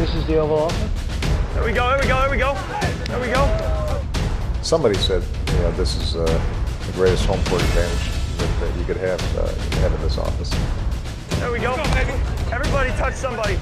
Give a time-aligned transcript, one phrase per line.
[0.00, 1.52] This is the Oval Office.
[1.52, 2.54] There we go, there we go, there we go.
[3.04, 3.44] There we go.
[4.62, 6.24] Somebody said, you know, this is uh,
[6.86, 8.08] the greatest home court advantage
[8.38, 9.46] that, that you could have, uh,
[9.82, 10.50] have in this office.
[11.40, 11.74] There we go.
[12.50, 13.58] Everybody touch somebody.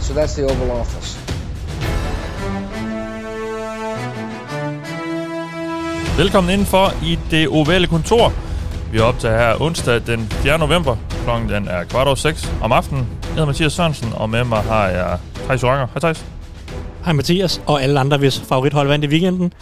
[0.00, 1.18] So that's the Oval Office.
[6.18, 8.32] Velkommen indenfor i det ovale kontor.
[8.90, 10.58] Vi er optaget her onsdag den 4.
[10.58, 10.96] november.
[11.24, 13.06] Klokken den er kvart over 6 om aftenen.
[13.22, 15.86] Jeg hedder Mathias Sørensen, og med mig har jeg Thijs Oranger.
[15.86, 16.26] Hej Thijs.
[17.04, 19.52] Hej Mathias, og alle andre, hvis favorithold vandt i weekenden.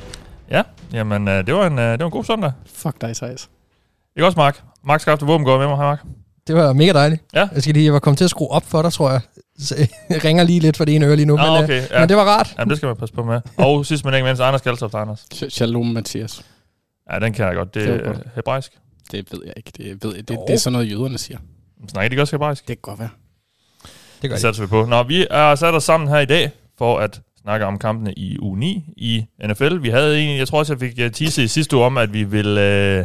[0.50, 2.52] Ja, jamen øh, det var en, øh, det var en god søndag.
[2.74, 3.50] Fuck dig, Thijs.
[4.16, 4.62] Ikke også, Mark?
[4.84, 5.77] Mark Skafte Våben går med mig.
[5.77, 6.00] Hej, Mark.
[6.46, 7.22] Det var mega dejligt.
[7.34, 7.48] Ja.
[7.55, 9.20] Jeg skal lige, jeg var kommet til at skrue op for dig, tror jeg.
[9.58, 9.74] Så
[10.10, 12.00] jeg ringer lige lidt for det ene øre lige nu, Nå, men, øh, okay, ja.
[12.00, 12.55] men det var rart.
[12.58, 13.41] Jamen, det skal man passe på med.
[13.56, 15.27] Og sidst men ikke mindst, Anders Kjæltoft, Anders.
[15.48, 16.44] Shalom, Mathias.
[17.12, 17.74] Ja, den kan jeg godt.
[17.74, 18.19] Det er godt.
[18.34, 18.72] hebraisk.
[19.12, 19.72] Det ved jeg ikke.
[19.77, 20.28] Det, ved jeg.
[20.28, 21.38] Det, det er sådan noget, jøderne siger.
[21.88, 22.69] Snakker de også hebraisk?
[22.69, 23.08] Det kan godt være.
[24.23, 24.87] Det Det satser vi på.
[24.87, 28.38] Nå, vi er sat os sammen her i dag for at snakke om kampene i
[28.38, 29.83] uge 9 i NFL.
[29.83, 32.12] Vi havde en, jeg tror også, jeg fik uh, tease i sidste uge om, at
[32.12, 33.05] vi vil, uh,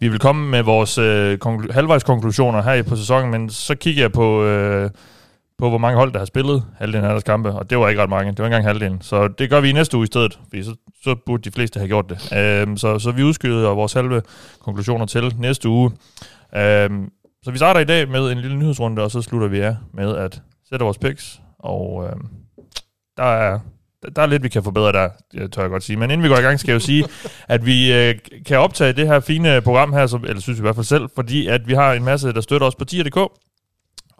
[0.00, 4.12] vi vil komme med vores uh, konklu- halvvejskonklusioner her på sæsonen, men så kigger jeg
[4.12, 4.90] på, uh,
[5.58, 8.02] på, hvor mange hold, der har spillet halvdelen af deres kampe, og det var ikke
[8.02, 8.30] ret mange.
[8.30, 9.00] Det var ikke engang halvdelen.
[9.00, 11.78] Så det gør vi i næste uge i stedet, fordi så, så burde de fleste
[11.78, 12.16] have gjort det.
[12.68, 14.22] Uh, så, så vi udskyder vores halve
[14.60, 15.90] konklusioner til næste uge.
[16.52, 17.06] Uh,
[17.42, 20.16] så vi starter i dag med en lille nyhedsrunde, og så slutter vi af med
[20.16, 22.16] at sætte vores picks, og øh,
[23.16, 23.58] der er
[24.16, 25.08] der er lidt, vi kan forbedre der,
[25.48, 25.96] tør jeg godt sige.
[25.96, 27.04] Men inden vi går i gang, skal jeg jo sige,
[27.54, 28.14] at vi øh,
[28.46, 31.08] kan optage det her fine program her, som, eller synes vi i hvert fald selv,
[31.14, 33.16] fordi at vi har en masse, der støtter os på tier.dk.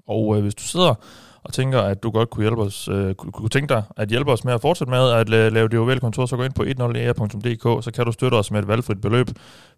[0.08, 0.94] Og øh, hvis du sidder
[1.44, 4.32] og tænker, at du godt kunne, hjælpe os, øh, kunne, kunne tænke dig at hjælpe
[4.32, 6.62] os med at fortsætte med at la- lave det ovale kontor, så gå ind på
[6.62, 9.28] 10er.dk, så kan du støtte os med et valgfrit beløb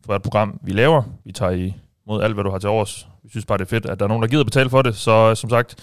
[0.00, 1.02] for hvert program, vi laver.
[1.24, 1.74] Vi tager i
[2.06, 3.08] mod alt, hvad du har til overs.
[3.22, 4.96] Vi synes bare, det er fedt, at der er nogen, der gider betale for det.
[4.96, 5.76] Så øh, som sagt,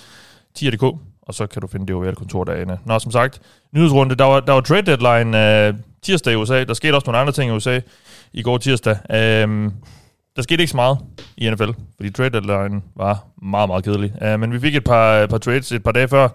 [0.59, 0.83] 10.dk,
[1.21, 2.77] og så kan du finde det ovale kontor derinde.
[2.85, 3.41] Nå, som sagt,
[3.73, 6.63] nyhedsrunde, der var, der var trade deadline øh, tirsdag i USA.
[6.63, 7.79] Der skete også nogle andre ting i USA
[8.33, 8.97] i går tirsdag.
[9.11, 9.71] Øhm,
[10.35, 10.97] der skete ikke så meget
[11.37, 14.13] i NFL, fordi trade deadline var meget, meget kedelig.
[14.21, 16.29] Øh, men vi fik et par, par trades et par dage før,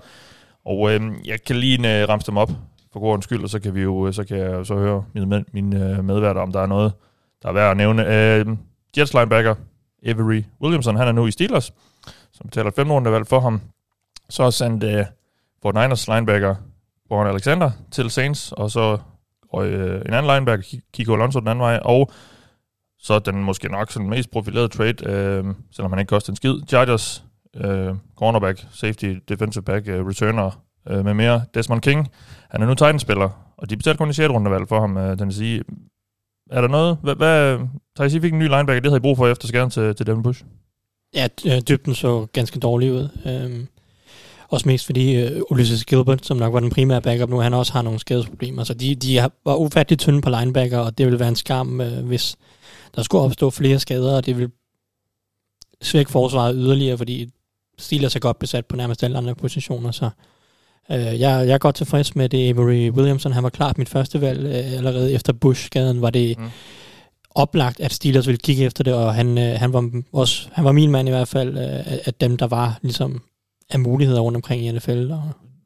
[0.64, 2.50] og øh, jeg kan lige øh, ramse dem op
[2.92, 5.26] for god skyld, og så kan vi jo øh, så kan jeg så høre mine,
[5.26, 6.92] med, mine øh, medværter, om der er noget,
[7.42, 8.14] der er værd at nævne.
[8.14, 8.46] Øh,
[8.96, 9.54] Jets linebacker
[10.06, 11.72] Avery Williamson, han er nu i Steelers,
[12.32, 13.60] som betaler et fem runde valg for ham.
[14.30, 15.04] Så sendte øh,
[15.62, 16.54] Fort Niners linebacker
[17.10, 18.98] Warren Alexander til Saints, og så
[19.52, 22.10] og, øh, en anden linebacker, Ki- Kiko Alonso den anden vej, og
[22.98, 26.54] så den måske nok sådan mest profilerede trade, øh, selvom han ikke koster en skid,
[26.68, 27.24] Chargers
[27.56, 32.08] øh, cornerback, safety, defensive back, øh, returner øh, med mere, Desmond King,
[32.50, 34.30] han er nu Titans-spiller, og de betalte kun i 6.
[34.30, 35.62] rundevalg for ham, øh, den sige.
[36.50, 36.98] Er der noget?
[37.02, 37.58] Hvad, hvad
[37.96, 40.06] Thijs, I fik en ny linebacker, det havde I brug for efter skaden til, til
[40.06, 40.44] Devin Bush?
[41.14, 43.08] Ja, øh, dybden så ganske dårlig ud.
[43.26, 43.66] Øhm,
[44.48, 47.72] også mest fordi øh, Ulysses Gilbert, som nok var den primære backup nu, han også
[47.72, 48.64] har nogle skadesproblemer.
[48.64, 51.80] Så de, de har- var ufatteligt tynde på linebacker, og det ville være en skam,
[51.80, 52.36] øh, hvis
[52.96, 54.50] der skulle opstå flere skader, og det vil
[55.82, 57.28] svække forsvaret yderligere, fordi
[57.78, 60.10] Steelers er godt besat på nærmest alle andre positioner, så
[60.90, 62.48] øh, jeg, jeg er godt tilfreds med det.
[62.48, 66.48] Avery Williamson, han var klart mit første valg øh, allerede efter Bush-skaden, var det Mm.
[67.34, 70.72] oplagt, at Steelers ville kigge efter det, og han, øh, han, var også, han var
[70.72, 73.22] min mand i hvert fald, øh, af dem, der var ligesom
[73.70, 75.22] af muligheder rundt omkring i NFL, og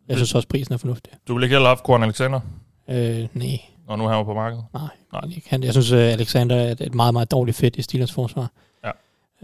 [0.08, 1.12] jeg synes også, prisen er fornuftig.
[1.28, 2.40] Du ville ikke heller have haft Korn Alexander,
[2.88, 3.58] Øh, nej,
[3.88, 4.64] når nu han var på markedet?
[4.74, 4.82] nej,
[5.12, 5.22] Nej.
[5.36, 5.50] Ikke.
[5.50, 8.50] Han, jeg synes, øh, Alexander er et- et meget, meget dårligt fedt i Steelers forsvar.
[8.84, 8.90] Ja.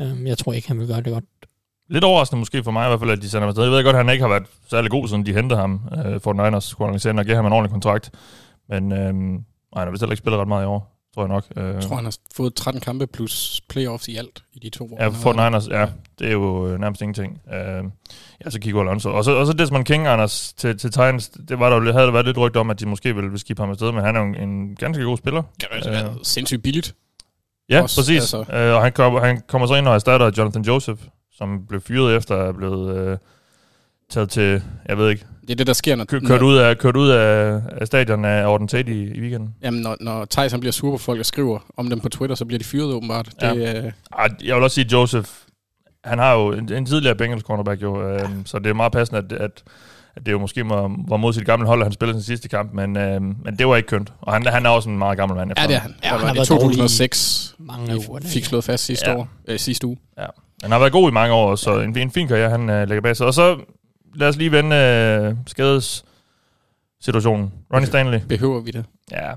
[0.00, 1.24] Øhm, jeg tror ikke, han vil gøre det godt.
[1.90, 3.62] Lidt overraskende måske for mig i hvert fald, at de sender ham afsted.
[3.64, 6.20] Jeg ved godt, at han ikke har været særlig god, siden de hentede ham øh,
[6.20, 8.10] for Niners, Korn Alexander, og gav ham en ordentlig kontrakt.
[8.68, 9.40] Men øh, nej,
[9.76, 11.68] han har vist heller ikke spillet ret meget i år, tror jeg nok.
[11.68, 14.84] Øh, Jeg tror, han har fået 13 kampe plus playoffs i alt i de to
[14.84, 14.96] år.
[15.02, 15.32] Ja, for.
[15.32, 15.86] Niners, ja.
[16.18, 17.40] Det er jo øh, nærmest ingenting.
[17.52, 17.84] Øh,
[18.44, 19.10] ja, så Kiko Alonso.
[19.10, 21.28] Og så, og så Desmond King, Anders, til, til Titans.
[21.28, 23.40] Det var der, jo- havde der været lidt rygte om, at de måske ville, ville
[23.40, 25.42] skifte ham afsted, men han er jo en, en ganske god spiller.
[25.60, 26.94] Det har altså været sindssygt billigt.
[27.68, 28.34] Ja, Også, præcis.
[28.34, 28.54] altså.
[28.56, 31.00] Øh, og han, kom, han kommer så ind og erstatter Jonathan Joseph,
[31.32, 33.18] som blev fyret efter at have blevet øh,
[34.10, 36.78] taget til, jeg ved ikke, Det er det, der sker, når, kø, kørt, ud af,
[36.78, 39.54] kørt ud af, af stadion af Orden Tate i, i weekenden.
[39.62, 42.36] Jamen, når, når Thijs han bliver sur på folk og skriver om dem på Twitter,
[42.36, 43.28] så bliver de fyret åbenbart.
[43.42, 43.54] Ja.
[43.54, 45.28] Det, øh, Ej, jeg vil også sige, Joseph,
[46.04, 49.18] han har jo en, en tidligere Bengals cornerback jo, øh, så det er meget passende,
[49.18, 49.62] at, at,
[50.16, 52.48] at det jo måske var, var mod sit gamle hold, at han spillede sin sidste
[52.48, 54.12] kamp, men, øh, men det var ikke kønt.
[54.20, 55.52] Og han, han er også en meget gammel mand.
[55.58, 55.94] ja, det er han.
[56.02, 58.20] Ja, Ja, han var har været 2006, Mange uger.
[58.24, 59.16] fik slået fast sidste, Ja.
[59.16, 59.96] år, øh, sidste uge.
[60.62, 63.02] Han har været god i mange år, så en, en fin karriere, han øh, lægger
[63.02, 63.26] bag sig.
[63.26, 63.56] Og så
[64.18, 66.04] lad os lige vende øh, skades
[67.00, 67.52] situationen.
[67.74, 68.18] Ronnie Stanley.
[68.28, 68.84] Behøver vi det?
[69.12, 69.32] Ja,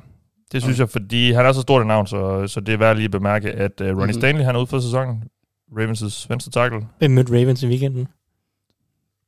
[0.52, 2.96] det synes jeg, fordi han er så stort et navn, så, så det er værd
[2.96, 4.14] lige at bemærke, at uh, Ronnie Mhm.
[4.14, 5.24] Stanley, han er ude for sæsonen.
[5.72, 6.88] Ravens' venstre tackle.
[7.00, 8.08] Hvem mødte Ravens i weekenden?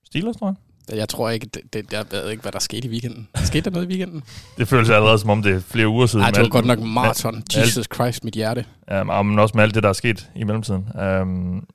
[0.05, 0.97] Steelers, tror jeg.
[0.97, 3.27] Jeg tror ikke, det, det, jeg ved ikke, hvad der skete i weekenden.
[3.35, 4.23] Skete der noget i weekenden?
[4.57, 6.23] Det føles allerede som om det er flere uger siden.
[6.23, 7.35] Nej, det var godt nok maraton.
[7.35, 8.65] med- Jesus Christ, mit hjerte.
[8.91, 10.87] Ja, men også med alt det, der er sket i mellemtiden.
[11.21, 11.67] Um,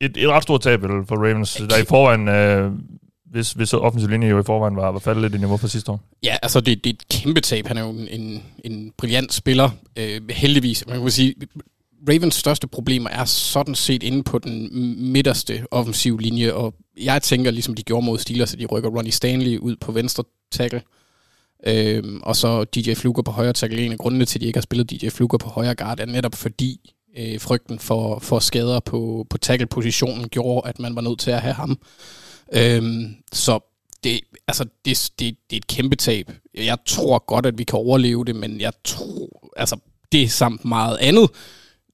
[0.00, 2.78] et, et ret stort tab for Ravens, der i forvejen, uh,
[3.30, 5.92] hvis, hvis offensiv linje jo i forvejen var, var faldet lidt i niveau fra sidste
[5.92, 6.00] år.
[6.22, 7.66] Ja, altså det, det er et kæmpe tab.
[7.66, 9.70] Han er jo en, en, en brilliant spiller.
[9.96, 11.34] Øh, heldigvis, man kan sige,
[12.08, 14.70] Ravens største problemer er sådan set inde på den
[15.12, 19.12] midterste offensiv linje, og jeg tænker, ligesom de gjorde mod Steelers, at de rykker Ronnie
[19.12, 20.82] Stanley ud på venstre tackle,
[21.66, 23.82] øhm, og så DJ Fluger på højre tackle.
[23.82, 26.06] En af grundene til, at de ikke har spillet DJ Fluger på højre guard, er
[26.06, 31.20] netop fordi øh, frygten for, for skader på, på tackle-positionen gjorde, at man var nødt
[31.20, 31.78] til at have ham.
[32.52, 33.60] Øhm, så
[34.04, 36.30] det, altså, det, det, det er et kæmpe tab.
[36.54, 39.76] Jeg tror godt, at vi kan overleve det, men jeg tror, altså,
[40.12, 41.30] det samt meget andet,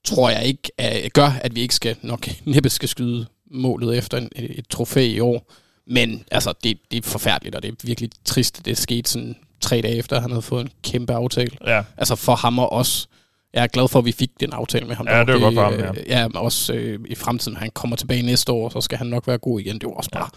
[0.04, 4.18] tror jeg ikke at, gør, at vi ikke skal nok næppe skal skyde målet efter
[4.18, 5.52] en, et trofæ i år.
[5.86, 9.36] Men altså, det, det er forfærdeligt, og det er virkelig trist, at det skete sådan
[9.60, 11.50] tre dage efter, at han havde fået en kæmpe aftale.
[11.66, 13.08] Ja, Altså for ham og os.
[13.54, 15.06] Jeg er glad for, at vi fik den aftale med ham.
[15.08, 15.90] Ja, det var godt for ham, ja.
[15.90, 19.26] øh, Ja, også øh, i fremtiden, han kommer tilbage næste år, så skal han nok
[19.26, 19.74] være god igen.
[19.78, 20.28] Det var også bare...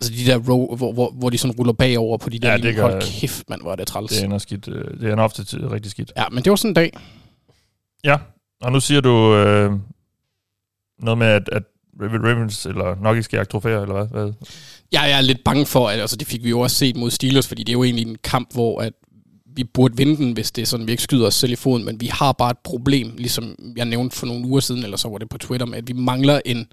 [0.00, 2.52] Altså de der row, hvor, hvor, hvor de sådan ruller bagover på de der Ja,
[2.52, 2.82] ja, det linjer.
[2.82, 4.12] Hold kæft, mand, hvor er det træls.
[4.12, 6.12] det ender, skidt, øh, det ender ofte til rigtig skidt.
[6.16, 6.92] Ja, men det var sådan en dag.
[8.04, 8.16] Ja,
[8.62, 9.72] og nu siger du øh,
[11.02, 11.62] noget med, at, at
[12.00, 14.06] Ravens eller nok ikke skal jagte trofæer, eller hvad?
[14.06, 14.32] hvad?
[14.92, 17.10] Jeg, jeg er lidt bange for, at altså, det fik vi jo også set mod
[17.10, 18.92] Steelers, fordi det er jo egentlig en kamp, hvor at
[19.56, 21.84] vi burde vinde den, hvis det er sådan, vi ikke skyder os selv i foden,
[21.84, 25.08] men vi har bare et problem, ligesom jeg nævnte for nogle uger siden, eller så
[25.08, 26.66] var det på Twitter, med at vi mangler en,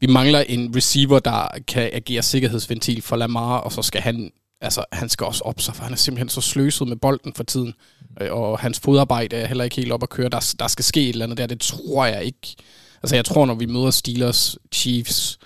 [0.00, 4.84] vi mangler en receiver, der kan agere sikkerhedsventil for Lamar, og så skal han, altså
[4.92, 7.74] han skal også op sig, for han er simpelthen så sløset med bolden for tiden,
[8.20, 10.28] øh, og hans fodarbejde er heller ikke helt op at køre.
[10.28, 12.56] Der, der skal ske et eller andet der, det tror jeg ikke.
[13.02, 15.37] Altså jeg tror, når vi møder Steelers, Chiefs,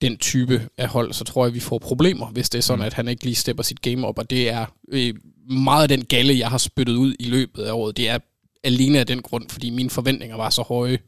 [0.00, 2.86] den type af hold, så tror jeg, vi får problemer, hvis det er sådan, mm.
[2.86, 5.14] at han ikke lige stepper sit game op, og det er øh,
[5.50, 8.18] meget af den galle, jeg har spyttet ud i løbet af året, det er
[8.64, 10.98] alene af den grund, fordi mine forventninger var så høje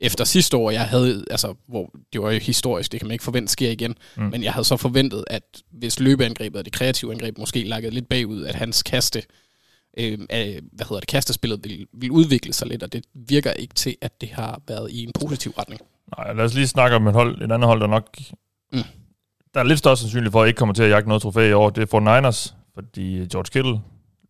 [0.00, 3.24] efter sidste år, jeg havde, altså, hvor det var jo historisk, det kan man ikke
[3.24, 4.22] forvente sker igen, mm.
[4.22, 8.08] men jeg havde så forventet, at hvis løbeangrebet og det kreative angreb måske lagde lidt
[8.08, 9.22] bagud, at hans kaste,
[9.98, 13.74] øh, af, hvad hedder det, kastespillet vil, vil udvikle sig lidt, og det virker ikke
[13.74, 15.80] til, at det har været i en positiv retning.
[16.18, 18.04] Nej, lad os lige snakke om et, hold, et andet hold, der nok...
[18.72, 18.78] Mm.
[19.54, 21.52] Der er lidt større sandsynlighed for, at ikke kommer til at jagte noget trofæ i
[21.52, 21.70] år.
[21.70, 23.80] Det er for Niners, fordi George Kittle,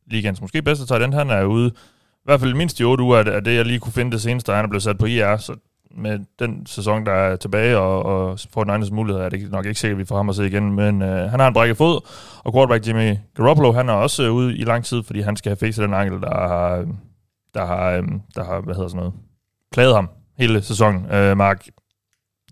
[0.07, 1.69] ligands måske bedste tight end, han er ude.
[1.69, 4.53] I hvert fald mindst i otte uger af det, jeg lige kunne finde det seneste,
[4.53, 5.57] han er blevet sat på IR, så
[5.97, 9.81] med den sæson, der er tilbage, og, og for Niners muligheder, er det nok ikke
[9.81, 12.01] sikkert, at vi får ham at se igen, men øh, han har en brækket fod,
[12.45, 15.51] og quarterback Jimmy Garoppolo, han er også øh, ude i lang tid, fordi han skal
[15.51, 16.87] have fikset den ankel, der har,
[17.55, 18.03] der har, øh,
[18.35, 19.15] der har hvad hedder sådan noget,
[19.73, 20.09] plaget ham
[20.41, 21.11] hele sæsonen.
[21.13, 21.67] Øh, Mark,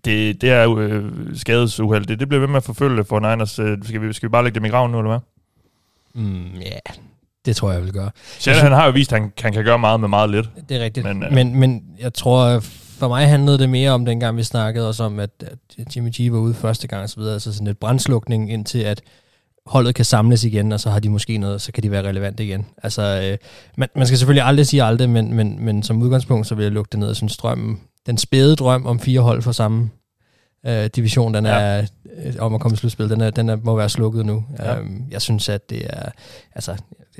[0.05, 2.05] det, det er jo øh, skadesuheld.
[2.05, 3.59] Det, det bliver ved med at forfølge for Niners.
[3.59, 5.19] Øh, skal, vi, skal vi bare lægge dem i graven nu, eller hvad?
[6.23, 6.93] Mm, ja,
[7.45, 8.11] det tror jeg, vil gøre.
[8.39, 10.49] Shanahan har jo vist, at han, han kan gøre meget med meget lidt.
[10.69, 11.05] Det er rigtigt.
[11.05, 12.59] Men, Men, øh, men, men jeg tror,
[12.99, 15.29] for mig handlede det mere om, dengang vi snakkede også om, at,
[15.79, 17.33] at Jimmy G var ude første gang videre.
[17.33, 19.01] Altså sådan et brandslukning indtil, at
[19.69, 22.45] holdet kan samles igen, og så har de måske noget, så kan de være relevante
[22.45, 22.65] igen.
[22.83, 23.01] Altså,
[23.31, 23.37] øh,
[23.77, 26.71] man, man skal selvfølgelig aldrig sige aldrig, men, men, men som udgangspunkt, så vil jeg
[26.71, 29.89] lukke det ned og synes, drømmen, den spæde drøm om fire hold for samme
[30.65, 31.81] øh, division, den er, Ja.
[32.25, 34.45] øh, om at komme i slutspil, den, er, den er, må være slukket nu.
[34.59, 34.71] Ja.
[34.73, 34.79] Ja.
[34.79, 36.09] Øhm, jeg synes, at det er,
[36.55, 36.75] altså,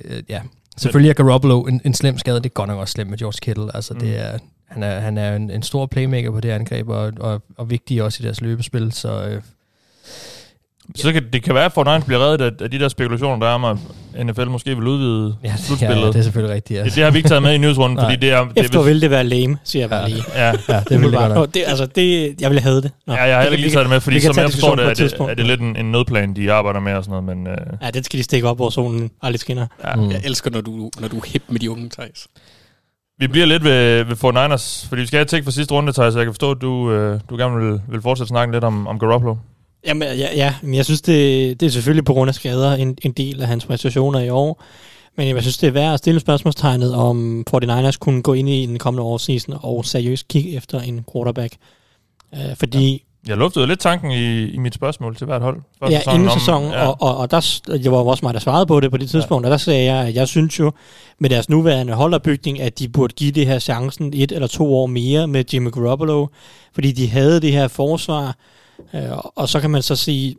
[0.05, 0.41] øh, ja,
[0.77, 3.37] selvfølgelig er Garoppolo en, en slem skade, det er godt nok også slemt med George
[3.41, 3.99] Kittle, altså Mm.
[3.99, 4.37] det er,
[4.67, 8.03] han er, han er en, en stor playmaker på det angreb, og, og, og vigtig
[8.03, 9.41] også i deres løbespil, så øh,
[10.95, 13.47] Så kan, det kan være, at Fortnite bliver reddet af, af de der spekulationer, der
[13.47, 13.77] er om, at
[14.25, 16.01] NFL måske vil udvide ja, det, slutspillet.
[16.01, 16.83] ja, det er selvfølgelig rigtigt, ja.
[16.85, 18.05] det, det har vi ikke taget med i newsrunden, Nej.
[18.05, 18.43] fordi det er...
[18.43, 20.07] Det Efter er vil det være lame, siger jeg bare Ja.
[20.07, 20.23] lige.
[20.35, 22.91] ja, ja, det vil det godt det, altså, det, jeg ville have det.
[23.07, 24.75] Nå, ja, jeg har heller det ikke lige taget det med, fordi som jeg forstår
[24.75, 27.23] det, er et det, er det lidt en, en nødplan, de arbejder med og sådan
[27.23, 27.47] noget, men...
[27.47, 29.67] Øh, Ja, den skal de stikke op, hvor solen aldrig skinner.
[29.83, 29.95] ja.
[29.95, 30.11] Mm.
[30.11, 32.27] Jeg elsker, når du, når du er hip med de unge, Thijs.
[33.19, 36.13] Vi bliver lidt ved, ved 49ers, fordi vi skal have et for sidste runde, Thijs,
[36.13, 38.87] så jeg kan forstå, at du, øh, du gerne vil, vil fortsætte snakken lidt om,
[38.87, 39.35] om Garoppolo.
[39.87, 42.97] Jamen, ja, ja, men jeg synes, det, det er selvfølgelig på grund af skader en,
[43.01, 44.63] en del af hans præstationer i år.
[45.17, 48.65] Men jeg synes, det er værd at stille spørgsmålstegnet, om 49ers kunne gå ind i
[48.65, 51.53] den kommende årsseason og seriøst kigge efter en quarterback.
[52.33, 55.61] Uh, fordi Jeg luftede lidt tanken i, i mit spørgsmål til hvert hold.
[55.79, 56.87] før ja, inden om- sæsonen, ja.
[56.87, 59.45] og, og, og der, det var også mig, der svarede på det på det tidspunkt,
[59.45, 60.71] og der sagde jeg, at jeg synes jo,
[61.19, 64.85] med deres nuværende holdopbygning, at de burde give det her chancen et eller to år
[64.87, 66.27] mere med Jimmy Garoppolo,
[66.73, 68.35] fordi de havde det her forsvar,
[68.93, 70.35] øh, og så kan man så sige,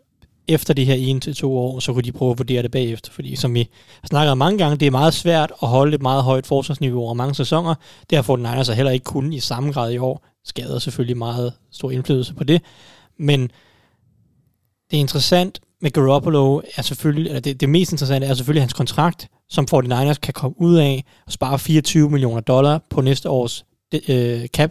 [0.49, 3.13] efter de her en til to år, så kunne de prøve at vurdere det bagefter,
[3.13, 3.69] fordi som vi
[4.01, 7.03] har snakket om mange gange, det er meget svært at holde et meget højt forsvarsniveau
[7.03, 7.75] over mange sæsoner,
[8.11, 11.53] derfor den Niners så heller ikke kun i samme grad i år, skader selvfølgelig meget
[11.73, 12.63] stor indflydelse på det,
[13.19, 13.41] men
[14.91, 18.73] det er interessant, med Garoppolo er selvfølgelig, eller det, det mest interessante er selvfølgelig hans
[18.73, 23.65] kontrakt, som 49ers kan komme ud af og spare 24 millioner dollar på næste års
[24.09, 24.71] øh, cap,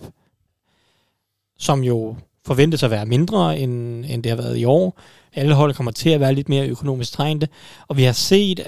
[1.58, 2.16] som jo
[2.46, 5.00] forventes at være mindre, end, end det har været i år.
[5.36, 7.48] Alle hold kommer til at være lidt mere økonomisk trængte,
[7.88, 8.68] og vi har set,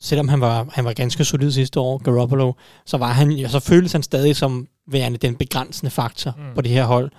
[0.00, 2.52] selvom han var, han var ganske solid sidste år, Garoppolo,
[2.86, 6.54] så, var han, så føltes han stadig som værende den begrænsende faktor mm.
[6.54, 7.10] på det her hold.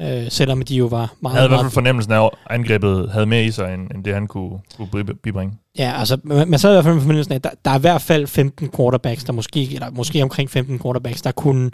[0.00, 1.34] Øh, selvom de jo var meget...
[1.34, 4.04] Jeg havde i hvert fald fornemmelsen af, at angrebet havde mere i sig, end, end
[4.04, 5.54] det han kunne, kunne bibringe.
[5.78, 7.78] Ja, altså, man, man sad i hvert fald med fornemmelsen af, at der, der er
[7.78, 11.70] i hvert fald 15 quarterbacks, der måske, eller måske omkring 15 quarterbacks, der kunne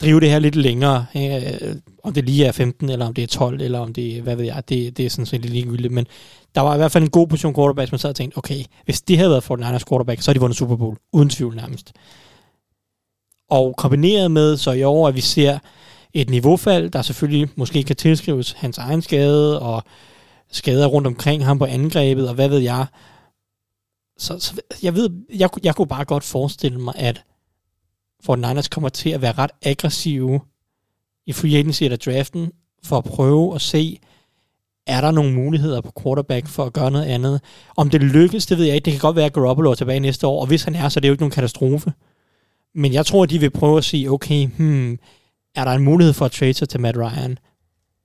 [0.00, 1.06] drive det her lidt længere.
[1.16, 4.22] Øh, om det lige er 15, eller om det er 12, eller om det er,
[4.22, 5.92] hvad ved jeg, det, det er sådan set lidt ligegyldigt.
[5.92, 6.06] Men
[6.54, 9.02] der var i hvert fald en god position quarterback, man sad og tænkte, okay, hvis
[9.02, 11.92] det havde været 49ers quarterback, så har de vundet Super Bowl, uden tvivl nærmest.
[13.50, 15.58] Og kombineret med så i år, at vi ser
[16.12, 19.82] et niveaufald, der selvfølgelig måske kan tilskrives hans egen skade, og
[20.52, 22.86] skader rundt omkring ham på angrebet, og hvad ved jeg.
[24.18, 27.22] Så, så jeg ved, jeg, jeg kunne bare godt forestille mig, at
[28.24, 30.40] for Niners kommer til at være ret aggressive
[31.26, 32.52] i free agency eller draften,
[32.84, 33.98] for at prøve at se,
[34.86, 37.40] er der nogle muligheder på quarterback for at gøre noget andet.
[37.76, 38.84] Om det lykkes, det ved jeg ikke.
[38.84, 40.98] Det kan godt være, at Garoppolo er tilbage næste år, og hvis han er, så
[40.98, 41.92] er det jo ikke nogen katastrofe.
[42.74, 44.98] Men jeg tror, at de vil prøve at sige, okay, hmm,
[45.54, 47.38] er der en mulighed for at trade sig til Matt Ryan?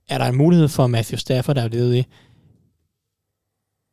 [0.09, 2.05] Er der en mulighed for Matthew Stafford, der er ledig?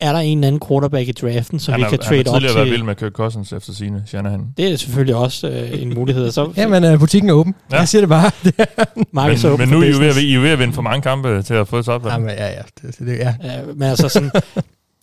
[0.00, 2.26] Er der en eller anden quarterback i draften, som han vi er, kan trade han
[2.28, 2.58] op har tidligere til?
[2.58, 4.46] været vild med Kirk Cousins efter sine, Shanahan.
[4.56, 6.30] Det er selvfølgelig også øh, en mulighed.
[6.30, 7.54] Så Ja, men uh, butikken er åben.
[7.72, 7.78] Ja.
[7.78, 8.30] Jeg siger det bare.
[8.96, 10.16] Men, er men nu er I jo ved.
[10.16, 12.12] I er ved at vinde for mange kampe til at få et opvalg.
[12.12, 12.62] jamen, ja, ja.
[12.82, 13.34] Det, det, ja.
[13.42, 14.30] Ja, men altså sådan,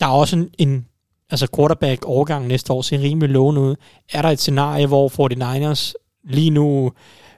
[0.00, 0.86] der er også en, en
[1.30, 3.74] altså quarterback overgang næste år ser rimelig lovende ud.
[4.12, 5.92] Er der et scenarie, hvor 49ers
[6.24, 6.92] lige nu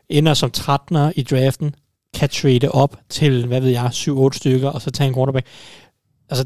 [0.09, 1.75] ender som 13'er i draften,
[2.15, 5.47] kan trade op til, hvad ved jeg, 7-8 stykker, og så tage en quarterback.
[6.31, 6.45] Altså,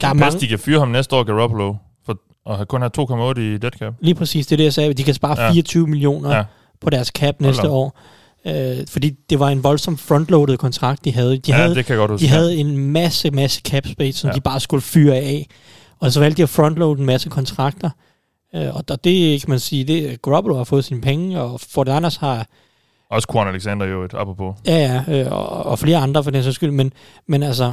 [0.00, 1.74] der er Pas, mange, de kan fyre ham næste år, Garoppolo,
[2.06, 2.18] for
[2.50, 2.90] at have kun have
[3.30, 3.94] 2,8 i dead cap.
[4.00, 5.46] lige præcis det, er det jeg sagde, de kan spare Ja.
[5.46, 5.52] ja.
[5.52, 6.44] 24 millioner Ja.
[6.80, 7.98] på deres cap næste år.
[8.46, 11.36] Øh, fordi det var en voldsom frontloaded kontrakt, de havde.
[11.36, 12.24] De ja, havde, det kan godt huske.
[12.24, 14.34] De havde en masse, masse cap space, som Ja.
[14.34, 15.46] de bare skulle fyre af.
[16.00, 17.90] Og så valgte de at frontload en masse kontrakter.
[18.54, 21.88] Øh, og der, det kan man sige, det Garoppolo har fået sine penge, og Fort
[21.88, 22.46] Anders har,
[23.10, 24.54] Også Quan Alexander jo et apropos.
[24.66, 26.92] ja, ja, øh, og, og flere andre for den sags skyld, men,
[27.28, 27.72] men altså,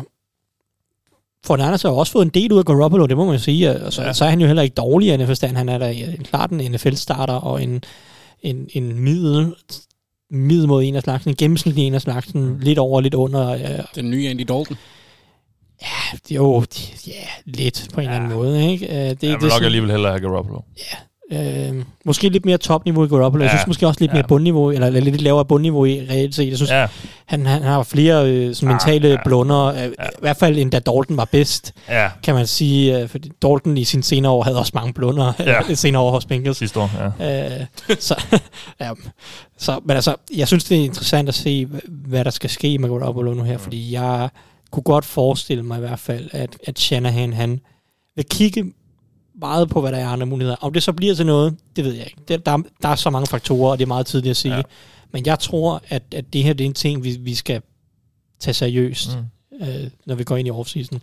[1.46, 3.82] Fort Anders har jo også fået en del ud af Garoppolo, det må man sige,
[3.86, 4.08] og så, Ja.
[4.08, 4.14] ja.
[4.14, 6.50] så er han jo heller ikke dårligere i den forstand, han er da en- klart
[6.52, 7.84] en NFL-starter, og en,
[8.42, 9.54] en, en middel,
[10.32, 12.60] middel mod en af slagsen, en gennemsnitlig en af slagsen, Mm.
[12.60, 13.62] lidt over, lidt under, øh,
[13.96, 14.78] Den nye Andy Dalton.
[16.32, 16.68] Jo, de-
[17.08, 17.14] ja,
[17.46, 18.12] lidt på en ja.
[18.12, 18.86] eller anden måde, ikke?
[18.90, 20.60] Uh, det, Det, det, jeg er vil nok sådan, alligevel hellere have Garoppolo.
[21.34, 23.44] Uh, måske lidt mere topniveau i Garoppolo.
[23.44, 23.48] Ja.
[23.50, 23.58] Jeg Ja.
[23.58, 24.16] synes måske også lidt Ja.
[24.16, 26.50] mere bundniveau, eller eller lidt lavere bundniveau i reelt set.
[26.50, 26.82] Jeg synes, ja.
[26.82, 26.88] Ja,
[27.26, 29.14] han, han har flere øh, sådan Ah, mentale ja.
[29.14, 29.20] ja.
[29.26, 29.86] blunder, uh, ja.
[29.86, 33.04] i hvert fald end da Dalton var bedst, ja, kan man sige.
[33.04, 35.52] Uh, fordi Dalton i sine senere år havde også mange blunder, Ja.
[35.70, 35.76] ja.
[35.76, 36.58] senere år hos Bengals.
[36.58, 36.92] sidste år.
[37.20, 37.60] Ja.
[37.60, 37.66] Øh,
[38.00, 38.24] så,
[38.82, 38.90] ja,
[39.58, 42.78] så, men altså, jeg synes, det er interessant at se, hva- hvad der skal ske
[42.78, 44.30] med Garoppolo nu her, fordi jeg
[44.72, 47.60] kunne godt forestille mig i hvert fald, at, at Shanahan, han
[48.16, 48.64] vil kigge
[49.44, 50.56] meget på, hvad der er andre muligheder.
[50.62, 52.22] Om det så bliver til noget, det ved jeg ikke.
[52.28, 54.56] Det, der, der er så mange faktorer, og det er meget tidligt at sige.
[54.56, 54.62] Ja.
[55.12, 57.62] Men jeg tror, at, at det her det er en ting, vi, vi skal
[58.40, 59.68] tage seriøst, Mm.
[59.68, 61.02] øh, når vi går ind i offseason.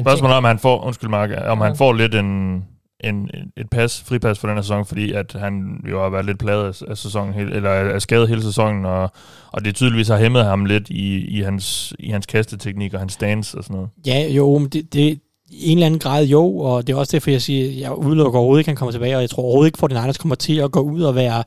[0.00, 1.64] Spørgsmålet er, om han får, undskyld Mark, om Ja.
[1.64, 2.64] han får lidt en,
[3.04, 5.52] en, et pas, fripas for den her sæson, fordi at han
[5.90, 9.12] jo har været lidt pladet af, af sæsonen, eller af skadet hele sæsonen, og,
[9.52, 13.12] og det tydeligvis har hæmmet ham lidt i, i, hans, i hans kasteteknik og hans
[13.12, 13.90] stance og sådan noget.
[14.06, 15.20] Ja, jo, men det, det
[15.50, 18.38] i en eller anden grad jo, og det er også derfor, jeg siger, jeg udelukker
[18.38, 20.56] overhovedet ikke, at han kommer tilbage, og jeg tror overhovedet ikke, at 49ers kommer til
[20.58, 21.44] at gå ud og være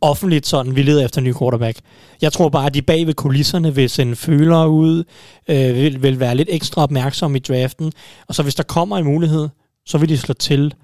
[0.00, 1.78] offentligt sådan, vi leder efter en ny quarterback.
[2.22, 5.04] Jeg tror bare, at de bag ved kulisserne vil sende følere ud,
[5.48, 7.92] øh, vil, vil være lidt ekstra opmærksomme i draften,
[8.28, 9.48] og så hvis der kommer en mulighed,
[9.86, 10.74] så vil de slå til.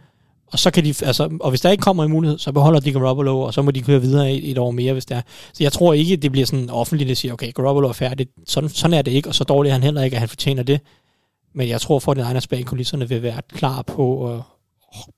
[0.53, 2.93] Og, så kan de, altså, og hvis der ikke kommer en mulighed, så beholder de
[2.93, 5.21] Garoppolo, og så må de køre videre et, et år mere, hvis det er.
[5.53, 8.27] Så jeg tror ikke, det bliver sådan offentligt, at siger, okay, Garoppolo er færdig.
[8.47, 10.63] Sådan, sådan er det ikke, og så dårligt er han heller ikke, at han fortjener
[10.63, 10.81] det.
[11.55, 14.43] Men jeg tror, for den egen bag kulisserne vil være klar på at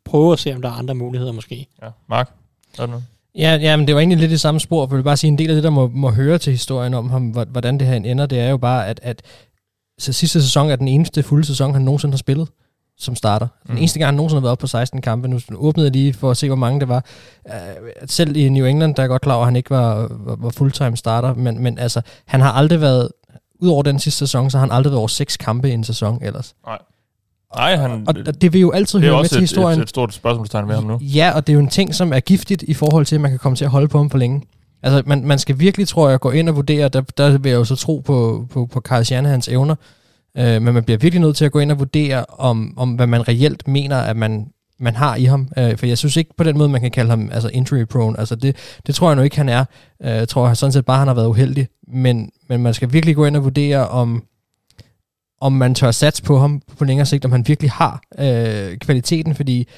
[0.05, 1.67] prøve at se, om der er andre muligheder måske.
[1.83, 2.31] Ja, Mark?
[2.79, 3.05] Er det noget?
[3.35, 5.29] Ja, ja, men det var egentlig lidt det samme spor, for jeg vil bare sige,
[5.29, 7.87] en del af det, der må, må høre til historien om ham, hvor- hvordan det
[7.87, 9.23] her ender, det er jo bare, at, at
[9.99, 12.49] så sidste sæson er den eneste fulde sæson, han nogensinde har spillet
[12.99, 13.47] som starter.
[13.67, 13.79] Den Mm.
[13.79, 15.29] eneste gang, han nogensinde har været oppe på 16 kampe.
[15.29, 17.05] Nu åbnede jeg lige for at se, hvor mange det var.
[17.45, 17.53] Uh,
[18.07, 20.51] selv i New England, der er godt klar over, at han ikke var, var, var
[20.51, 23.09] fulltime starter, men, men altså, han har aldrig været,
[23.61, 26.19] udover den sidste sæson, så har han aldrig været over seks kampe i en sæson
[26.23, 26.55] ellers.
[27.57, 29.79] Nej, han, Og, og det vil jo altid det er høre med til et, historien.
[29.79, 30.99] et, et stort spørgsmålstegn ved ham nu.
[31.01, 33.31] Ja, og det er jo en ting, som er giftigt i forhold til, at man
[33.31, 34.43] kan komme til at holde på ham for længe.
[34.83, 37.59] Altså, man, man skal virkelig, tror jeg, gå ind og vurdere, der, der vil jeg
[37.59, 39.75] jo så tro på, på, på Carl Shanahans evner,
[40.39, 43.07] Øh, men man bliver virkelig nødt til at gå ind og vurdere, om, om hvad
[43.07, 44.47] man reelt mener, at man,
[44.81, 45.49] man har i ham.
[45.59, 48.19] Øh, for jeg synes ikke på den måde, man kan kalde ham altså injury prone.
[48.19, 48.57] Altså det,
[48.87, 49.65] det tror jeg nu ikke, han er.
[50.03, 51.69] Øh, jeg tror sådan set bare, han har været uheldig.
[51.89, 54.25] Men, men man skal virkelig gå ind og vurdere, om,
[55.41, 59.35] om man tør satse på ham på længere sigt, om han virkelig har øh, kvaliteten,
[59.35, 59.69] fordi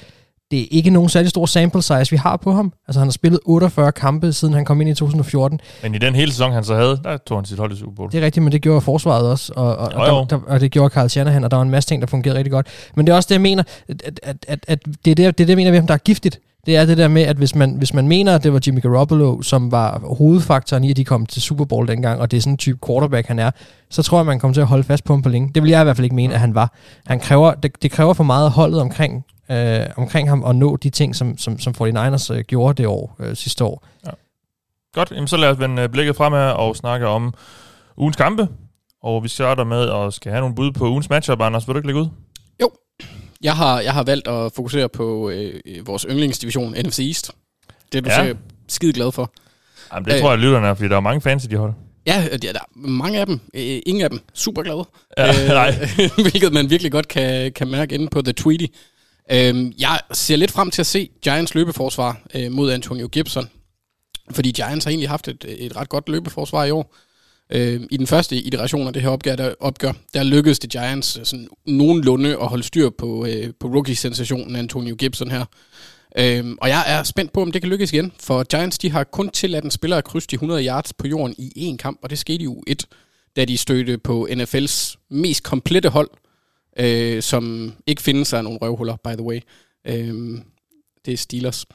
[0.53, 2.73] det er ikke nogen særlig stor sample size, vi har på ham.
[2.87, 5.59] Altså han har spillet 48 kampe, siden han kom ind i 2014.
[5.83, 7.95] Men i den hele sæson, han så havde, der tog han sit hold i Super
[7.95, 8.11] Bowl.
[8.11, 10.15] Det er rigtigt, men det gjorde forsvaret også, og, og, Jo, og, jo.
[10.15, 12.37] der, der, og det gjorde Carl Shanahan, og der var en masse ting, der fungerede
[12.37, 12.67] rigtig godt.
[12.95, 15.27] Men det er også det, jeg mener, at, at, at, at det, er det, det
[15.27, 16.39] er det, jeg mener ved ham, der er giftigt.
[16.65, 18.81] Det er det der med, at hvis man, hvis man mener, at det var Jimmy
[18.81, 22.41] Garoppolo, som var hovedfaktoren i, at de kom til Super Bowl dengang, og det er
[22.41, 23.51] sådan en type quarterback, han er,
[23.89, 25.51] så tror jeg, man kommer til at holde fast på ham på længe.
[25.55, 26.73] Det vil jeg i hvert fald ikke mene, at han var.
[27.07, 30.75] Han kræver, det, det kræver for meget af holdet omkring, øh, omkring ham at nå
[30.77, 33.87] de ting, som, som, som 49ers øh, gjorde det år øh, sidste år.
[34.93, 37.33] Godt, jamen så lad os vende øh, blikket fremad og snakke om
[37.97, 38.47] ugens kampe.
[39.03, 41.41] Og vi starter med at skal have nogle bud på ugens matchup.
[41.41, 42.07] Anders, vil du ikke lægge ud?
[43.43, 47.31] Jeg har, jeg har valgt at fokusere på øh, øh, vores yndlingsdivision, NFC East.
[47.91, 48.15] Det er du Ja.
[48.15, 48.21] ja.
[48.25, 49.31] sikkert skide glad for.
[49.93, 50.19] Jamen, det Øh.
[50.21, 51.73] tror jeg, lytterne er, fordi der er mange fans i de hold.
[52.05, 53.39] Ja, er der er mange af dem.
[53.53, 54.85] Øh, ingen af dem super glade.
[55.17, 55.75] Ja, nej.
[56.31, 58.65] hvilket man virkelig godt kan, kan mærke inde på The Tweety.
[59.31, 63.49] Øh, jeg ser lidt frem til at se Giants løbeforsvar øh, mod Antonio Gibson.
[64.31, 66.95] Fordi Giants har egentlig haft et, et ret godt løbeforsvar i år.
[67.49, 71.17] Øh, I den første iteration af det her opgør, der, opgør, der lykkedes det Giants
[71.17, 75.45] øh, sådan nogenlunde at holde styr på, øh, på rookie-sensationen Antonio Gibson her.
[76.17, 79.03] Øhm, og jeg er spændt på, om det kan lykkes igen, for Giants de har
[79.03, 82.09] kun tilladt en spiller at krydse de 100 yards på jorden i én kamp, og
[82.09, 82.85] det skete i u 1,
[83.35, 86.09] da de stødte på NFL's mest komplette hold,
[86.79, 89.39] øh, som ikke findes af nogle røvhuller, by the way.
[89.87, 90.41] Øhm,
[91.05, 91.65] det er Steelers.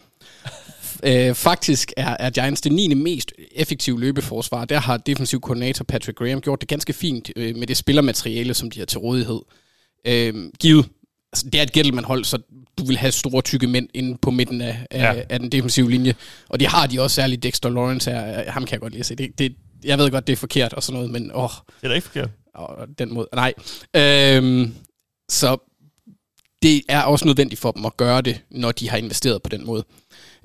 [1.02, 2.95] Øh, faktisk er, er Giants det 9.
[2.95, 4.64] mest effektive løbeforsvar.
[4.64, 8.71] Der har defensiv koordinator Patrick Graham gjort det ganske fint øh, med det spillermateriale, som
[8.71, 9.40] de har til rådighed.
[10.07, 10.88] Øh, givet,
[11.33, 12.38] altså, det er et gentleman-hold, så
[12.78, 15.12] du vil have store tykke mænd inde på midten af, af, Ja.
[15.14, 15.23] ja.
[15.28, 16.15] af den defensive linje.
[16.49, 18.50] Og det har de også, særligt Dexter Lawrence her.
[18.50, 19.15] Ham kan jeg godt lide at se.
[19.15, 21.89] Det, det, jeg ved godt, det er forkert og sådan noget, men åh, Det er
[21.89, 22.30] da ikke forkert.
[22.54, 23.28] og den måde.
[23.34, 23.54] Nej.
[23.97, 24.75] Øhm,
[25.28, 25.56] så
[26.62, 29.67] det er også nødvendigt for dem at gøre det, når de har investeret på den
[29.67, 29.84] måde.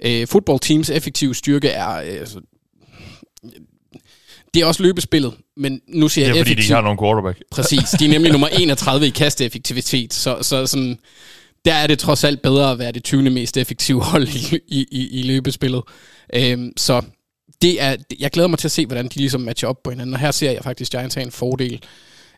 [0.06, 1.90] Øh, football teams effektive styrke er...
[1.96, 2.40] Øh, altså,
[4.54, 6.76] det er også løbespillet, men nu siger Det er jeg fordi, de effektiv.
[6.76, 7.42] har nogen quarterback.
[7.52, 7.90] Præcis.
[8.00, 11.00] De er nemlig nummer 31 i kasteeffektivitet, så, så sådan,
[11.66, 13.30] der er det trods alt bedre at være det 20.
[13.30, 15.82] mest effektive hold i, i, i, i løbespillet.
[16.36, 17.02] Øhm, så
[17.62, 20.14] det er, jeg glæder mig til at se, hvordan de ligesom matcher op på hinanden,
[20.14, 21.84] og her ser jeg faktisk Giants have en fordel.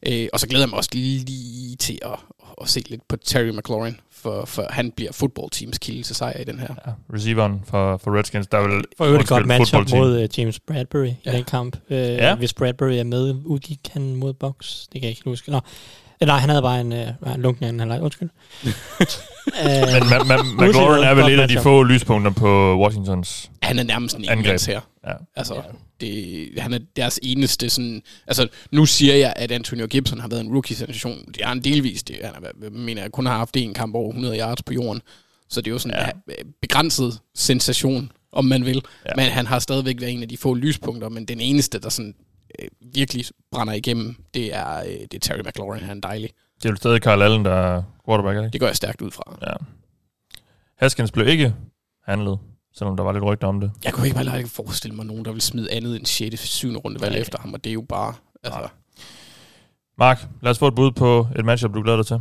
[0.07, 2.19] Øh, og så glæder jeg mig også lige til at,
[2.61, 6.39] at se lidt på Terry McLaurin, for, for han bliver football teams kilde til sejr
[6.39, 6.67] i den her.
[6.87, 11.11] Ja, receiveren for, for Redskins, der vil For øvrigt godt matchup mod uh, James Bradbury.
[11.25, 11.31] Ja.
[11.31, 11.75] i den kamp.
[11.75, 12.29] Uh, Ja.
[12.29, 12.35] ja.
[12.35, 14.81] Hvis Bradbury er med, udgik han mod box.
[14.81, 15.51] Det kan jeg ikke huske.
[15.51, 15.59] Nå.
[16.21, 18.01] Eh, Nej, han havde bare en uh, lunken anden halvleg.
[18.01, 18.29] Undskyld.
[18.63, 18.71] uh,
[19.93, 23.51] Men ma- ma- McLaurin er vel et af de få lyspunkter på Washingtons.
[23.61, 24.59] Han er nærmest en Angreb.
[24.67, 24.81] her.
[25.07, 25.11] Ja.
[25.35, 25.61] Altså,
[26.01, 28.01] det, han er deres eneste sådan...
[28.27, 31.25] Altså, nu siger jeg, at Antonio Gibson har været en rookie-sensation.
[31.27, 32.03] Det er han delvis.
[32.03, 34.73] Det, han er, jeg mener, jeg kun har haft en kamp over 100 yards på
[34.73, 35.01] jorden.
[35.49, 36.05] Så det er jo sådan Ja.
[36.29, 36.33] ja.
[36.61, 38.81] begrænset sensation, om man vil.
[39.05, 39.11] Ja.
[39.15, 42.13] Men han har stadigvæk været en af de få lyspunkter, men den eneste, der sådan
[42.59, 45.83] øh, virkelig brænder igennem, det er, øh, det er Terry McLaurin.
[45.83, 46.29] Han er dejlig.
[46.57, 48.53] Det er jo stadig Carl Allen, der er quarterback, er det ikke?
[48.53, 49.37] Det går jeg stærkt ud fra.
[49.41, 49.53] Ja.
[50.77, 51.55] Haskins blev ikke
[52.05, 52.39] handlet,
[52.73, 53.71] selvom der var lidt rygter om det.
[53.83, 56.39] Jeg kunne ikke bare ikke forestille mig nogen, der vil smide andet end 6.
[56.49, 56.75] 7.
[56.77, 58.13] runde valg efter ham, og det er jo bare...
[58.43, 58.69] Altså, Nej.
[59.97, 62.19] Mark, lad os få et bud på et matchup, du glæder dig til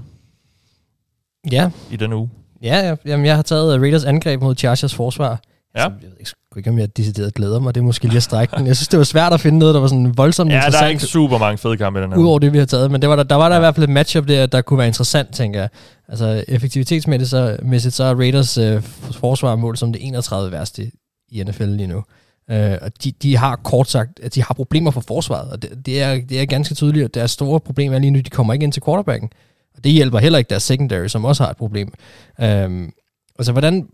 [1.52, 2.30] Ja, i denne uge.
[2.62, 5.40] Ja, ja, jamen, jeg har taget Raiders angreb mod Chargers forsvar.
[5.76, 5.84] Ja.
[5.84, 7.74] Altså, jeg ved ikke, ikke, om jeg decideret glæder mig.
[7.74, 8.66] Det er måske lige at strække den.
[8.66, 10.66] Jeg synes, det var svært at finde noget, der var sådan voldsomt Ja, der er
[10.66, 10.90] interessant.
[10.90, 12.18] ikke super mange fede kampe i den her.
[12.18, 12.90] Udover det, vi har taget.
[12.90, 13.54] Men det var der, der var der Ja.
[13.54, 13.58] ja.
[13.60, 15.68] i hvert fald et matchup der, der kunne være interessant, tænker jeg.
[16.08, 18.82] Altså effektivitetsmæssigt så, mæssigt, så er Raiders øh,
[19.12, 20.90] forsvar mål som det 31 værste
[21.28, 22.02] i NFL lige nu.
[22.50, 25.70] Øh, og de, de har kort sagt, at de har problemer for forsvaret, og det,
[25.86, 28.52] det, er, det er ganske tydeligt, at deres store problem er lige nu, de kommer
[28.52, 29.30] ikke ind til quarterbacken.
[29.76, 31.92] Og det hjælper heller ikke deres secondary, som også har et problem.
[32.40, 32.90] Øhm,
[33.38, 33.86] altså, hvordan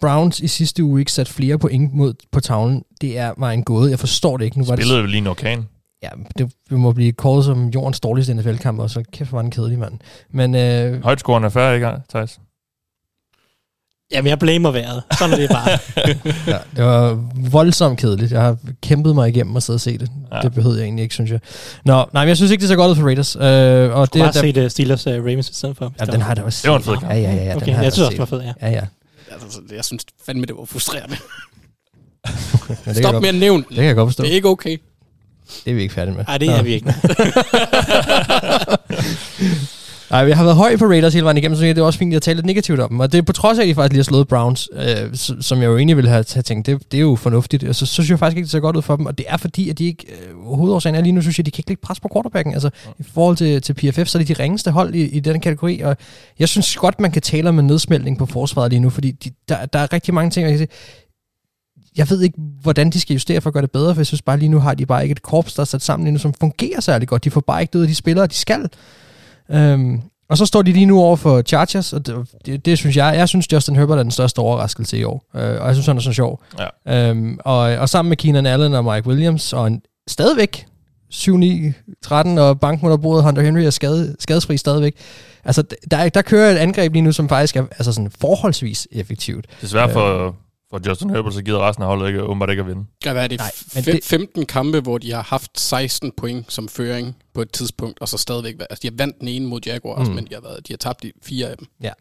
[0.00, 3.64] Browns i sidste uge ikke satte flere point mod, på tavlen, det er mig en
[3.64, 3.90] gåde.
[3.90, 4.58] Jeg forstår det ikke.
[4.58, 5.68] Nu var det, Spillede jo lige en orkan.
[6.02, 9.42] Ja, det, det må blive kåret som jordens dårligste NFL-kamp, og så kæft, hvor var
[9.42, 9.98] den kedelig, mand.
[10.30, 12.38] Men øh, Højtskåren er færdig, ikke, Thijs?
[14.12, 15.02] Jamen, jeg blamer vejret.
[15.18, 15.70] Sådan er det bare.
[16.54, 17.18] ja, det var
[17.50, 18.32] voldsomt kedeligt.
[18.32, 20.10] Jeg har kæmpet mig igennem og sidde og se det.
[20.32, 20.40] Ja.
[20.40, 21.40] Det behøvede jeg egentlig ikke, synes jeg.
[21.84, 23.36] Nå, nej, men jeg synes ikke, det ser godt ud for Raiders.
[23.36, 25.92] Øh, og Det det, bare der, se det Steelers uh, Ravens i stedet for.
[26.00, 27.12] ja, den har da også Det var en fed kamp.
[27.12, 27.44] Ja, ja, ja.
[27.44, 28.52] ja Okay, den har jeg synes også, det var fedt, ja.
[28.68, 28.86] Ja, ja.
[29.42, 31.16] Altså, jeg synes fandme, det var frustrerende.
[32.68, 33.68] Det kan Stop jeg med godt, at nævne den.
[33.68, 34.22] det kan jeg godt forstå.
[34.22, 34.78] Det er ikke okay.
[35.64, 36.24] Det er vi ikke færdige med.
[36.24, 36.54] Nej, det Nå.
[36.54, 36.94] er vi ikke.
[40.14, 42.14] Ej, vi har været høj på Raiders hele vejen igennem, så det er også fint
[42.14, 43.00] at tale lidt negativt om dem.
[43.00, 45.58] Og det er på trods af, at de faktisk lige har slået Browns, øh, som
[45.58, 47.64] jeg jo egentlig ville have have tænkt, det, det er jo fornuftigt.
[47.64, 49.06] Og så, så synes jeg faktisk ikke, det ser godt ud for dem.
[49.06, 50.06] Og det er fordi, at de ikke...
[50.12, 52.52] Øh, hovedårsagen er lige nu, synes jeg, de kan ikke lægge pres på quarterbacken.
[52.54, 55.40] Altså, i forhold til, til PFF, så er de de ringeste hold i, i den
[55.40, 55.80] kategori.
[55.80, 55.96] Og
[56.38, 59.30] jeg synes godt, man kan tale om en nedsmeltning på forsvaret lige nu, fordi de,
[59.48, 60.76] der, der er rigtig mange ting, jeg kan sige.
[61.96, 64.22] Jeg ved ikke, hvordan de skal justere for at gøre det bedre, for jeg synes
[64.22, 66.18] bare lige nu har de bare ikke et korps, der er sat sammen lige nu,
[66.18, 67.24] som fungerer særlig godt.
[67.24, 68.68] De får bare ikke det ud af de spillere, de skal.
[69.50, 72.96] Øhm, og så står de lige nu over for Chargers, og det, det, det synes
[72.96, 75.86] jeg, jeg synes Justin Herbert er den største overraskelse i år, øh, og jeg synes
[75.86, 76.42] han er så sjov.
[76.86, 77.08] Ja.
[77.08, 80.66] Øhm, og, og sammen med Keenan Allen og Mike Williams, og en, stadigvæk
[81.14, 84.94] 7-9-13, og banken under bordet, Hunter Henry er skade, skadesfri stadigvæk.
[85.44, 89.46] Altså, der, der kører et angreb lige nu, som faktisk er altså sådan forholdsvis effektivt.
[89.60, 90.36] Desværre for,
[90.80, 92.84] for Justin Herbert, så gider resten af holdet ikke, åbenbart ikke at vinde.
[93.04, 93.38] Ja, hvad er det?
[93.38, 93.92] Nej, men det...
[93.94, 98.08] det- 15 kampe, hvor de har haft 16 point som føring på et tidspunkt, og
[98.08, 98.54] så stadigvæk...
[98.60, 100.14] Altså, de har vandt den ene mod Jaguars, Mm.
[100.14, 101.66] men de har, været, de har tabt de fire af dem.
[101.82, 101.92] Ja,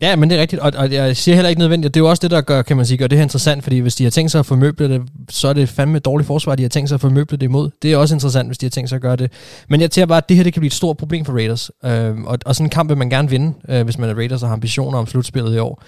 [0.00, 2.10] Ja, men det er rigtigt, og, og jeg siger heller ikke nødvendigt, det er jo
[2.10, 4.10] også det, der gør, kan man sige, gør det her interessant, fordi hvis de har
[4.10, 6.88] tænkt sig at formøble det, så er det fandme et dårligt forsvar, de har tænkt
[6.88, 7.70] sig at formøble det imod.
[7.82, 9.32] Det er også interessant, hvis de har tænkt sig at gøre det.
[9.68, 11.70] Men jeg tænker bare, at det her det kan blive et stort problem for Raiders,
[11.84, 14.42] øh, og, og sådan en kamp vil man gerne vinde, øh, hvis man er Raiders
[14.42, 15.82] og har ambitioner om slutspillet i år.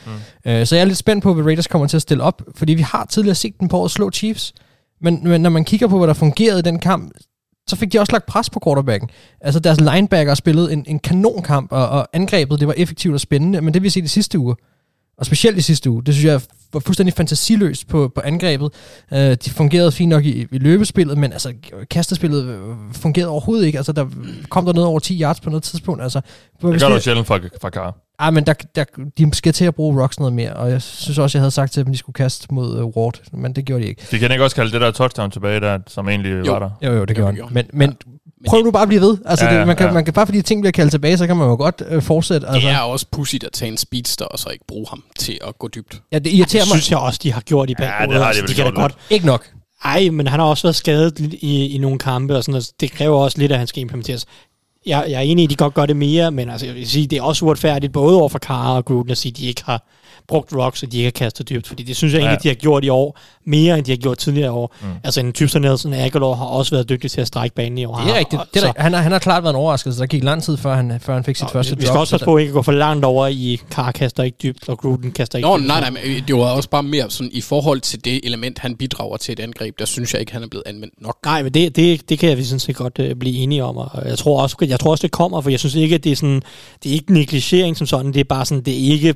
[0.45, 0.51] Mm.
[0.51, 2.75] Øh, så jeg er lidt spændt på, hvad Raiders kommer til at stille op, fordi
[2.75, 4.53] vi har tidligere set dem på at slå Chiefs,
[5.01, 7.13] men, men når man kigger på, hvad der fungerede i den kamp,
[7.69, 9.11] så fik de også lagt pres på quarterbacken.
[9.41, 13.61] Altså deres linebacker spillede en, en kanonkamp, og, og angrebet det var effektivt og spændende,
[13.61, 14.57] men det vi set i sidste uge,
[15.21, 16.41] og specielt i sidste uge, det synes jeg
[16.73, 18.71] var fuldstændig fantasiløst på, på angrebet.
[19.13, 21.53] Uh, de fungerede fint nok i, i løbespillet, men altså
[21.91, 22.59] kastespillet øh,
[22.93, 23.79] fungerede overhovedet ikke.
[23.79, 24.07] Altså der
[24.49, 26.03] kom der noget over 10 yards på noget tidspunkt.
[26.03, 26.21] Altså,
[26.63, 27.97] det gør du sjældent fra, fra Kar.
[28.19, 28.85] Ah, men der, der,
[29.19, 31.73] de skal til at bruge rocks noget mere, og jeg synes også, jeg havde sagt
[31.73, 34.03] til dem, at de skulle kaste mod uh, Ward, men det gjorde de ikke.
[34.11, 36.53] Vi kan ikke også kalde det der touchdown tilbage, der, som egentlig Jo.
[36.53, 36.71] var der.
[36.89, 37.55] Jo, jo, det gjorde Jo, han.
[37.55, 37.55] jo.
[37.55, 37.97] Men, men
[38.41, 39.19] Men prøv nu bare at blive ved.
[39.27, 39.93] Altså, Ja, ja, ja, det, man, kan, ja.
[39.93, 42.47] man kan bare fordi ting bliver kaldt tilbage, så kan man jo godt øh, fortsætte.
[42.47, 42.61] Altså.
[42.69, 45.59] Det er også pudsigt at tage en speedster, og så ikke bruge ham til at
[45.59, 46.03] gå dybt.
[46.13, 48.13] Ja, det irriterer Det mig synes jeg også, de har gjort i Ja, perioder.
[48.13, 49.47] det har de Altså, de kan godt ikke nok.
[49.85, 52.71] Ej, men han har også været skadet i, i nogle kampe, og sådan noget.
[52.81, 54.27] Det kræver også lidt, at han skal implementeres.
[54.87, 56.91] Jeg, jeg er enig i, at de godt gør det mere, men altså, jeg vil
[56.91, 59.47] sige, det er også uretfærdigt, både over for Kara og Gruden, at sige, at de
[59.47, 59.83] ikke har
[60.29, 62.27] brugt rocks, og de ikke har kastet dybt, fordi det synes jeg Ja.
[62.27, 64.75] egentlig, de har gjort i år, mere end de har gjort tidligere år.
[64.81, 64.87] Mm.
[65.05, 67.85] Altså, en typ som Nelson Aguilar har også været dygtig til at strække banen i
[67.85, 67.97] år.
[67.97, 68.41] Det er rigtigt.
[68.41, 70.01] Og- Det er, så- han, har, han har klart været en overraskelse.
[70.01, 72.01] Der gik lang tid, før han, før han fik sit Nå, første vi skal drop.
[72.01, 74.69] også så passe på, at ikke gå for langt over i Kara kaster ikke dybt,
[74.69, 75.67] og Gruden kaster ikke Nå, dybt.
[75.67, 78.59] nej, nej, men øh, det var også bare mere sådan, i forhold til det element,
[78.59, 81.17] han bidrager til et angreb, der synes jeg ikke, han er blevet anvendt nok.
[81.25, 83.91] Nej, men det, det, det kan jeg sådan set godt øh, blive enige om, og
[84.09, 86.17] jeg tror, også, jeg tror også, det kommer, for jeg synes ikke, at det er
[86.17, 86.43] sådan,
[86.83, 89.15] det er ikke negligering som sådan, det er bare sådan, det er ikke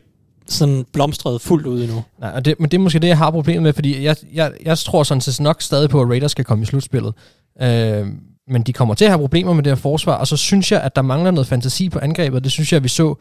[0.48, 2.04] sådan blomstret fuldt ud endnu.
[2.18, 4.52] Nej, og det, men det er måske det, jeg har problemet med, fordi jeg, jeg,
[4.64, 7.14] jeg tror sådan set nok stadig på, at Raiders skal komme i slutspillet.
[7.62, 8.06] Øh,
[8.48, 10.80] men de kommer til at have problemer med det her forsvar, og så synes jeg,
[10.80, 12.44] at der mangler noget fantasi på angrebet.
[12.44, 13.14] Det synes jeg, vi så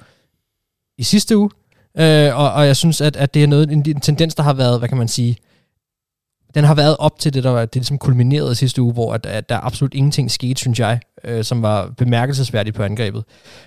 [0.97, 1.49] i sidste uge.
[1.97, 4.53] Øh, og, og jeg synes, at, at det er noget, en, en tendens, der har
[4.53, 5.37] været, hvad kan man sige,
[6.55, 9.13] den har været op til det, der var, det ligesom kulminerede i sidste uge, hvor
[9.13, 13.23] at, at der absolut ingenting skete, synes jeg, øh, som var bemærkelsesværdigt på angrebet.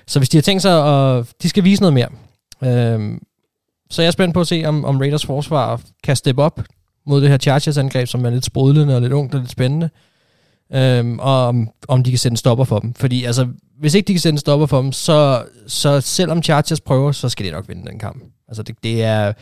[0.07, 0.87] Så hvis de har tænkt sig,
[1.19, 2.09] at de skal vise noget mere.
[2.64, 3.19] Øh,
[3.90, 6.61] så jeg er spændt på at se, om, om Raiders forsvar kan steppe op
[7.07, 9.90] mod det her Chargers-angreb, som er lidt sprudlende og lidt ungt og lidt spændende.
[10.75, 12.94] Øhm, og om, om de kan sætte en stopper for dem.
[12.94, 16.81] Fordi altså, hvis ikke de kan sætte en stopper for dem, så, så selvom Chargers
[16.81, 18.25] prøver, så skal de nok vinde den kamp.
[18.49, 19.33] Altså det, det er...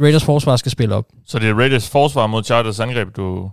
[0.00, 1.06] Raiders forsvar skal spille op.
[1.26, 3.50] Så det er Raiders forsvar mod Chargers angreb, du,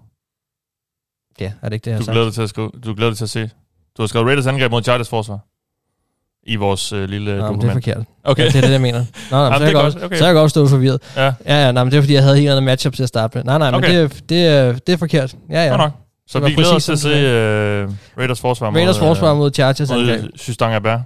[1.40, 3.18] Ja, er det ikke det, jeg du glæder dig til at skrive, du glæder dig
[3.18, 3.50] til at se.
[3.98, 5.40] Du har skrevet Raiders angreb mod Chargers forsvar.
[6.44, 7.62] I vores øh, lille Nå, men dokument.
[7.62, 8.06] det er forkert.
[8.24, 8.44] Okay.
[8.44, 9.00] Ja, det er det, jeg mener.
[9.32, 10.04] Nå, nej, Jamen, så, det jeg godt.
[10.04, 10.18] Okay.
[10.18, 11.02] så er jeg godt stået forvirret.
[11.16, 13.10] Ja, Ja, ja, nej, men det er fordi, jeg havde helt andet matchup til at
[13.10, 13.44] starte med.
[13.44, 13.94] Nej, nej, men Okay.
[13.94, 15.36] det, er, det, er, det er forkert.
[15.50, 15.78] Ja, ja.
[15.78, 15.92] nok.
[16.28, 19.32] Så Det vi glæder os præcis til at se øh, Raiders forsvar mod, Raiders forsvar
[19.32, 20.22] øh, mod Chargers angreb.
[20.22, 20.98] mod Systang Abær.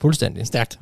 [0.00, 0.46] Fuldstændig.
[0.46, 0.78] Stærkt.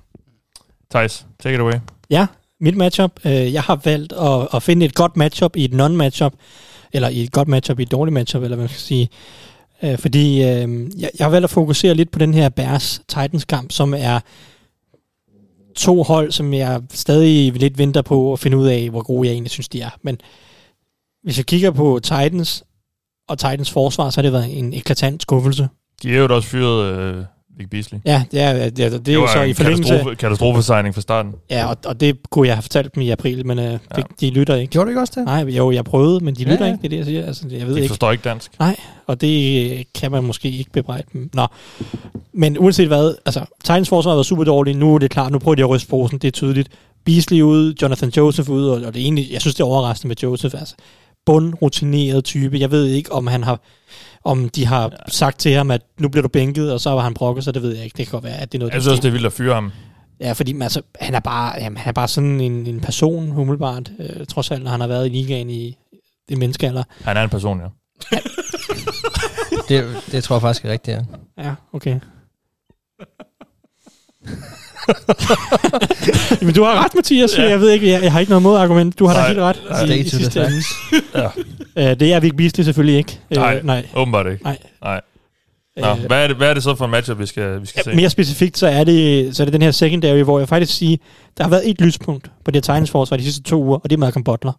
[0.90, 1.74] Thijs, take it away.
[2.11, 2.26] Ja,
[2.61, 3.11] mit matchup.
[3.24, 6.30] Øh, jeg har valgt at, at finde et godt matchup i et non-matchup,
[6.92, 9.08] eller i et godt matchup i et dårligt matchup, eller hvad man skal sige.
[9.85, 13.95] Øh, fordi øh, jeg, jeg har valgt at fokusere lidt på den her Bears-Titans-kamp, som
[13.99, 14.21] er
[15.77, 19.33] to hold, som jeg stadig lidt venter på at finde ud af, hvor gode jeg
[19.33, 19.90] egentlig synes, de er.
[20.03, 20.21] Men
[21.23, 22.64] hvis jeg kigger på Titans
[23.29, 25.68] og Titans forsvar, så har det været en eklatant skuffelse.
[26.03, 27.25] De er jo også fyret øh,
[27.59, 27.99] Vic Beasley.
[28.05, 29.88] Ja, det er, det er, det er jo så en i forlængelse...
[29.93, 31.33] Katastrofe, katastrofesigning fra starten.
[31.51, 34.03] Ja, og, og det kunne jeg have fortalt dem i april, men øh, det, Ja.
[34.21, 34.71] de lytter ikke.
[34.71, 35.25] Gjorde du ikke også det?
[35.25, 36.73] Nej, jo, jeg prøvede, men de Ja, lytter ja.
[36.73, 37.27] ikke, det er det, jeg siger.
[37.27, 37.88] Altså, jeg ved De ikke.
[37.88, 38.53] forstår ikke dansk.
[39.07, 41.31] Og det øh, kan man måske ikke bebrejde dem.
[41.35, 41.47] Nå.
[42.35, 44.79] Men uanset hvad, altså, Titans forsvar har været super dårligt.
[44.79, 46.69] Nu er det klart, nu prøver de at ryste posen, det er tydeligt.
[47.05, 50.09] Beasley ude, Jonathan Joseph ude, og, og det er egentlig, jeg synes, det er overraskende
[50.09, 50.55] med Joseph.
[50.59, 50.75] Altså,
[51.27, 52.59] bundrutineret type.
[52.61, 53.61] Jeg ved ikke, om han har
[54.24, 54.96] om de har ja.
[55.08, 57.62] sagt til ham, at nu bliver du bænket, og så var han brokket, så det
[57.62, 57.96] ved jeg ikke.
[57.96, 59.32] Det kan godt være, at det er noget, Jeg synes også, det er vildt at
[59.32, 59.72] fyre ham.
[60.20, 63.92] Ja, fordi altså, han er bare, jamen, han er bare sådan en, en person, umiddelbart.
[63.98, 65.76] Øh, trods alt, når han har været i ligaen i
[66.28, 66.82] det menneskealder.
[67.00, 67.66] Han er en person, ja.
[69.68, 71.44] Det, det tror jeg faktisk er rigtigt, ja.
[71.44, 72.00] Ja, okay.
[76.47, 77.38] Men du har ret, Mathias.
[77.38, 77.49] Ja.
[77.49, 78.99] Jeg ved ikke, jeg, jeg har ikke noget modargument.
[78.99, 79.29] Du har da Nej.
[79.29, 79.57] helt ret.
[79.85, 80.62] Stay i, i sidste ende.
[81.77, 81.90] ja.
[81.90, 83.21] Øh, det er Vic Beasley selvfølgelig ikke.
[83.31, 83.87] Øh, Nej, nej.
[83.95, 84.45] åbenbart ikke.
[84.45, 84.59] Nej.
[84.85, 85.01] Nej.
[85.77, 87.66] Nå, Øh, hvad, er det, hvad er det så for en matchup, vi skal, vi
[87.66, 87.90] skal se?
[87.90, 90.75] Ja, mere specifikt, så er, det, så er det den her secondary, hvor jeg faktisk
[90.79, 90.97] siger,
[91.38, 93.90] der har været et lyspunkt på det her Titans forsvar de sidste to uger, og
[93.90, 94.53] det er Malcolm Butler.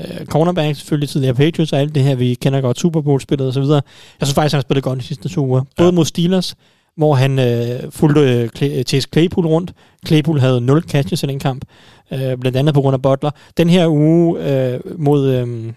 [0.00, 3.54] Uh, cornerback, selvfølgelig tidligere Patriots, og alt det her, vi kender godt, Super Bowl-spillet og
[3.54, 3.82] så videre.
[4.20, 5.62] Jeg synes faktisk, han har spillet godt de sidste to uger.
[5.76, 5.92] Både Ja.
[5.94, 6.54] mod Steelers,
[7.00, 9.72] hvor han øh, fulgte øh, Clay, Chase Claypool rundt.
[10.06, 11.64] Claypool havde 0 catches i den kamp,
[12.12, 13.30] øh, blandt andet på grund af Butler.
[13.56, 15.28] Den her uge øh, mod...
[15.28, 15.72] Øh,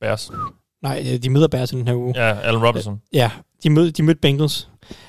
[0.00, 0.30] Bears.
[0.82, 2.12] nej, øh, de møder Bears i den her uge.
[2.16, 3.00] Ja, Allen Robinson.
[3.12, 3.30] Ja,
[3.62, 4.68] de, mød, de mødte Bengals.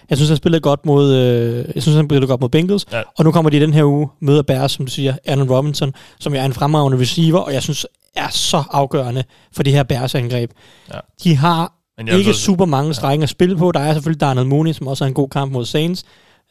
[0.09, 2.85] Jeg synes, han spillede godt mod, øh, jeg synes, han spillede godt mod Bengals.
[2.91, 3.01] Ja.
[3.17, 5.93] Og nu kommer de i den her uge, møder Bears, som du siger, Allen Robinson,
[6.19, 9.83] som jo er en fremragende receiver, og jeg synes er så afgørende for det her
[9.83, 10.51] Bears-angreb.
[10.93, 10.99] Ja.
[11.23, 13.71] De har Men ikke så- super mange strække at spille på.
[13.71, 16.03] Der er selvfølgelig Darnell Mooney, som også er en god kamp mod Saints.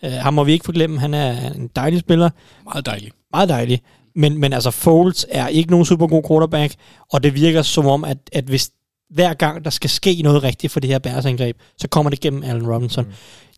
[0.02, 1.00] Uh, ham må vi ikke forglemme.
[1.00, 2.30] Han er en dejlig spiller.
[2.64, 3.14] Meget dejligt.
[3.32, 3.82] Meget dejlig.
[4.14, 6.74] Men, men altså, Foles er ikke nogen super god quarterback,
[7.12, 8.70] og det virker som om, at, at hvis
[9.10, 12.42] hver gang der skal ske noget rigtigt for det her Bears-angreb, så kommer det gennem
[12.42, 13.04] Allen Robinson.
[13.04, 13.12] Mm.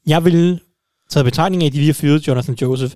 [0.06, 0.60] Jeg vil
[1.10, 2.94] tage betegning af, at de lige har fyret Jonathan Joseph,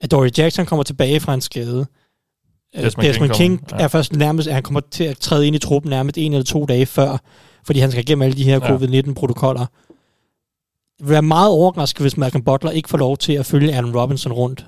[0.00, 1.86] at Dory Jackson kommer tilbage fra en skade.
[2.76, 3.84] Øh, Desmond Desmond King King, kommer, ja.
[3.84, 6.44] er først nærmest, at han kommer til at træde ind i truppen nærmest en eller
[6.44, 7.18] to dage før,
[7.66, 8.68] fordi han skal igennem alle de her Ja.
[8.68, 9.66] covid-19-protokoller.
[11.00, 13.96] Jeg vil være meget overrasket, hvis Malcolm Butler ikke får lov til at følge Allen
[13.96, 14.66] Robinson rundt.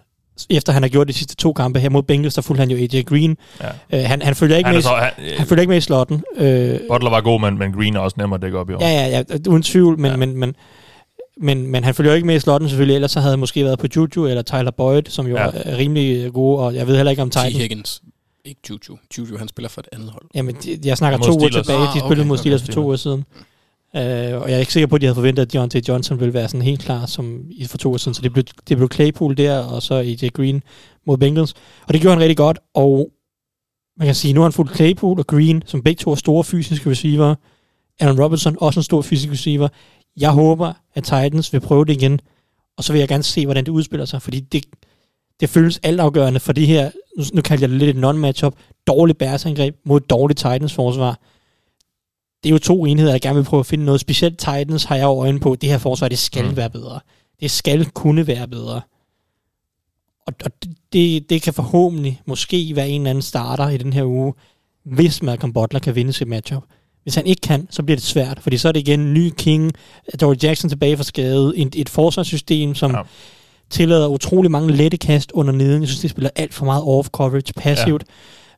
[0.51, 2.77] Efter han har gjort de sidste to kampe her mod Bengals, der fulgte han jo
[2.77, 3.37] AJ Green.
[3.61, 3.99] Ja.
[3.99, 5.81] Øh, han, han følger ikke Han med, så, i- han, han følger ikke med i
[5.81, 6.23] slotten.
[6.37, 8.79] Øh, Butler var god, men, men Green er også nemmere at dække op i år.
[8.81, 10.17] Ja, ja, ja, uden tvivl, men, Ja.
[10.17, 10.55] men, men,
[11.43, 13.65] men, men han følger jo ikke med i slotten selvfølgelig, ellers så havde han måske
[13.65, 15.47] været på Juju eller Tyler Boyd, som jo Ja.
[15.55, 17.33] er rimelig gode, og jeg ved heller ikke om T.
[17.33, 17.57] Titans.
[17.57, 18.03] Higgins.
[18.45, 18.99] Ikke Juju.
[19.19, 20.25] Juju, han spiller for et andet hold.
[20.35, 22.73] Jamen, de- jeg snakker Mod to uger tilbage, de Ah, spillede okay, mod Steelers for
[22.73, 23.25] to uger siden.
[23.95, 26.35] Uh, og jeg er ikke sikker på, at de havde forventet, at Deontay Johnson ville
[26.35, 28.15] være sådan helt klar som i for to uger siden.
[28.15, 30.63] Så det blev, det blev Claypool der, og så AJ Green
[31.07, 31.55] mod Bengals.
[31.87, 33.11] Og det gjorde han rigtig godt, og
[33.99, 36.45] man kan sige, nu har han fulgt Claypool og Green, som begge to er store
[36.45, 37.35] fysiske receiver.
[38.01, 39.69] Aaron Robinson, også en stor fysisk receiver.
[40.17, 42.21] Jeg håber, at Titans vil prøve det igen,
[42.77, 44.65] og så vil jeg gerne se, hvordan det udspiller sig, fordi det,
[45.41, 48.53] det føles altafgørende for det her, nu, nu kalder jeg det lidt et non-matchup,
[48.87, 51.21] dårligt Bears-angreb mod dårligt Titans-forsvar.
[52.43, 54.01] Det er jo to enheder, der gerne vil prøve at finde noget.
[54.01, 56.57] Specielt Titans har jeg jo øjne på, det her forsvar, det skal Mm.
[56.57, 57.01] være bedre.
[57.41, 58.81] Det skal kunne være bedre.
[60.27, 60.51] Og, og
[60.93, 64.35] det, det kan forhåbentlig måske være en eller anden starter i den her uge,
[64.85, 66.63] hvis Malcolm Butler kan vinde sit matchup.
[67.03, 69.31] Hvis han ikke kan, så bliver det svært, fordi så er det igen en ny
[69.37, 69.73] King,
[70.21, 73.03] Dory Jackson tilbage fra skade, et, et forsvarssystem, som Ja.
[73.71, 73.75] Ja.
[73.77, 75.81] tillader utrolig mange lette kast under neden.
[75.83, 78.05] Jeg synes, det spiller alt for meget off-coverage, passivt.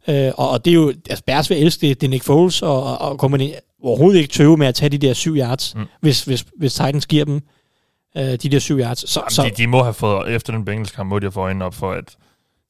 [0.08, 0.26] Ja.
[0.26, 2.62] Øh, og, og det er jo, altså Bears vil elske det, det er Nick Foles,
[2.62, 3.48] og, og, og kommer
[3.82, 5.84] overhovedet ikke tøve med at tage de der syv yards, Mm.
[6.00, 7.40] hvis, hvis, hvis Titans giver dem
[8.16, 9.10] øh, de der syv yards.
[9.10, 11.32] Så, Jamen, så de, de må have fået, efter den Bengals kamp, må de have
[11.32, 12.04] fået øjnene op for, at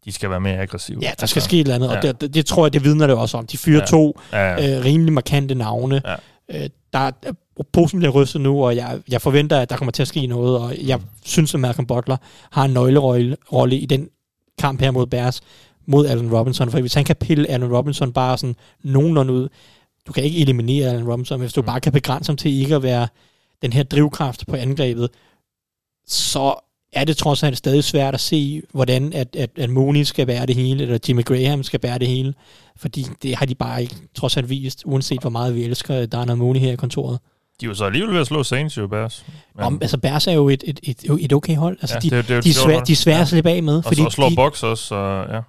[0.04, 0.98] de skal være mere aggressive.
[1.02, 1.96] ja, der skal ske et eller andet, ja.
[1.96, 3.46] og det, det, det tror jeg, det vidner det også om.
[3.46, 3.80] De fyrer Ja.
[3.80, 3.86] ja.
[3.86, 6.02] to Ja, øh, rimelig markante navne.
[6.04, 6.14] Ja.
[6.50, 7.32] Øh, der er
[7.72, 10.58] posen bliver rystet nu, og jeg, jeg forventer, at der kommer til at ske noget,
[10.58, 12.16] og jeg synes, at Malcolm Butler
[12.50, 14.08] har en nøglerolle rolle i den
[14.58, 15.40] kamp her mod Bears,
[15.86, 19.48] mod Allen Robinson, for hvis han kan pille Allen Robinson bare sådan nogenlunde ud,
[20.06, 21.66] du kan ikke eliminere Allen Robinson, hvis du Mm.
[21.66, 23.08] bare kan begrænse ham til ikke at være
[23.62, 25.10] den her drivkraft på angrebet,
[26.06, 26.54] så
[26.92, 30.46] er det trods alt stadig svært at se, hvordan at, at, at Mooney skal bære
[30.46, 32.34] det hele, eller Jimmy Graham skal bære det hele.
[32.76, 36.38] Fordi det har de bare ikke trods alt vist, uanset hvor meget vi elsker Darnell
[36.38, 37.18] Mooney her i kontoret.
[37.60, 39.24] De er jo så alligevel ved at slå Saints jo, Bears.
[39.54, 41.78] Men, Om, altså Bears er jo et, et, et, et okay hold.
[41.80, 42.86] Altså, ja, de, det, det, de, er svære, nok.
[42.86, 43.22] de er svære Ja.
[43.22, 43.76] at slippe af med.
[43.86, 45.40] Og så slår de, Box også, så ja.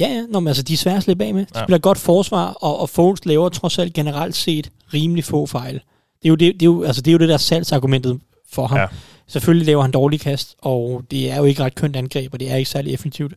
[0.00, 0.22] Ja, ja.
[0.30, 1.42] Nå, men altså, de er svære at slippe af med.
[1.42, 1.62] De ja.
[1.64, 5.74] spiller godt forsvar, og, og Foles laver trods alt generelt set rimelig få fejl.
[5.74, 8.20] Det er jo det, det, er jo, altså, det, er jo det der salgsargumentet
[8.52, 8.78] for ham.
[8.78, 8.86] Ja.
[9.26, 9.30] Ja.
[9.32, 12.50] Selvfølgelig laver han dårlige kast, og det er jo ikke ret kønt angreb, og det
[12.50, 13.34] er ikke særlig effektivt.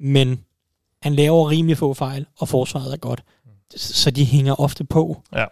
[0.00, 0.44] Men
[1.02, 3.24] han laver rimelig få fejl, og forsvaret er godt.
[3.76, 5.22] Så de hænger ofte på.
[5.32, 5.44] Ja.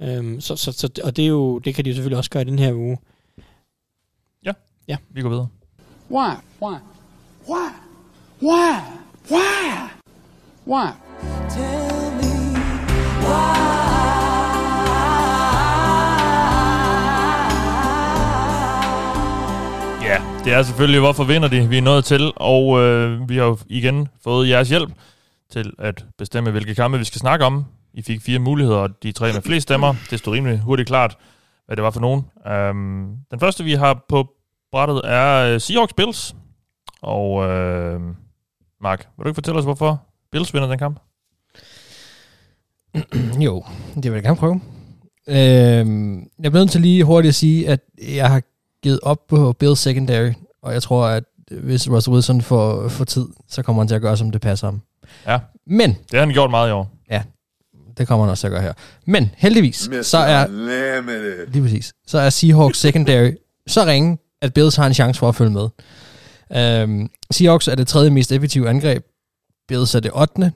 [0.00, 2.42] Øhm, så, så, så, og det, er jo, det kan de jo selvfølgelig også gøre
[2.42, 2.98] i den her uge.
[5.10, 5.48] Vi går videre.
[6.10, 6.34] Why?
[6.62, 6.76] Why?
[7.48, 7.68] Why?
[8.42, 8.80] Why?
[9.30, 9.88] Why?
[10.66, 10.86] Why?
[13.22, 13.87] Ja,
[20.48, 23.58] det er selvfølgelig, hvorfor vinder de, vi er nået til, og øh, vi har jo
[23.66, 24.90] igen fået jeres hjælp
[25.50, 29.12] til at bestemme, hvilke kampe vi skal snakke om I fik fire muligheder, og de
[29.12, 29.94] tre med flest stemmer.
[30.10, 31.16] Det stod rimelig hurtigt klart,
[31.66, 32.24] hvad det var for nogen.
[32.46, 34.28] Øhm, den første, vi har på
[34.72, 36.34] brættet, er øh, Seahawks Bills.
[37.02, 38.00] Og øh,
[38.80, 41.00] Mark, vil du ikke fortælle os, hvorfor Bills vinder den kamp?
[43.46, 44.60] jo, det vil jeg gerne prøve.
[45.28, 47.80] Øhm, jeg bliver nødt til lige hurtigt at sige, at
[48.16, 48.42] jeg har
[48.88, 53.26] givet op på Bills secondary, og jeg tror, at hvis Russell Wilson får, får tid,
[53.48, 54.80] så kommer han til at gøre, som det passer ham.
[55.26, 55.38] Ja.
[55.66, 56.90] Men, Det har han gjort meget i år.
[57.10, 57.22] ja,
[57.98, 58.72] det kommer han også til at gøre her.
[59.06, 60.46] Men heldigvis, så er,
[61.52, 63.30] lige præcis, så er Seahawks secondary
[63.66, 65.68] så ringe, at Bills har en chance for at følge med.
[66.56, 69.04] Øhm, Seahawks er det tredje mest effektive angreb.
[69.68, 70.52] Bills er det 8.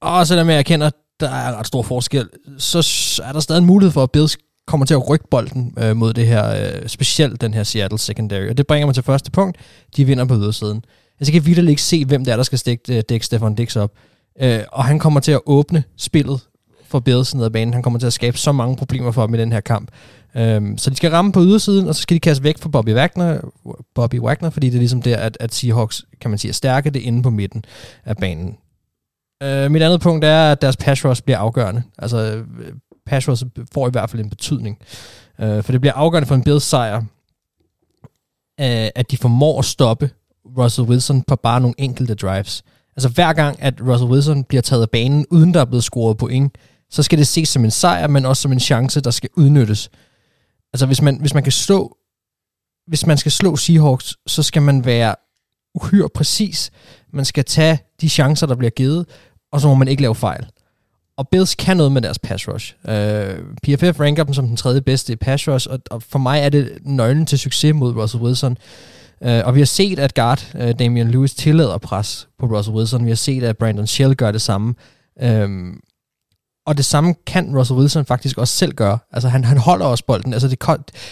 [0.00, 0.90] Og selvom jeg erkender,
[1.20, 2.78] der er ret stor forskel, så
[3.24, 6.12] er der stadig en mulighed for, at Bills kommer til at rykke bolden øh, mod
[6.12, 8.48] det her, øh, specielt den her Seattle secondary.
[8.48, 9.56] Og det bringer mig til første punkt.
[9.96, 10.84] De vinder på ydersiden.
[11.20, 13.54] Altså, jeg kan vildt ikke se, hvem det er, der skal stikke øh, dække Stefan
[13.54, 13.92] Dix op.
[14.40, 16.40] Øh, og han kommer til at åbne spillet
[16.84, 17.74] for Bills ned ad banen.
[17.74, 19.90] Han kommer til at skabe så mange problemer for dem i den her kamp.
[20.36, 22.94] Øhm, så de skal ramme på ydersiden, og så skal de kaste væk fra Bobby
[22.94, 23.40] Wagner,
[23.94, 26.90] Bobby Wagner fordi det er ligesom der, at, at Seahawks, kan man sige, er stærke
[26.90, 27.64] det inde på midten
[28.04, 28.56] af banen.
[29.42, 31.82] Øh, mit andet punkt er, at deres pass rush bliver afgørende.
[31.98, 32.44] Altså, øh,
[33.10, 33.44] pass rush
[33.74, 34.78] får i hvert fald en betydning.
[35.40, 36.96] Øh, for det bliver afgørende for en Bills sejr,
[38.60, 40.10] øh, at de formår at stoppe
[40.58, 42.62] Russell Wilson på bare nogle enkelte drives.
[42.96, 46.16] Altså hver gang, at Russell Wilson bliver taget af banen, uden der er blevet scoret
[46.16, 46.58] point,
[46.90, 49.90] så skal det ses som en sejr, men også som en chance, der skal udnyttes.
[50.72, 51.96] Altså hvis man, hvis man kan slå
[52.90, 55.14] hvis man skal slå Seahawks, så skal man være
[55.74, 56.70] uhyre præcis.
[57.12, 59.06] Man skal tage de chancer, der bliver givet,
[59.52, 60.46] og så må man ikke lave fejl.
[61.20, 62.74] Og Bills kan noget med deres pass rush.
[62.88, 66.18] Øh, uh, PFF ranker dem som den tredje bedste i pass rush, og, og for
[66.18, 68.56] mig er det nøglen til succes mod Russell Wilson.
[69.20, 73.04] Uh, og vi har set, at guard uh, Damian Lewis tillader pres på Russell Wilson.
[73.04, 74.74] Vi har set, at Brandon Shell gør det samme.
[75.22, 75.80] Um,
[76.66, 78.98] og det samme kan Russell Wilson faktisk også selv gøre.
[79.12, 80.32] Altså han, han holder også bolden.
[80.32, 80.58] Altså det,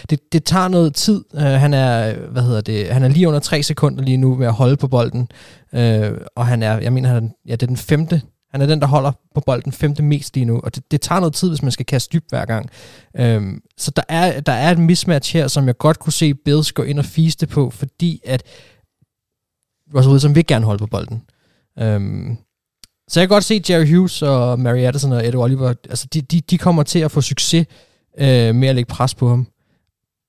[0.09, 1.23] det, det tager noget tid.
[1.33, 2.87] Uh, han er hvad hedder det?
[2.87, 5.27] Han er lige under tre sekunder lige nu med at holde på bolden.
[5.73, 8.21] Uh, og han er, jeg mener, han, ja, det er den femte.
[8.51, 10.59] Han er den, der holder på bolden femte mest lige nu.
[10.63, 12.69] Og det, det tager noget tid, hvis man skal kaste dybt hver gang.
[13.17, 16.71] Øhm, så der er, der er et mismatch her, som jeg godt kunne se Bills
[16.71, 18.43] gå ind og fiste på, fordi at
[19.95, 21.23] Russell Wilson vil gerne holde på bolden.
[21.79, 22.37] Øhm,
[23.07, 26.21] så jeg kan godt se Jerry Hughes og Mary Addison og Ed Oliver, altså de,
[26.21, 27.67] de, de kommer til at få succes
[28.17, 29.47] øh, med at lægge pres på ham.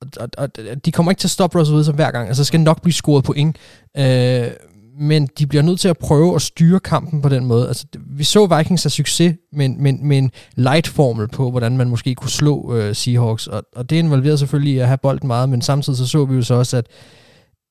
[0.00, 2.60] Og, og, og de kommer ikke til at stoppe Russell Wilson hver gang, altså skal
[2.60, 3.56] nok blive scoret point.
[3.96, 4.50] Øh,
[5.00, 7.68] men de bliver nødt til at prøve at styre kampen på den måde.
[7.68, 12.14] Altså, vi så Vikings have succes med, med, med en light-formel på, hvordan man måske
[12.14, 15.96] kunne slå øh, Seahawks, og, og det involverede selvfølgelig at have bolden meget, men samtidig
[15.96, 16.86] så så vi jo så også, at,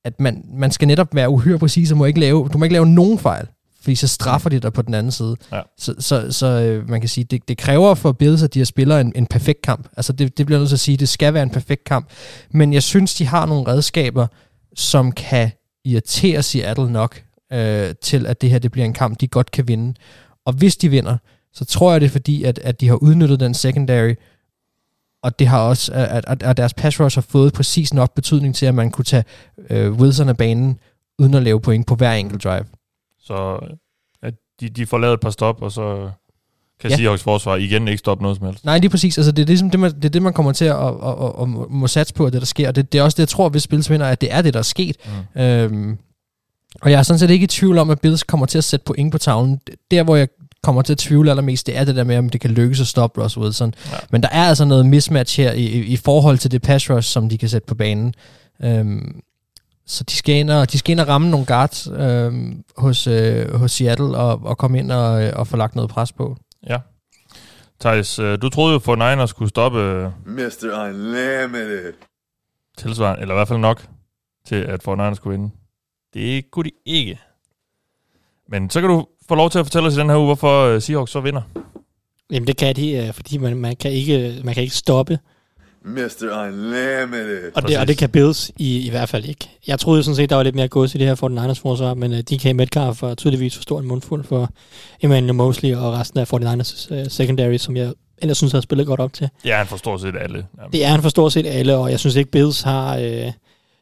[0.06, 2.74] at man, man skal netop være uhyre præcis, og må ikke lave, du må ikke
[2.74, 3.48] lave nogen fejl,
[3.82, 5.36] fordi så straffer de dig på den anden side.
[5.52, 5.62] Ja.
[5.78, 8.66] Så, så, så øh, man kan sige, det, det kræver for Bills, at de har
[8.66, 9.88] spiller en, en perfekt kamp.
[9.98, 12.10] Altså det, det bliver nødt til at sige, det skal være en perfekt kamp.
[12.52, 14.28] Men jeg synes, de har nogle redskaber,
[14.76, 15.52] som kan
[15.86, 19.68] irritere Seattle nok øh, til, at det her det bliver en kamp, de godt kan
[19.68, 19.94] vinde.
[20.46, 21.18] Og hvis de vinder,
[21.54, 24.14] så tror jeg det er fordi, at, at de har udnyttet den secondary,
[25.24, 28.56] og det har også, at, at, at deres pass rush har fået præcis nok betydning
[28.56, 29.24] til, at man kunne tage
[29.70, 30.80] øh, Wilson af banen,
[31.20, 32.66] uden at lave point på hver enkelt drive.
[33.20, 33.78] Så øh,
[34.22, 36.12] at de, de får lavet et par stop, og så
[36.82, 36.96] kan Ja.
[36.96, 38.66] Seahawks forsvar igen ikke stoppe noget som helst.
[38.66, 39.18] Nej, lige præcis.
[39.18, 41.32] Altså, det er ligesom det, man, det, er det, man kommer til at, at, at,
[41.42, 42.72] at, må satse på, at det, der sker.
[42.72, 44.60] Det, det er også det, jeg tror, hvis Bills vinder, at det er det, der
[44.60, 44.96] er sket.
[45.36, 45.42] Mm.
[45.42, 45.98] Øhm,
[46.82, 48.84] og jeg er sådan set ikke i tvivl om, at Bills kommer til at sætte
[48.84, 49.60] point på tavlen.
[49.92, 50.28] Der, hvor jeg
[50.64, 52.88] kommer til at tvivle allermest, det er det der med, om det kan lykkes at
[52.88, 53.74] stoppe Russell Wilson.
[53.92, 53.98] Ja.
[54.12, 57.10] Men der er altså noget mismatch her i, i, i forhold til det pass rush,
[57.10, 58.14] som de kan sætte på banen.
[58.64, 59.22] Øhm,
[59.88, 63.56] så de skal, ind og, de skal ind og ramme nogle guards øhm, hos, øh,
[63.56, 66.38] hos Seattle og, og komme ind og, øh, og få lagt noget pres på.
[66.68, 66.80] Ja.
[67.80, 70.86] Thijs, øh, du troede jo, for Niners skulle stoppe øh, Mr.
[70.86, 71.94] Unlimited.
[72.78, 73.88] tilsvarende, eller i hvert fald nok,
[74.46, 75.56] til at for Niners skulle vinde.
[76.14, 77.20] Det kunne de ikke.
[78.50, 80.66] Men så kan du få lov til at fortælle os i den her uge, hvorfor
[80.66, 81.42] øh, Seahawks så vinder.
[82.32, 85.20] Jamen det kan de, fordi man, man, kan ikke, man kan ikke stoppe,
[85.86, 86.46] Mr.
[86.46, 87.52] Unlimited.
[87.56, 89.50] og det, og det kan Bills i, i hvert fald ikke.
[89.68, 91.36] Jeg troede jo sådan set, der var lidt mere gods i det her for den
[91.36, 94.50] Niners forsvar, men uh, DK Metcalf var tydeligvis for stor en mundfuld for
[95.02, 99.00] Emmanuel Mosley og resten af 49ers uh, secondary, som jeg ellers synes har spillet godt
[99.00, 99.30] op til.
[99.44, 100.46] Det er han for stort set alle.
[100.58, 100.72] Jamen.
[100.72, 103.32] Det er han for stort set alle, og jeg synes ikke, Bills har øh,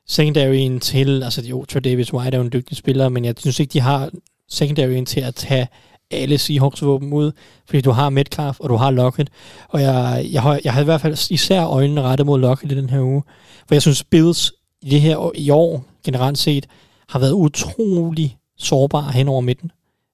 [0.08, 3.60] secondaryen til, altså jo, Trey Davis White er jo en dygtig spiller, men jeg synes
[3.60, 4.10] ikke, de har
[4.50, 5.68] secondaryen til at tage
[6.12, 7.32] alle Seahawks våben ud,
[7.66, 9.30] fordi du har Metcalf, og du har Lockett,
[9.70, 12.90] og jeg, jeg, jeg har i hvert fald især øjnene rettet mod Lockett i den
[12.90, 13.24] her uge,
[13.68, 14.52] for jeg synes, Bills
[14.82, 16.66] i det her år- i år, generelt set,
[17.10, 19.72] har været utrolig sårbare hen over midten.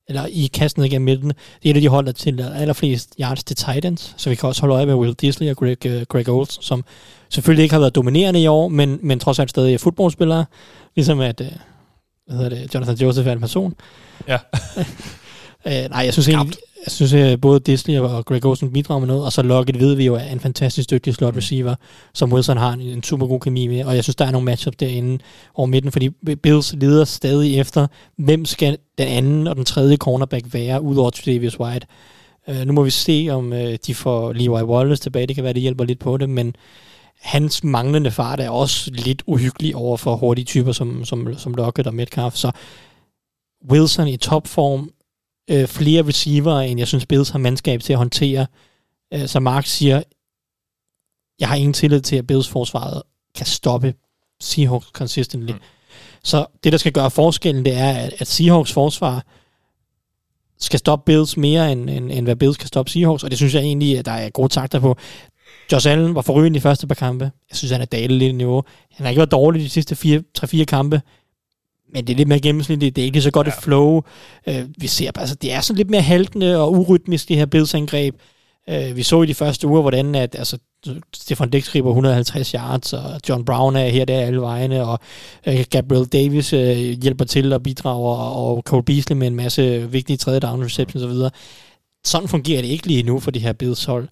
[0.08, 1.30] eller i kasten ned gennem midten.
[1.30, 4.36] Det er et af de hold, der til allerflest yards til tight ends, så vi
[4.36, 6.84] kan også holde øje med Will Disley og Greg, uh, Greg Olds, som
[7.30, 10.46] selvfølgelig ikke har været dominerende i år, men, men trods alt stadig er fodboldspillere,
[10.96, 11.48] ligesom at, uh,
[12.28, 13.74] hvad hedder det, Jonathan Joseph er en person.
[14.28, 14.38] Ja.
[15.66, 19.08] Uh, nej, jeg synes egentlig, jeg synes, at både Disley og Greg Olsen bidrager med
[19.08, 21.76] noget, og så Lockett ved vi jo er en fantastisk dygtig slot receiver,
[22.14, 24.46] som Wilson har en, en super god kemi med, og jeg synes, der er nogle
[24.46, 25.24] matchup derinde
[25.56, 26.10] over midten, fordi
[26.44, 27.88] Bills leder stadig efter,
[28.18, 31.88] hvem skal den anden og den tredje cornerback være, udover Davis White.
[32.48, 35.54] Uh, nu må vi se, om uh, de får Levi Wallace tilbage, det kan være,
[35.54, 36.56] det hjælper lidt på det, men
[37.22, 41.88] hans manglende fart er også lidt uhyggelig over for hurtige typer som, som, som Lockett
[41.88, 42.52] og Metcalf, så
[43.72, 44.90] Wilson i topform,
[45.50, 48.48] øh, flere receiver, end jeg synes Bills har mandskab til at håndtere.
[49.14, 50.04] Øh, så Mark siger,
[51.40, 53.02] jeg har ingen tillid til, at Bills forsvaret
[53.36, 53.94] kan stoppe
[54.40, 55.52] Seahawks consistently.
[55.52, 55.60] Mm.
[56.24, 59.26] Så det, der skal gøre forskellen, det er, at, at Seahawks forsvar
[60.60, 63.54] skal stoppe Bills mere, end, end, end hvad Bills kan stoppe Seahawks, og det synes
[63.54, 64.98] jeg egentlig, at der er gode takter på.
[65.72, 67.32] Josh Allen var forrygende i første par kampe.
[67.50, 68.64] Jeg synes, han er dalet lidt i niveau.
[68.92, 71.02] Han har ikke været dårlig de sidste 3-4 kampe,
[71.94, 72.96] men det er lidt mere gennemsnitligt.
[72.96, 73.52] Det er ikke så godt ja.
[73.52, 74.02] et flow.
[74.48, 78.16] Uh, vi ser altså, det er sådan lidt mere haltende og urytmisk, det her Bills-angreb.
[78.72, 80.58] Uh, vi så i de første uger, hvordan at, altså,
[81.14, 85.00] Stefan Dix skriver 150 yards, og John Brown er her der alle vejene, og
[85.48, 86.60] uh, Gabriel Davis uh,
[87.02, 91.04] hjælper til at bidrage, og, og Cole Beasley med en masse vigtige tredje down receptions
[91.04, 91.30] osv.
[92.06, 94.08] Sådan fungerer det ikke lige nu for de her Bills hold.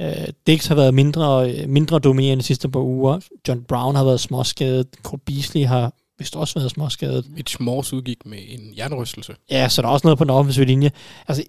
[0.00, 0.06] Uh,
[0.46, 3.20] Dix har været mindre, mindre dominerende de sidste par uger.
[3.48, 4.86] John Brown har været småskadet.
[5.02, 5.92] Cole Beasley har
[6.22, 7.26] vist også været småskadet.
[7.36, 9.34] Mitch Morse udgik med en hjernerystelse.
[9.50, 10.90] Ja, så der er også noget på den offensive linje.
[11.28, 11.44] Altså,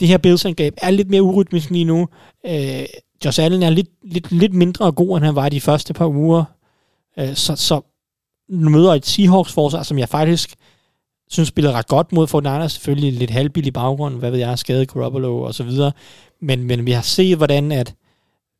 [0.00, 2.08] det her Bills-angreb er lidt mere urytmisk lige nu.
[2.46, 2.84] Øh,
[3.24, 6.44] Josh Allen er lidt, lidt, lidt mindre god, end han var de første par uger.
[7.18, 7.80] Øh, så, så
[8.48, 10.54] nu møder et Seahawks-forsvar, som jeg faktisk
[11.30, 12.68] synes spiller ret godt mod Fortnite.
[12.68, 15.92] Selvfølgelig lidt halvbillig baggrund, hvad ved jeg, skadet Garoppolo og så videre.
[16.40, 17.94] Men, men vi har set, hvordan at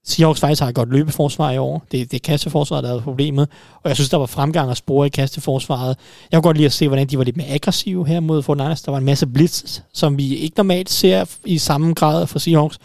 [0.07, 1.84] Seahawks faktisk har et godt løbeforsvar i år.
[1.92, 3.48] Det, det er kasteforsvaret, der er problemet.
[3.82, 5.96] Og jeg synes, der var fremgang at spore i kasteforsvaret.
[6.30, 8.84] Jeg kunne godt lide at se, hvordan de var lidt mere aggressive her mod 49ers.
[8.84, 12.78] Der var en masse blitz, som vi ikke normalt ser i samme grad for Seahawks.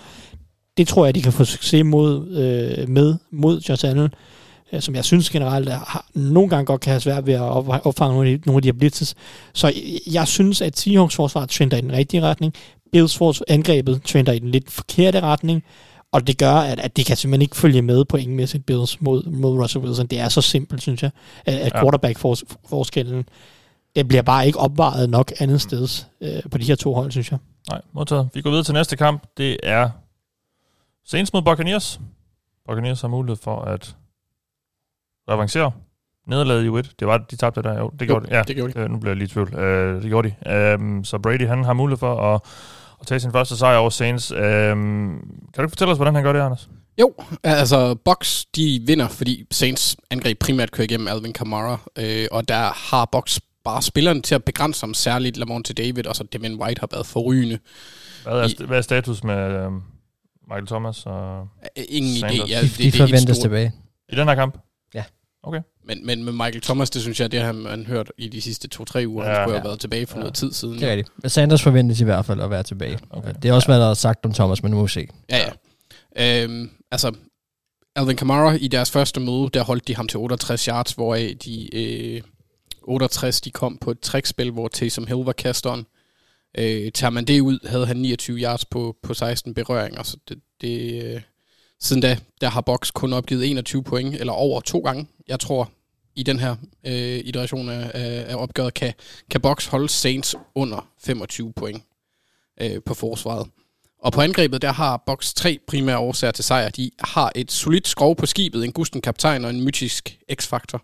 [0.78, 4.10] Det tror jeg, de kan få succes mod, øh, med mod Josh Allen,
[4.74, 7.42] øh, som jeg synes generelt har, nogle gange godt kan have svært ved at
[7.86, 9.16] opfange nogle af de, nogle af de her blitzes.
[9.54, 9.74] Så
[10.12, 12.54] jeg synes, at Seahawks forsvar trender i den rigtige retning.
[12.92, 15.64] Bills forsvar angrebet trender i den lidt forkerte retning.
[16.14, 19.24] Og det gør, at, at de kan simpelthen ikke følge med på pointmæssigt Bills mod,
[19.24, 20.08] mod Russell Wilson.
[20.08, 21.12] Det er så simpelt, synes jeg,
[21.46, 23.30] at, at quarterback-forskellen,
[23.96, 25.88] det bliver bare ikke opvaret nok andet sted
[26.22, 27.40] øh, på de her to hold, synes jeg.
[27.70, 28.30] Nej, modtaget.
[28.34, 29.24] Vi går videre til næste kamp.
[29.38, 29.90] Det er
[31.06, 32.00] Saints mod Buccaneers.
[32.68, 33.96] Buccaneers har mulighed for at
[35.30, 35.72] revancere
[36.28, 36.94] nederlaget i U1.
[37.00, 37.92] Det var de tabte der, jo.
[38.00, 38.36] Det gjorde de.
[38.36, 38.80] Ja, det gjorde de.
[38.80, 39.56] Øh, nu bliver jeg lige i tvivl.
[39.56, 40.76] Øh, det gjorde de.
[40.76, 42.42] Um, så Brady, han har mulighed for at
[43.02, 44.32] at tage sin første sejr over Saints.
[44.32, 46.70] Øhm, kan du ikke fortælle os, hvordan han gør det, Anders?
[47.02, 52.48] Jo, altså Box de vinder, fordi Saints angreb primært kører igennem Alvin Kamara, øh, og
[52.48, 56.62] der har Box bare spillerne til at begrænse ham, særligt Lamont David, og så Devin
[56.62, 57.60] White har været forrygende.
[58.24, 59.72] Hvad er, I, hvad er status med øh,
[60.48, 62.40] Michael Thomas og Ingen Sanders?
[62.40, 62.50] idé.
[62.52, 63.72] Ja, De, det, de det er forventes tilbage.
[64.10, 64.58] I den her kamp?
[65.44, 65.48] Ja.
[65.48, 65.60] Okay.
[65.84, 68.68] Men, men med Michael Thomas, det synes jeg, det har man hørt i de sidste
[68.68, 69.26] to-tre uger.
[69.26, 69.60] Ja, han skulle ja.
[69.62, 70.20] have været tilbage for ja.
[70.20, 70.74] noget tid siden.
[70.74, 71.10] Det er rigtigt.
[71.22, 73.00] Men Sanders forventes i hvert fald at være tilbage.
[73.10, 73.34] Okay.
[73.42, 75.08] Det er også, hvad der er sagt om Thomas, men nu må vi se.
[75.30, 75.38] Ja,
[76.18, 76.44] ja.
[76.44, 77.12] Øhm, altså,
[77.96, 81.76] Alvin Kamara, i deres første møde, der holdt de ham til 68 yards, hvoraf de
[81.76, 82.22] øh,
[82.84, 85.86] 68, de kom på et trækspil, hvor Taysom Hill var kasteren.
[86.58, 90.38] Øh, tager man det ud, havde han 29 yards på, på 16 berøringer, så det,
[90.62, 91.22] det øh,
[91.82, 95.08] siden da, der har Box kun opgivet 21 point, eller over to gange.
[95.28, 95.72] Jeg tror,
[96.16, 96.56] i den her
[96.86, 98.94] øh, iteration af, af, opgøret, kan,
[99.30, 101.84] kan Box holde Saints under 25 point
[102.62, 103.48] øh, på forsvaret.
[104.00, 106.70] Og på angrebet, der har Box tre primære årsager til sejr.
[106.70, 110.82] De har et solidt skrov på skibet, en gusten kaptajn og en mytisk x-faktor.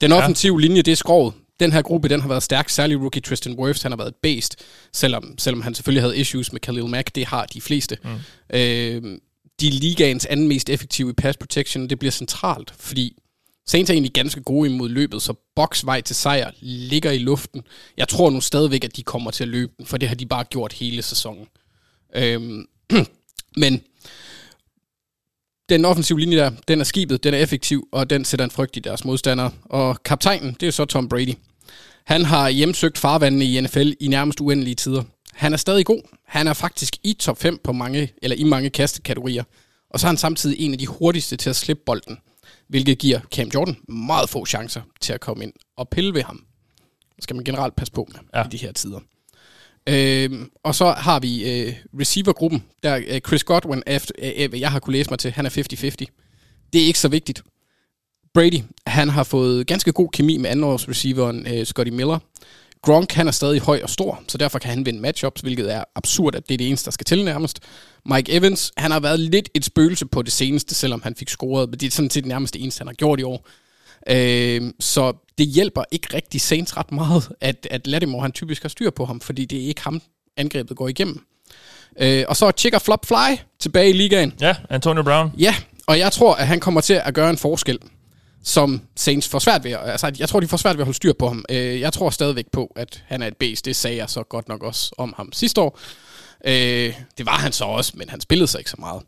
[0.00, 0.66] Den offensive ja.
[0.66, 1.34] linje, det er skrovet.
[1.60, 4.16] Den her gruppe, den har været stærk, særligt rookie Tristan Wirfs, han har været et
[4.22, 4.50] based,
[4.92, 7.98] selvom, selvom han selvfølgelig havde issues med Khalil Mack, det har de fleste.
[8.04, 8.10] Mm.
[8.56, 9.18] Øh,
[9.62, 13.16] de er ligaens anden mest effektive i pass protection, det bliver centralt, fordi
[13.66, 17.62] Saints er egentlig ganske gode imod løbet, så Box vej til sejr ligger i luften.
[17.96, 20.26] Jeg tror nu stadigvæk, at de kommer til at løbe den, for det har de
[20.26, 21.46] bare gjort hele sæsonen.
[22.16, 22.66] Øhm,
[23.62, 23.82] men
[25.68, 28.76] den offensive linje der, den er skibet, den er effektiv, og den sætter en frygt
[28.76, 29.50] i deres modstandere.
[29.64, 31.34] Og kaptajnen, det er så Tom Brady.
[32.04, 35.02] Han har hjemsøgt farvandene i NFL i nærmest uendelige tider.
[35.32, 36.02] Han er stadig god.
[36.26, 39.44] Han er faktisk i top 5 på mange, eller i mange kastekategorier.
[39.90, 42.18] Og så er han samtidig en af de hurtigste til at slippe bolden,
[42.68, 46.44] hvilket giver Cam Jordan meget få chancer til at komme ind og pille ved ham.
[47.16, 48.44] Det skal man generelt passe på med ja.
[48.44, 49.00] i de her tider.
[49.88, 54.78] Øhm, og så har vi øh, receivergruppen, der øh, Chris Godwin, efter, øh, jeg har
[54.78, 56.70] kunne læse mig til, han er 50-50.
[56.72, 57.42] Det er ikke så vigtigt.
[58.34, 62.18] Brady, han har fået ganske god kemi med andenårs receiveren øh, Scotty Miller.
[62.82, 65.84] Gronk, han er stadig høj og stor, så derfor kan han vinde matchups, hvilket er
[65.94, 67.60] absurd, at det er det eneste, der skal til nærmest.
[68.06, 71.70] Mike Evans, han har været lidt et spøgelse på det seneste, selvom han fik scoret,
[71.70, 73.48] men det er sådan set nærmest det eneste, han har gjort i år.
[74.08, 78.68] Øh, så det hjælper ikke rigtig Saints ret meget, at, at Lattimore han typisk har
[78.68, 80.02] styr på ham, fordi det er ikke ham,
[80.36, 81.26] angrebet går igennem.
[81.98, 84.32] Øh, og så er Chicker Flop Fly tilbage i ligaen.
[84.40, 85.32] Ja, Antonio Brown.
[85.38, 85.54] Ja,
[85.86, 87.78] og jeg tror, at han kommer til at gøre en forskel,
[88.42, 89.72] som Saints får svært ved.
[89.72, 91.44] Altså, jeg tror, de får svært ved at holde styr på ham.
[91.50, 93.62] Øh, jeg tror stadigvæk på, at han er et base.
[93.62, 95.78] Det sagde jeg så godt nok også om ham sidste år.
[96.44, 99.02] Øh, det var han så også, men han spillede sig ikke så meget.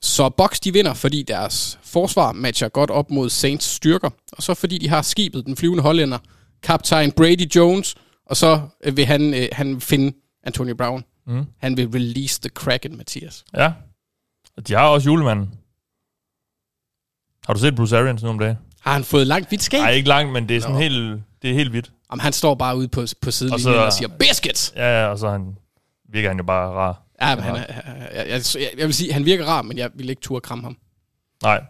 [0.00, 4.54] Så Bucks de vinder, fordi deres forsvar matcher godt op mod Saints styrker, og så
[4.54, 6.18] fordi de har skibet den flyvende hollænder,
[6.62, 7.94] kaptajn Brady Jones,
[8.26, 11.04] og så øh, vil han, øh, han finde Antonio Brown.
[11.26, 11.44] Mm.
[11.58, 13.44] Han vil release the Kraken, Mathias.
[13.54, 13.72] Ja.
[14.56, 15.50] Og de har også julemanden.
[17.46, 18.56] Har du set Bruce Arians nu om dagen?
[18.84, 19.80] Har han fået langt hvidt skæg?
[19.80, 20.80] Nej, ikke langt, men det er sådan Nå.
[20.80, 21.90] helt, det er helt vildt.
[22.12, 24.72] Jamen, han står bare ude på, på sidelinjen og, så- og siger, biscuits!
[24.76, 25.56] Ja, ja, og så han,
[26.12, 27.02] virker han jo bare rar.
[27.22, 27.64] Ja, men han er,
[28.14, 30.64] jeg, jeg, jeg, jeg vil sige, han virker rar, men jeg vil ikke turde kramme
[30.64, 30.76] ham.
[31.42, 31.62] Nej.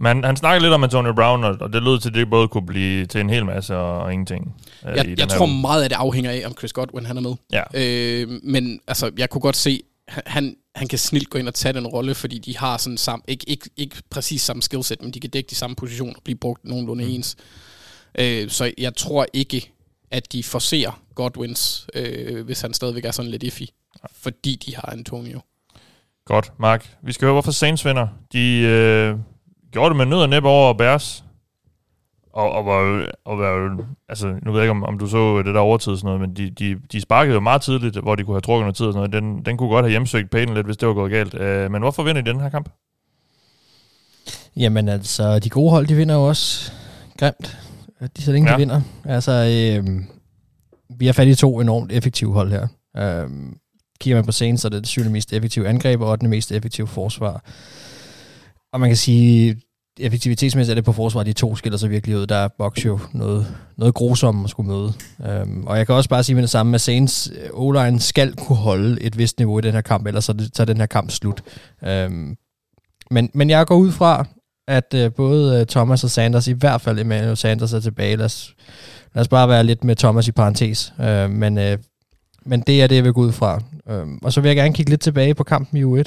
[0.00, 2.48] Men han snakker lidt om Antonio Brown, og, og det lød til, at det både
[2.48, 4.54] kunne blive til en hel masse og, og ingenting.
[4.88, 5.60] øh, i Jeg, jeg tror uge.
[5.60, 7.34] meget af det afhænger af, om Chris Godwin han er med.
[7.52, 7.62] Ja.
[7.74, 11.72] Øh, men altså, jeg kunne godt se, han, han kan snilt gå ind og tage
[11.72, 15.20] den rolle, fordi de har sådan samme, ikke, ikke, ikke præcis samme skillset, men de
[15.20, 17.10] kan dække de samme positioner og blive brugt nogenlunde mm.
[17.10, 17.36] ens.
[18.18, 19.72] Øh, så jeg tror ikke,
[20.10, 23.62] at de forser Godwins, øh, hvis han stadigvæk er sådan lidt iffy,
[24.12, 25.40] fordi de har Antonio.
[26.24, 26.96] Godt, Mark.
[27.02, 28.08] Vi skal høre, hvorfor Saints vinder.
[28.32, 29.16] De øh,
[29.72, 31.24] gjorde det med nød og næb over Bears.
[32.38, 33.78] Og, og, var, og var,
[34.08, 36.36] altså, nu ved jeg ikke, om, om du så det der overtid sådan noget, men
[36.36, 38.92] de, de, de sparkede jo meget tidligt, hvor de kunne have trukket noget tid og
[38.92, 39.22] sådan noget.
[39.22, 41.34] Den, den kunne godt have hjemsøgt Payton lidt, hvis det var gået galt.
[41.34, 42.68] Øh, men hvorfor vinder de den her kamp?
[44.56, 46.72] Jamen altså, de gode hold, de vinder jo også
[47.18, 47.58] grimt.
[48.16, 48.54] De så længe Ja.
[48.56, 48.80] de vinder.
[49.04, 50.02] Altså, øh,
[50.98, 52.68] vi har fat i to enormt effektive hold her.
[52.96, 53.30] Øh,
[54.00, 56.52] kigger man på Saints, så er det det syvende mest effektive angreb, og den mest
[56.52, 57.44] effektive forsvar.
[58.72, 59.56] Og man kan sige,
[60.00, 62.26] effektivitetsmæssigt er det på forsvar, de to skiller sig virkelig ud.
[62.26, 63.46] Der er Box jo noget,
[63.76, 64.92] noget grusomt at skulle møde.
[65.42, 68.34] Um, og jeg kan også bare sige med det samme, at Saints øh, o skal
[68.36, 70.64] kunne holde et vist niveau i den her kamp, ellers så er, det, så er
[70.64, 71.42] den her kamp slut.
[71.82, 72.36] Um,
[73.10, 74.26] men, men jeg går ud fra,
[74.68, 78.16] at uh, både øh, Thomas og Sanders, i hvert fald Emmanuel Sanders er tilbage.
[78.16, 78.54] Lad os,
[79.14, 80.92] lad os bare være lidt med Thomas i parentes.
[80.98, 81.78] Uh, men, uh,
[82.46, 83.62] men det er det, jeg vil gå ud fra.
[83.86, 86.04] Um, og så vil jeg gerne kigge lidt tilbage på kampen i U1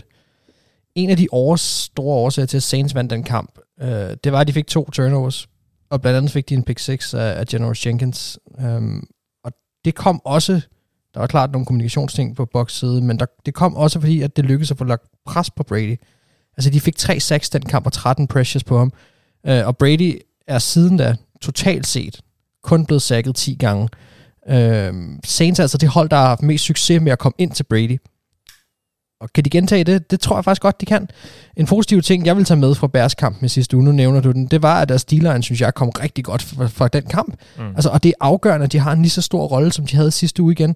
[0.95, 4.39] en af de års, store årsager til, at Saints vandt den kamp, øh, det var,
[4.39, 5.47] at de fik to turnovers.
[5.89, 8.39] Og blandt andet fik de en pick 6 af, af General Jenkins.
[8.63, 9.07] Um,
[9.43, 9.51] og
[9.85, 10.61] det kom også,
[11.13, 14.35] der var klart nogle kommunikationsting på Bucks side, men der, det kom også fordi, at
[14.35, 15.95] det lykkedes at få lagt pres på Brady.
[16.57, 18.93] Altså, de fik 3 sacks den kamp og 13 pressures på ham.
[19.47, 22.21] Øh, og Brady er siden da totalt set
[22.63, 23.89] kun blevet sækket 10 gange.
[24.49, 27.51] Øh, Saints er altså det hold, der har haft mest succes med at komme ind
[27.51, 27.97] til Brady.
[29.21, 30.11] Og kan de gentage det?
[30.11, 31.07] Det tror jeg faktisk godt, de kan.
[31.57, 34.21] En positiv ting, jeg vil tage med fra Bears kamp med sidste uge, nu nævner
[34.21, 37.03] du den, det var, at deres D-line, synes jeg, kom rigtig godt fra, fra den
[37.03, 37.35] kamp.
[37.57, 37.63] Mm.
[37.75, 39.95] Altså, og det er afgørende, at de har en lige så stor rolle, som de
[39.95, 40.75] havde sidste uge igen.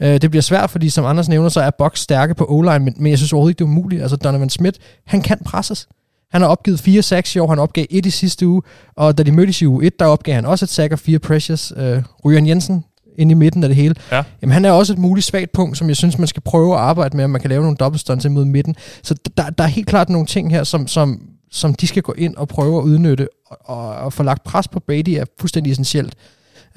[0.00, 2.94] Uh, det bliver svært, fordi som Anders nævner, så er Bucks stærke på O-line, men,
[2.96, 4.02] men jeg synes overhovedet ikke, det er umuligt.
[4.02, 5.88] Altså, Donovan Smith, han kan presses.
[6.32, 8.62] Han har opgivet 4 sacks i år, han opgav 1 i sidste uge,
[8.96, 11.18] og da de mødtes i uge 1, der opgav han også et sack og 4
[11.18, 11.72] pressures.
[11.72, 12.84] Uh, Ryan Jensen
[13.18, 13.94] inde i midten af det hele.
[14.12, 14.22] Ja.
[14.42, 16.80] Jamen, han er også et muligt svagt punkt, som jeg synes, man skal prøve at
[16.80, 18.74] arbejde med, om man kan lave nogle dobbeltstunts imod midten.
[19.02, 22.14] Så der, der er helt klart nogle ting her, som, som, som de skal gå
[22.18, 25.70] ind og prøve at udnytte, og, og, og få lagt pres på Brady er fuldstændig
[25.70, 26.14] essentielt.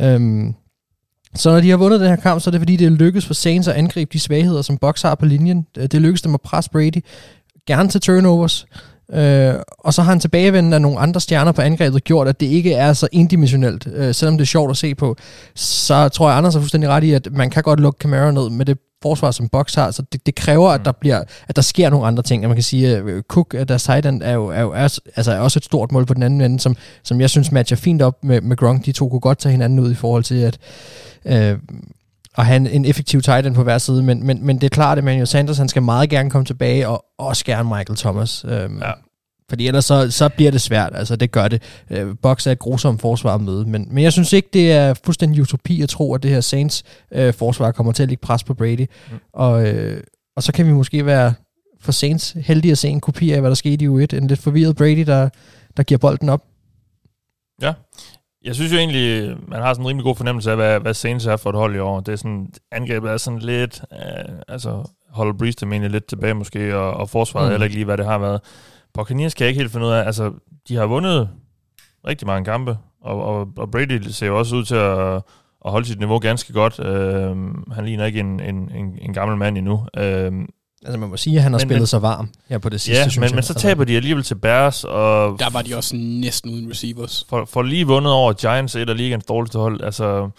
[0.03, 0.55] Um,
[1.35, 3.25] så når de har vundet den her kamp, så er det fordi, det er lykkedes
[3.25, 5.65] for Saints at angribe de svagheder, som Bucks har på linjen.
[5.75, 7.03] Det det lykkedes dem at presse Brady,
[7.67, 8.65] gerne til turnovers,
[9.13, 12.45] Øh, og så har han tilbagevenden af nogle andre stjerner på angrebet gjort, at det
[12.45, 15.15] ikke er så indimensionelt, øh, selvom det er sjovt at se på.
[15.55, 18.49] Så tror jeg, Anders er fuldstændig ret i, at man kan godt lukke Camara ned
[18.49, 21.61] med det forsvar, som Box har, så det, det kræver, at der bliver, at der
[21.61, 22.43] sker nogle andre ting.
[22.43, 24.71] Og man kan sige, at øh, Cook, øh, deres tight end, er jo, er jo
[24.71, 27.51] er, altså er også et stort mål på den anden ende, som, som jeg synes
[27.51, 28.85] matcher fint op med, med Gronk.
[28.85, 30.57] De to kunne godt tage hinanden ud i forhold til, at
[31.25, 31.57] øh,
[32.37, 34.97] at have en, effektiv tight end på hver side, men, men, men det er klart,
[34.97, 38.45] at Emmanuel Sanders, han skal meget gerne komme tilbage, og også gerne Michael Thomas.
[38.47, 38.91] Øhm, Ja.
[39.49, 41.61] Fordi ellers så, så bliver det svært, altså det gør det.
[41.89, 44.93] Øh, Box er et grusomt forsvar at møde, men, men jeg synes ikke, det er
[45.05, 48.43] fuldstændig utopi at tro, at det her Saints øh, forsvar kommer til at lægge pres
[48.43, 48.85] på Brady.
[49.11, 49.17] Mm.
[49.33, 50.03] Og, øh,
[50.35, 51.33] og så kan vi måske være
[51.81, 54.17] for Saints heldige at se en kopi af, hvad der skete i U1.
[54.17, 55.29] En lidt forvirret Brady, der,
[55.77, 56.43] der giver bolden op.
[57.61, 57.73] Ja.
[58.43, 61.25] Jeg synes jo egentlig, man har sådan en rimelig god fornemmelse af, hvad, hvad Saints
[61.25, 61.99] er for et hold i år.
[61.99, 66.33] Det er sådan, angrebet er sådan lidt, øh, altså holder Breeze dem egentlig lidt tilbage
[66.33, 67.49] måske, og, og forsvaret Mm.
[67.49, 67.51] mm.
[67.51, 68.41] heller ikke lige, hvad det har været.
[68.93, 70.33] Buccaneers kan jeg ikke helt finde ud af, altså
[70.67, 71.29] de har vundet
[72.07, 75.15] rigtig mange kampe, og, og, og Brady ser jo også ud til at,
[75.65, 76.79] at holde sit niveau ganske godt.
[76.79, 77.35] Øh,
[77.71, 79.85] han ligner ikke en, en, en, en gammel mand endnu.
[79.97, 80.31] Øh,
[80.85, 82.81] Altså man må sige, at han har Men- spillet men- sig varm her på det
[82.81, 83.35] sidste, ja, synes men, jeg.
[83.35, 87.25] men så taber de alligevel til Bears, og Der var de også næsten uden receivers.
[87.29, 89.81] for, for lige vundet over Giants, et af ligens dårligste hold.
[89.83, 90.29] Altså,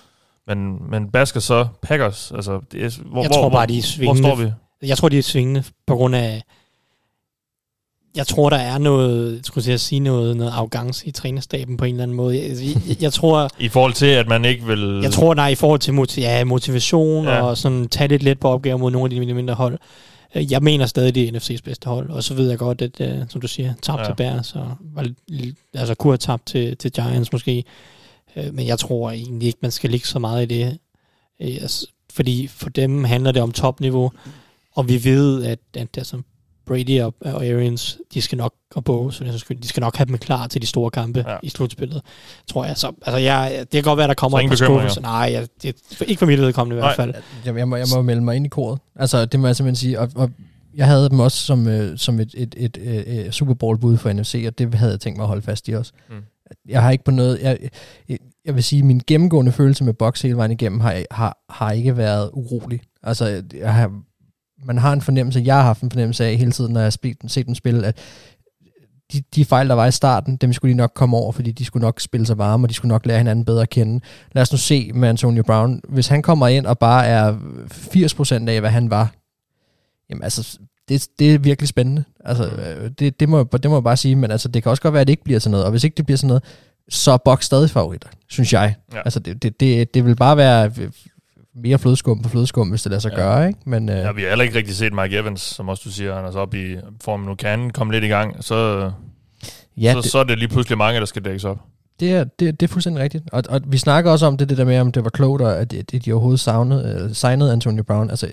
[0.47, 2.32] men, men basker så Packers.
[2.34, 4.22] Altså, det er, hvor, Jeg hvor, tror bare, hvor, de er hvor svingende.
[4.28, 4.53] står vi?
[4.88, 6.43] Jeg tror, de er svingende på grund af...
[8.16, 11.84] Jeg tror, der er noget, jeg skulle at sige noget, noget arrogance i trænerstaben på
[11.84, 12.36] en eller anden måde.
[12.38, 12.57] Jeg,
[12.88, 15.01] jeg, jeg tror, I forhold til, at man ikke vil...
[15.03, 17.43] jeg tror, der er i forhold til motiv- ja, motivation ja.
[17.43, 19.78] og sådan tage lidt let på opgaver mod nogle af de mindre hold.
[20.35, 23.01] Øh, Jeg mener stadig, det er NFC's bedste hold, og så ved jeg godt, at,
[23.20, 24.05] uh, som du siger, tabt Ja.
[24.07, 25.09] til Bears, og var,
[25.74, 27.64] altså kunne have tabt til, til Giants måske.
[28.37, 30.78] Øh, Men jeg tror egentlig ikke, man skal ligge så meget i det.
[31.41, 34.12] Øh, altså, Fordi for dem handler det om topniveau,
[34.74, 36.22] og vi ved, at, at altså,
[36.71, 40.18] Brady og, og Arians, de skal nok, og Bo, så de skal nok have dem
[40.18, 41.37] klar til de store kampe Ja.
[41.43, 42.03] i slutspillet,
[42.47, 42.77] tror jeg.
[42.77, 45.01] Så, altså, jeg, det kan godt være, der kommer Så ingen par skuffelser.
[45.01, 47.14] Nej, jeg, det, ikke for mit vedkommende i hvert fald.
[47.45, 48.79] Jeg, jeg, må, jeg må melde mig ind i koret.
[48.97, 50.01] Altså, det må jeg simpelthen sige.
[50.01, 50.31] Og, og
[50.75, 54.12] jeg havde dem også som, øh, som et, et, et, et, et Super Bowl-bud for
[54.12, 55.93] NFC, og det havde jeg tænkt mig at holde fast i også.
[56.11, 56.16] Mm.
[56.68, 57.39] Jeg har ikke på noget...
[57.43, 57.59] Jeg,
[58.09, 61.73] jeg, jeg vil sige, min gennemgående følelse med Box hele vejen igennem har, har, har
[61.73, 62.81] ikke været urolig.
[63.03, 63.93] Altså, jeg har,
[64.64, 66.90] man har en fornemmelse, jeg har haft en fornemmelse af hele tiden, når jeg har
[66.90, 67.98] spillet, set dem spille, at
[69.12, 71.64] de, de fejl, der var i starten, dem skulle de nok komme over, fordi de
[71.64, 74.00] skulle nok spille sig varme, og de skulle nok lære hinanden bedre at kende.
[74.32, 75.80] Lad os nu se med Antonio Brown.
[75.88, 77.36] Hvis han kommer ind og bare er
[77.70, 79.14] 80% af, hvad han var,
[80.11, 80.58] jamen altså,
[80.88, 82.04] det, det er virkelig spændende.
[82.24, 84.82] Altså, øh, det, det, må, det må jeg bare sige, men altså, det kan også
[84.82, 86.44] godt være, at det ikke bliver sådan noget, og hvis ikke det bliver sådan noget,
[86.88, 88.74] så er Box stadig favoritter, synes jeg.
[88.92, 88.98] Ja.
[89.04, 90.70] Altså, det, det, det, det vil bare være
[91.55, 93.16] mere flødeskum på flødeskum, hvis det lader sig Ja.
[93.16, 93.61] gøre, ikke?
[93.66, 96.14] Men, øh, Ja, vi har heller ikke rigtig set Mike Evans, som også du siger,
[96.14, 97.34] han er så oppe i formen nu.
[97.34, 98.90] Kan komme lidt i gang, så,
[99.76, 101.59] ja, så, det, så er det lige pludselig mange, der skal dækkes op.
[102.01, 103.24] Det er, det, det er fuldstændig rigtigt.
[103.32, 105.59] Og, og vi snakker også om det, det der med, om det var klogt, og
[105.59, 108.11] at de, de, de overhovedet savnede, uh, signede Antonio Brown.
[108.11, 108.28] Altså,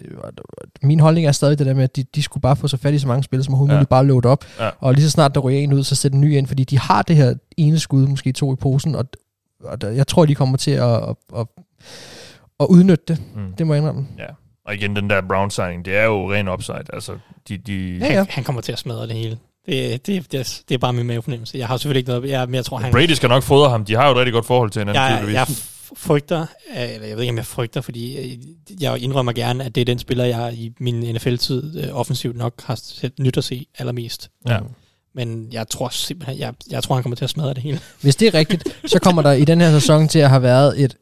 [0.82, 2.93] min holdning er stadig det der med, at de, de skulle bare få så fat
[2.93, 3.76] i så mange spil, som overhovedet Ja.
[3.76, 3.80] ja.
[3.80, 4.45] muligt, bare load op.
[4.59, 4.70] Ja.
[4.80, 6.80] Og lige så snart der ryger en ud, så sæt en ny ind, fordi de
[6.80, 9.05] har det her ene skud, måske to i posen, og,
[9.63, 11.45] og der, jeg tror, de kommer til at, at, at,
[12.60, 13.22] at udnytte det.
[13.36, 13.53] Mm.
[13.58, 14.08] Det må jeg indrømme.
[14.18, 14.26] Ja.
[14.66, 16.84] Og igen, den der Brown signing, det er jo ren upside.
[16.93, 18.14] Altså, de, de, Ja, ja.
[18.18, 19.38] Han, han kommer til at smadre det hele.
[19.66, 21.58] Det, det, det, er- det er bare min mavefornemmelse.
[21.58, 22.91] Jeg har selvfølgelig ikke noget, jeg, men jeg tror, han...
[22.91, 23.86] Brady skal nok fodre ham.
[23.86, 25.34] De har jo et rigtig godt forhold til hinanden, jeg, tydeligvis.
[25.36, 25.47] jeg
[25.97, 26.41] frygter,
[26.78, 28.38] øh, eller jeg ved ikke, om jeg frygter, fordi øh,
[28.82, 32.53] jeg indrømmer gerne, at det er den spiller, jeg i min NFL-tid øh, offensivt nok
[32.64, 34.30] har set nyt at se allermest.
[34.47, 34.60] Ja.
[35.16, 37.80] Men jeg tror simpelthen, jeg, jeg tror, han kommer til at smadre det hele.
[38.01, 40.84] Hvis det er rigtigt, så kommer der i den her sæson til at have været
[40.84, 40.95] et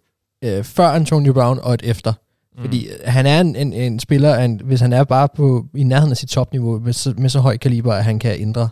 [0.45, 2.13] øh, før Antonio Brown og et efter.
[2.55, 2.61] Mm.
[2.61, 5.83] Fordi øh, han er en, en, en spiller, en, hvis han er bare på i
[5.83, 8.69] nærheden af sit topniveau, med så, med så høj kaliber, at han kan ændre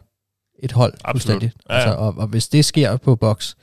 [0.59, 1.11] et hold Absolut.
[1.13, 1.51] fuldstændig.
[1.69, 1.79] Ja, ja.
[1.79, 3.55] Altså, og, og hvis det sker på boks,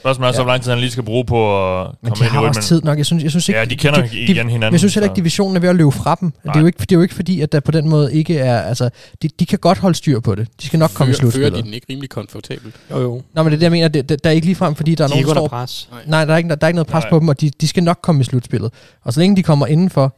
[0.00, 0.42] Spørgsmålet er så, Ja.
[0.44, 1.38] hvor lang tid han lige skal bruge på
[1.80, 2.98] at men komme de ind i har også tid nok.
[2.98, 4.60] Jeg synes, jeg synes ikke, Ja, de kender igen hinanden.
[4.60, 6.30] Men jeg synes heller ikke, divisionen er ved at løbe fra dem.
[6.30, 6.60] Det er, Nej.
[6.60, 8.60] jo ikke, det er jo ikke fordi, at der på den måde ikke er...
[8.62, 8.90] Altså,
[9.22, 10.48] de, de kan godt holde styr på det.
[10.60, 11.64] De skal nok komme i Fører, fører de slutspillet.
[11.64, 12.74] den ikke rimelig komfortabelt?
[12.90, 13.22] Jo, jo.
[13.34, 13.88] Nå, men det er det, jeg mener.
[13.88, 15.88] Det, det, der er ikke lige frem, fordi der er De er nogen, der pres.
[16.06, 17.10] Nej, der er ikke, der er ikke noget pres Nej.
[17.10, 18.72] på dem, og de, de skal nok komme i slutspillet.
[19.04, 20.16] Og så længe de kommer indenfor,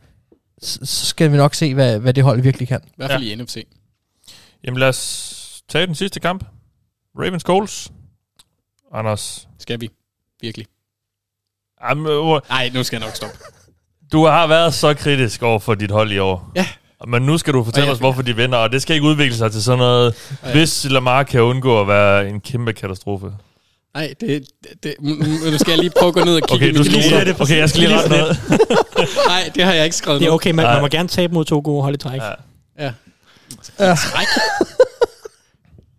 [0.63, 2.81] så, skal vi nok se, hvad, hvad det hold virkelig kan.
[2.87, 3.67] I hvert fald i NFC.
[4.67, 6.45] Jamen lad os tage den sidste kamp.
[7.19, 7.91] Ravens Coles.
[8.93, 9.49] Anders.
[9.59, 9.91] Skal vi?
[10.41, 10.67] Virkelig.
[11.89, 13.37] Jamen, Nej, nu skal jeg nok stoppe.
[14.13, 16.51] du har været så kritisk over for dit hold i år.
[16.57, 16.67] Ja.
[17.09, 19.37] Men nu skal du fortælle jeg- os, hvorfor de vinder, og det skal ikke udvikle
[19.37, 20.15] sig til sådan noget,
[20.45, 20.53] Ja.
[20.53, 23.33] hvis Lamar kan undgå at være en kæmpe katastrofe.
[23.95, 24.45] Nej, det,
[24.83, 25.15] det, nu
[25.51, 27.37] nu skal jeg lige prøve at gå ned og kigge Okay, du skal lige sætte
[27.41, 28.37] Okay, jeg skal lige rette noget.
[29.27, 31.45] Nej, det har jeg ikke skrevet Det er okay, man, man må gerne tabe mod
[31.45, 32.21] to gode hold i træk.
[32.21, 32.31] Ja.
[32.79, 32.93] Ja.
[33.79, 33.95] Ja.
[33.95, 34.27] Træk.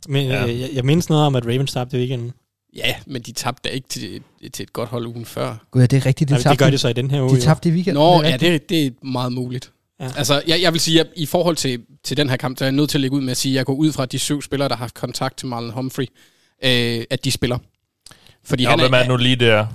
[0.07, 0.43] Men Ja.
[0.47, 2.33] øh, jeg, jeg mindes noget om, at Ravens tabte i weekenden.
[2.75, 4.21] Ja, men de tabte da ikke til,
[4.53, 5.55] til et godt hold ugen før.
[5.71, 6.27] Gud, ja, det er rigtigt.
[6.29, 7.35] De Nej, det tabte, gør de så i den her uge.
[7.35, 8.03] de tabte i weekenden.
[8.03, 9.71] Nå, det er ja, det, det er meget muligt.
[9.99, 10.09] Ja.
[10.17, 12.67] Altså, jeg, jeg vil sige, at i forhold til, til den her kamp, så er
[12.67, 14.11] jeg nødt til at lægge ud med at sige, at jeg går ud fra, at
[14.11, 16.05] de syv spillere, der har haft kontakt til Marlon Humphrey,
[16.63, 17.57] øh, at de spiller.
[18.43, 19.67] Fordi Ja, han hvem er nu lige der?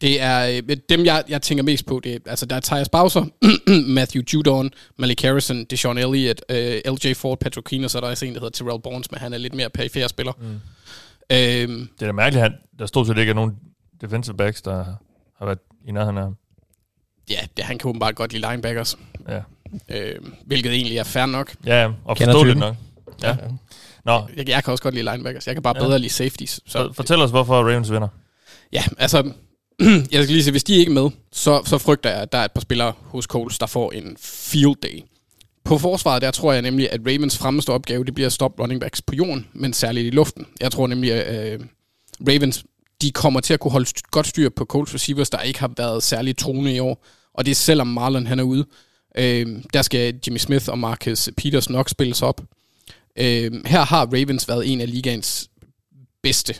[0.00, 2.00] Det er øh, dem, jeg, jeg tænker mest på.
[2.04, 3.24] Det er, altså, der er Tyus Bowser,
[3.98, 8.08] Matthew Judon, Malik Harrison, Deshaun Elliott, øh, LJ Ford, Patrick Keen, og så er der
[8.08, 10.32] også en, der hedder Terrell Barnes, men han er lidt mere perifær spiller.
[10.40, 10.60] Mm.
[11.32, 13.52] Øhm, Det er da mærkeligt, at der stod set ikke er nogen
[14.00, 14.84] defensive backs, der
[15.38, 15.58] har været
[15.88, 16.36] i nærheden af ham.
[17.30, 18.98] ja, det, han kan åbenbart godt lide linebackers,
[19.28, 19.40] Ja,
[19.88, 20.14] øh,
[20.46, 21.54] hvilket egentlig er fair nok.
[21.66, 22.74] ja ja, og forståeligt nok.
[23.22, 23.36] Ja.
[24.04, 25.46] Nå, Jeg, jeg kan også godt lide linebackers.
[25.46, 25.82] Jeg kan bare Ja.
[25.84, 26.60] bedre lide safeties.
[26.66, 28.08] Så fortæl os, hvorfor Ravens vinder.
[28.72, 29.32] Ja, altså,
[30.12, 32.38] jeg skal lige sige, hvis de er ikke med, så, så frygter jeg, at der
[32.38, 35.00] er et par spillere hos Coles, der får en field day.
[35.66, 38.80] På forsvaret, der tror jeg nemlig, at Ravens fremmeste opgave, det bliver at stoppe running
[38.80, 40.46] backs på jorden, men særligt i luften.
[40.60, 41.66] Jeg tror nemlig, at øh,
[42.28, 42.64] Ravens,
[43.02, 45.70] de kommer til at kunne holde st- godt styr på Colts receivers, der ikke har
[45.76, 47.04] været særlig truende i år.
[47.34, 48.66] Og det er selvom Marlon han er ude.
[49.18, 52.40] Øh, der skal Jimmy Smith og Marcus Peters nok spilles op.
[53.18, 55.50] Øh, her har Ravens været en af ligaens
[56.22, 56.54] bedste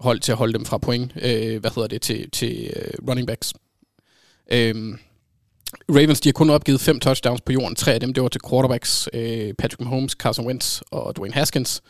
[0.00, 3.26] hold til at holde dem fra point, øh, hvad hedder det, til, til øh, running
[3.26, 3.54] backs.
[4.52, 4.94] Øh,
[5.88, 7.74] Ravens, de har kun opgivet fem touchdowns på jorden.
[7.76, 9.08] Tre af dem, det var til quarterbacks.
[9.12, 11.82] Øh, Patrick Mahomes, Carson Wentz og Dwayne Haskins.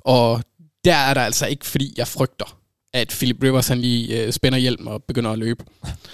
[0.00, 0.42] Og
[0.84, 2.58] der er der altså ikke, fordi jeg frygter,
[2.94, 5.64] at Philip Rivers han lige øh, spænder hjelm og begynder at løbe.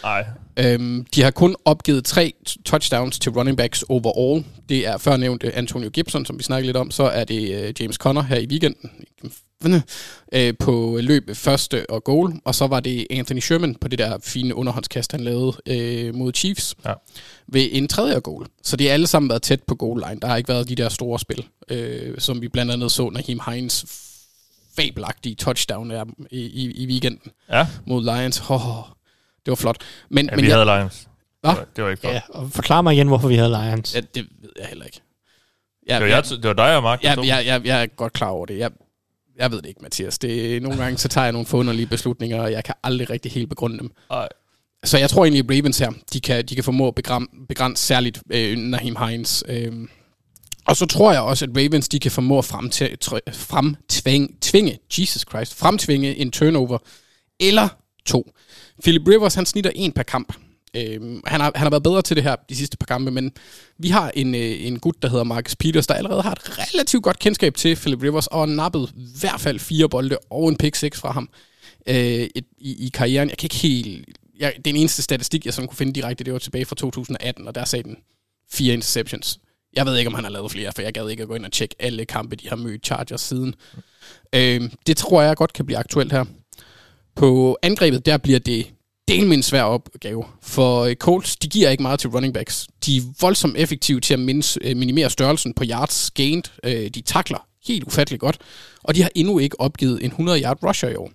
[0.02, 0.26] Nej.
[0.56, 2.32] Øhm, de har kun opgivet tre
[2.64, 4.44] touchdowns til running backs overall.
[4.68, 6.90] Det er før nævnt Antonio Gibson, som vi snakkede lidt om.
[6.90, 8.90] Så er det øh, James Conner her i weekenden
[10.32, 12.32] øh, på løb første og goal.
[12.44, 16.32] Og så var det Anthony Sherman på det der fine underhåndskast, han lavede øh, mod
[16.34, 16.92] Chiefs Ja.
[17.48, 18.46] ved en tredje og goal.
[18.62, 20.20] Så det er alle sammen været tæt på goal line.
[20.20, 23.40] Der har ikke været de der store spil, øh, som vi blandt andet så Naheem
[23.52, 23.84] Hines
[24.82, 27.66] fabelagtige touchdown der i, i, i weekenden Ja.
[27.86, 28.42] mod Lions.
[28.50, 28.60] Oh,
[29.44, 29.76] det var flot.
[30.10, 31.08] Men, Ja, men vi jeg, havde Lions.
[31.40, 31.50] Hva?
[31.50, 32.12] Det var, det var ikke flot.
[32.14, 33.94] Ja, og forklar mig igen, hvorfor vi havde Lions.
[33.94, 35.00] Ja, det ved jeg heller ikke.
[35.88, 38.12] Ja, Det var, jeg, det var dig og Mark, Ja, jeg, jeg, jeg er godt
[38.12, 38.58] klar over det.
[38.58, 38.70] Jeg,
[39.38, 40.18] jeg ved det ikke, Mathias.
[40.18, 43.48] Det, nogle gange så tager jeg nogle forunderlige beslutninger, og jeg kan aldrig rigtig helt
[43.48, 43.90] begrunde dem.
[44.10, 44.28] Ej.
[44.84, 47.82] Så jeg tror egentlig, at Ravens her, de kan, de kan formå at begrænse, begrænse
[47.86, 49.44] særligt øh, Naheem Hines.
[49.48, 49.72] Øh.
[50.68, 52.44] Og så tror jeg også, at Ravens, de kan formå at
[53.32, 56.78] fremtvinge, tvinge, Jesus Christ, fremtvinge en turnover
[57.40, 57.68] eller
[58.06, 58.32] to.
[58.82, 60.34] Philip Rivers, han snitter en per kamp.
[60.76, 63.32] Øhm, han, har, han har været bedre til det her de sidste par kampe, men
[63.78, 67.02] vi har en, øh, en gut, der hedder Marcus Peters, der allerede har et relativt
[67.02, 70.74] godt kendskab til Philip Rivers, og nappet i hvert fald fire bolde og en pick
[70.74, 71.28] 6 fra ham
[71.86, 71.94] øh,
[72.34, 73.28] et, i, i karrieren.
[73.28, 74.08] Jeg kan ikke helt...
[74.38, 77.54] Jeg, den eneste statistik, jeg sådan kunne finde direkte, det var tilbage fra 2018, og
[77.54, 77.96] der sagde den
[78.50, 79.38] fire interceptions.
[79.78, 81.44] Jeg ved ikke, om han har lavet flere, for jeg gad ikke at gå ind
[81.44, 83.54] og tjekke alle kampe, de har mødt Chargers siden.
[84.34, 86.24] Øh, det tror jeg godt kan blive aktuelt her.
[87.16, 88.66] På angrebet, der bliver det
[89.08, 92.66] del med en svær opgave, for øh, Colts, de giver ikke meget til running backs.
[92.86, 96.44] De er voldsomt effektive til at øh, minimere størrelsen på yards gained.
[96.64, 98.38] Øh, de takler helt ufatteligt godt,
[98.82, 101.10] og de har endnu ikke opgivet en 100-yard rusher i år.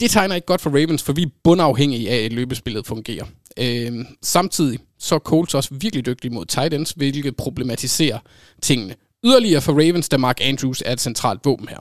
[0.00, 3.24] Det tegner ikke godt for Ravens, for vi er bundafhængige af, at løbespillet fungerer.
[3.58, 8.18] Øh, samtidig så er Colts også virkelig dygtige mod tight ends, hvilket problematiserer
[8.62, 8.94] tingene.
[9.24, 11.78] Yderligere for Ravens, da Mark Andrews er et centralt våben her.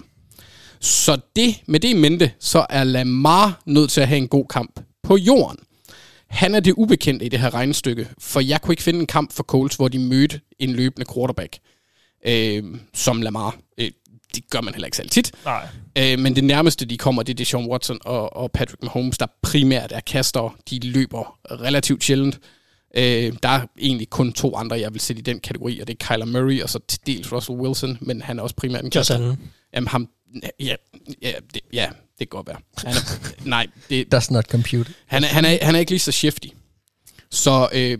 [0.79, 4.45] Så det, med det i mente, så er Lamar nødt til at have en god
[4.45, 5.59] kamp på jorden.
[6.27, 9.33] Han er det ubekendte i det her regnestykke, for jeg kunne ikke finde en kamp
[9.33, 11.57] for Colts, hvor de mødte en løbende quarterback
[12.27, 12.63] øh,
[12.93, 13.57] som Lamar.
[13.77, 13.91] Øh,
[14.35, 15.31] det gør man heller ikke selv tit.
[15.45, 15.67] Nej.
[15.97, 19.25] Øh, men det nærmeste, de kommer, det er Deshaun Watson og, og Patrick Mahomes, der
[19.41, 20.55] primært er kaster.
[20.69, 22.39] De løber relativt sjældent.
[22.95, 25.97] Øh, der er egentlig kun to andre, jeg vil sætte i den kategori, og det
[26.01, 28.91] er Kyler Murray, og så til dels Russell Wilson, men han er også primært en
[28.95, 29.15] Josh kaster.
[29.15, 29.39] Allen.
[29.73, 30.09] Jamen ham,
[30.59, 30.75] ja,
[31.21, 31.89] ja, det, ja,
[32.19, 32.57] det kan godt være.
[32.77, 34.93] Han er, nej, det, Does not compute.
[35.05, 36.47] han er, han, er, han er ikke lige så shifty.
[37.31, 37.99] Så øh,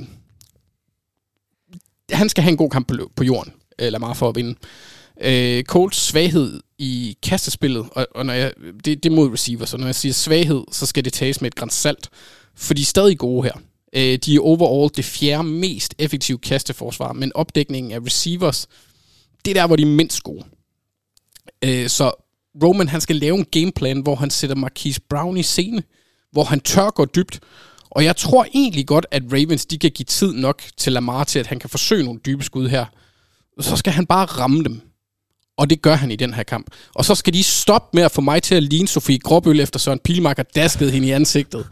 [2.11, 4.55] han skal have en god kamp på, på jorden, eller meget for at vinde.
[5.21, 8.53] Øh, Colts svaghed i kastespillet, og, og når jeg,
[8.85, 11.47] det, det er mod receivers, og når jeg siger svaghed, så skal det tages med
[11.47, 12.09] et græns salt,
[12.55, 13.53] for de er stadig gode her.
[13.95, 18.67] Øh, de er overall det fjerde mest effektive kasteforsvar, men opdækningen af receivers,
[19.45, 20.43] det er der, hvor de er mindst gode.
[21.63, 22.11] Øh, så
[22.63, 25.83] Roman, han skal lave en gameplan, hvor han sætter Marquise Brown i scene,
[26.31, 27.39] hvor han tør gå dybt.
[27.89, 31.39] Og jeg tror egentlig godt, at Ravens, de kan give tid nok til Lamar til,
[31.39, 32.85] at han kan forsøge nogle dybe skud her.
[33.59, 34.81] Så skal han bare ramme dem.
[35.57, 36.67] Og det gør han i den her kamp.
[36.93, 39.79] Og så skal de stoppe med at få mig til at ligne Sofie Gråbøl efter
[39.79, 41.67] Søren Pilmark og daskede hende i ansigtet.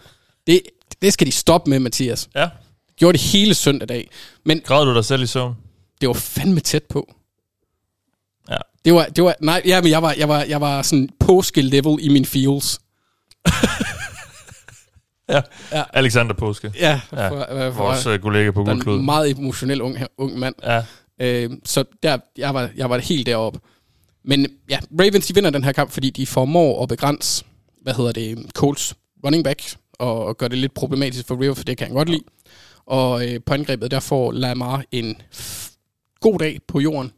[0.48, 0.62] Det,
[1.02, 2.30] det skal de stoppe med, Mathias.
[2.36, 2.50] Ja.
[2.98, 4.10] Gjorde det hele søndag dag.
[4.46, 5.56] Men Græd du dig selv i søvn?
[6.02, 7.14] det var fandme tæt på.
[8.50, 8.58] Ja.
[8.86, 11.98] Det var, det var, nej, ja, men jeg var, jeg var, jeg var sådan påske-level
[12.02, 12.80] i min feels.
[15.30, 15.42] Ja.
[15.72, 15.84] Ja.
[15.94, 16.74] Alexander Påske.
[16.80, 19.00] Ja, Ja, for, for, for, Vores øh, kollega på Guldklod.
[19.00, 20.56] en meget emotionel ung, ung mand.
[20.64, 20.84] Ja.
[21.22, 23.60] Øh, så der, jeg, var, jeg var helt deroppe.
[24.26, 27.46] Men ja, Ravens de vinder den her kamp, fordi de formår at begrænse,
[27.82, 31.64] hvad hedder det, Colts running back, og, og gør det lidt problematisk for Rivers, for
[31.64, 32.24] det kan han godt lide.
[32.86, 35.78] Og øh, på angrebet, der får Lamar en f-
[36.22, 37.12] god dag på jorden,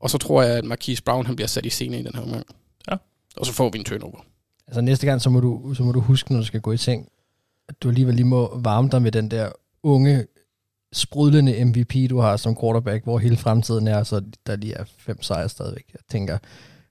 [0.00, 2.22] og så tror jeg, at Marquise Brown han bliver sat i scene i den her
[2.22, 2.46] omgang.
[2.90, 2.96] Ja.
[3.36, 4.18] Og så får vi en turnover.
[4.66, 6.76] Altså næste gang, så må, du, så må du huske, når du skal gå i
[6.76, 7.08] seng,
[7.68, 9.48] at du alligevel lige må varme dig med den der
[9.82, 10.26] unge,
[10.92, 15.22] sprudlende MVP, du har som quarterback, hvor hele fremtiden er, så der lige er fem
[15.22, 15.84] sejre stadigvæk.
[15.92, 16.38] Jeg tænker,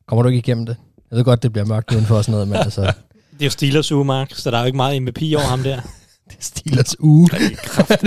[0.07, 0.77] kommer du ikke igennem det?
[1.11, 2.93] Jeg ved godt, det bliver mørkt udenfor og sådan noget, men altså,
[3.33, 5.63] Det er jo Steelers uge, Mark, så der er jo ikke meget MVP over ham
[5.63, 5.81] der.
[6.39, 7.29] Steelers uge.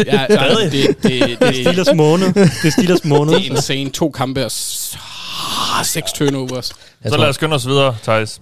[0.07, 2.35] Ja, ja, det, det, det, Det er Steelers måned.
[2.35, 3.35] Det er Steelers måned.
[3.35, 3.91] det er insane.
[3.91, 4.51] To kampe og
[5.79, 6.73] ah, seks turnovers.
[7.05, 8.41] Jeg Så lad os skynde os videre, Thijs.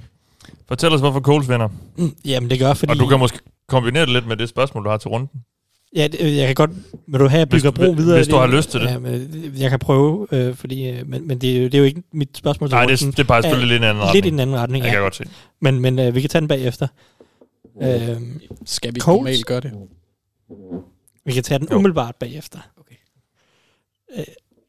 [0.68, 1.68] Fortæl os, hvorfor Coles vinder.
[2.24, 2.90] Jamen, det gør, fordi...
[2.90, 5.28] Og du kan måske kombinere det lidt med det spørgsmål, du har til runden.
[5.96, 6.70] Ja, det, øh, jeg kan godt...
[7.08, 8.16] Vil du have, at jeg bygger Hvis- bro videre?
[8.16, 8.86] hvis du har lyst til det.
[8.90, 11.78] Ja, men, jeg kan prøve, øh, fordi, øh, men, men det, er jo, det er
[11.78, 14.14] jo ikke mit spørgsmål til Nej, det, det peger selvfølgelig lidt i en anden retning.
[14.14, 15.02] Lidt i en anden retning, Jeg kan ja.
[15.02, 15.24] godt se.
[15.60, 16.86] Men, men øh, vi kan tage den bagefter.
[17.82, 18.16] Øh,
[18.66, 19.18] Skal vi Colts?
[19.18, 19.72] normalt gøre det?
[21.26, 21.76] vi kan tage den Jo.
[21.76, 22.58] umiddelbart bagefter.
[22.80, 22.94] Okay.
[24.18, 24.24] Øh,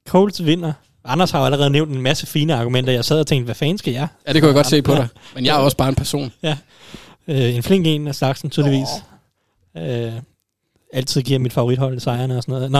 [0.07, 0.73] Colts vinder.
[1.05, 2.93] Anders har jo allerede nævnt en masse fine argumenter.
[2.93, 4.07] Jeg sad og tænkte, hvad fanden skal jeg?
[4.27, 4.97] Ja, det kunne jeg godt se på Ja.
[4.97, 5.07] dig.
[5.35, 6.33] Men jeg er også bare en person.
[7.27, 8.87] Øh, en flink en af slagsen, tydeligvis.
[9.77, 10.11] Øh,
[10.95, 12.71] altid giver mit favorithold sejrene og sådan noget.
[12.71, 12.79] Nå,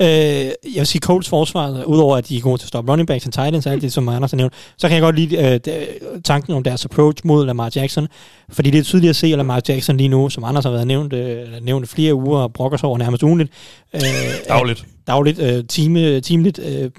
[0.00, 3.06] øh, jeg vil sige, Colts forsvar, udover at de er gode til at stoppe running
[3.06, 5.60] backs og tight ends, alt det, som Anders har nævnt, så kan jeg godt lide
[5.66, 8.08] øh, tanken om deres approach mod Lamar Jackson,
[8.50, 10.86] fordi det er tydeligt at se, at Lamar Jackson lige nu, som Anders har været
[10.86, 13.50] nævnt, øh, nævnt flere uger og brokker sig over nærmest ugenligt,
[13.94, 14.02] øh,
[14.48, 14.84] Dagligt.
[15.06, 16.90] dagligt, øh, time, timeligt, øh,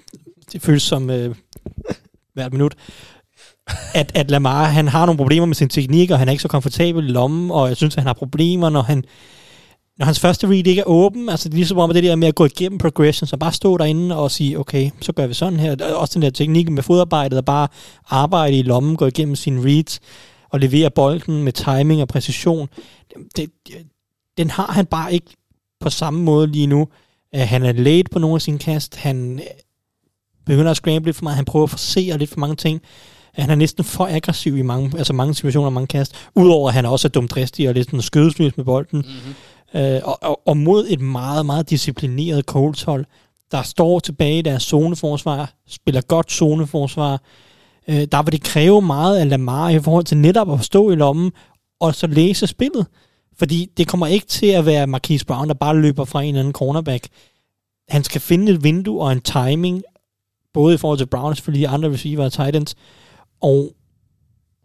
[0.54, 1.36] det føles som øh,
[2.34, 2.76] hvert minut,
[3.94, 6.48] at, at Lamar, han har nogle problemer med sin teknik, og han er ikke så
[6.48, 9.04] komfortabel i lommen, og jeg synes, at han har problemer, når han
[10.00, 12.28] når hans første read ikke er åben, altså det er ligesom om det der med
[12.28, 15.60] at gå igennem progression, så bare stå derinde og sige, okay, så gør vi sådan
[15.60, 15.76] her.
[15.80, 17.68] Er Også den der teknik med fodarbejdet, og bare
[18.10, 20.00] arbejde i lommen, gå igennem sine reads,
[20.50, 22.70] og levere bolden med timing og præcision.
[23.36, 23.50] Det,
[24.38, 25.28] den har han bare ikke
[25.80, 26.88] på samme måde lige nu.
[27.36, 29.46] Øh, han er late på nogle af sine kast, han øh,
[30.46, 32.82] begynder at scramble lidt for meget, han prøver at forsere lidt for mange ting.
[33.38, 36.16] Øh, han er næsten for aggressiv i mange, altså mange situationer, og mange kast.
[36.36, 39.00] Udover at han også er dumdristig og lidt sådan skødesløs med bolden.
[39.00, 39.36] Mm-hmm.
[39.74, 43.06] Øh, og, og, og mod et meget, meget disciplineret Colts hold,
[43.52, 47.22] der står tilbage i deres zoneforsvar, spiller godt zoneforsvar.
[47.88, 50.96] Øh, der vil det kræve meget af Lamar i forhold til netop at stå i
[50.96, 51.32] lommen
[51.80, 52.88] og så læse spillet.
[53.38, 56.40] Fordi det kommer ikke til at være Marquise Brown, der bare løber fra en eller
[56.40, 57.08] anden cornerback.
[57.90, 59.84] Han skal finde et vindue og en timing,
[60.54, 62.76] både i forhold til Brown, selvfølgelig de andre receiver og tight ends,
[63.42, 63.74] og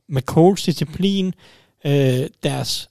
[0.09, 1.34] med Coles disciplin,
[1.86, 2.88] øh, deres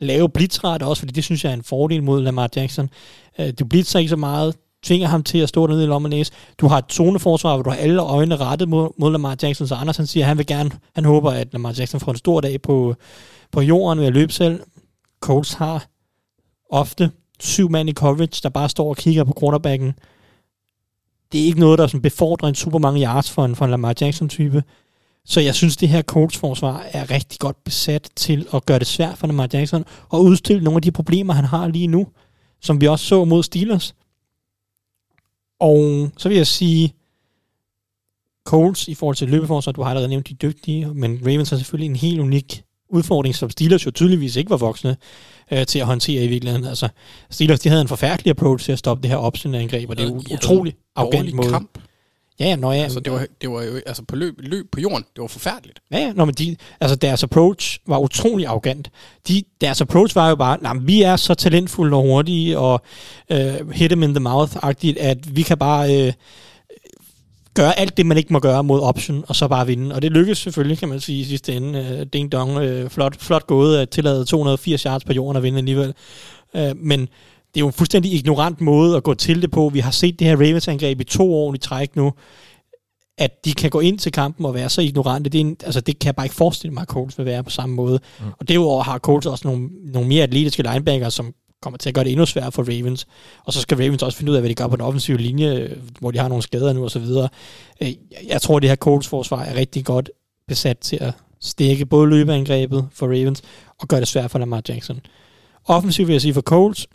[0.00, 2.90] lave blitzret også, fordi det synes jeg er en fordel mod Lamar Jackson.
[3.38, 6.32] Øh, du blitzer ikke så meget, tvinger ham til at stå dernede i lommen næse.
[6.58, 9.74] Du har et zoneforsvar, hvor du har alle øjnene rettet mod, mod Lamar Jackson, så
[9.74, 12.40] Anders han siger, at han vil gerne, han håber, at Lamar Jackson får en stor
[12.40, 12.94] dag på,
[13.52, 14.60] på jorden ved at løbe selv.
[15.20, 15.86] Colts har
[16.70, 19.94] ofte syv mand i coverage, der bare står og kigger på quarterbacken.
[21.32, 23.70] Det er ikke noget, der sådan befordrer en super mange yards for en, for en
[23.70, 24.62] Lamar Jackson-type.
[25.24, 29.18] Så jeg synes, det her Colts-forsvar er rigtig godt besat til at gøre det svært
[29.18, 32.06] for Lamar Jackson og udstille nogle af de problemer, han har lige nu,
[32.60, 33.94] som vi også så mod Steelers.
[35.60, 36.94] Og så vil jeg sige,
[38.46, 41.90] Colts i forhold til løbeforsvar, du har allerede nævnt, de dygtige, men Ravens har selvfølgelig
[41.90, 44.96] en helt unik udfordring, som Steelers jo tydeligvis ikke var voksne
[45.52, 46.66] øh, til at håndtere i virkeligheden.
[46.66, 46.88] Altså,
[47.30, 50.08] Steelers, de havde en forfærdelig approach til at stoppe det her option-angreb, og det er
[50.08, 51.50] jo utrolig arrogant måde.
[51.50, 51.78] kamp.
[52.40, 54.80] Ja, ja, når jeg, Altså, det var, det var jo altså på løb, løb på
[54.80, 55.04] jorden.
[55.14, 55.80] Det var forfærdeligt.
[55.90, 56.12] Ja, ja.
[56.12, 58.90] Nå, men de, altså deres approach var utrolig arrogant.
[59.28, 62.82] De, deres approach var jo bare, nah, vi er så talentfulde og hurtige, og
[63.32, 66.12] øh, hit them in the mouth-agtigt, at vi kan bare øh,
[67.54, 69.94] gøre alt det, man ikke må gøre mod option, og så bare vinde.
[69.94, 71.98] Og det lykkedes selvfølgelig, kan man sige, i sidste ende.
[72.00, 75.58] Øh, ding dong, øh, flot, flot gået at tillade 280 yards på jorden og vinde
[75.58, 75.94] alligevel.
[76.56, 77.08] Øh, men
[77.54, 79.68] det er jo en fuldstændig ignorant måde at gå til det på.
[79.68, 82.12] Vi har set det her Ravens-angreb i to år i træk nu,
[83.18, 85.80] at de kan gå ind til kampen og være så ignorante, det, er en, altså
[85.80, 88.00] det kan jeg bare ikke forestille mig, at Colts vil være på samme måde.
[88.20, 88.26] Mm.
[88.40, 92.04] Og derudover har Colts også nogle, nogle mere atletiske linebacker, som kommer til at gøre
[92.04, 93.06] det endnu sværere for Ravens.
[93.44, 95.76] Og så skal Ravens også finde ud af, hvad de gør på den offensive linje,
[96.00, 97.28] hvor de har nogle skader nu og så videre.
[97.82, 97.92] Øh,
[98.28, 100.10] Jeg tror, at det her Colts-forsvar er rigtig godt
[100.48, 103.42] besat til at stikke både løbeangrebet for Ravens
[103.80, 105.00] og gøre det svært for Lamar Jackson.
[105.64, 106.86] Offensivt vil jeg sige for Colts,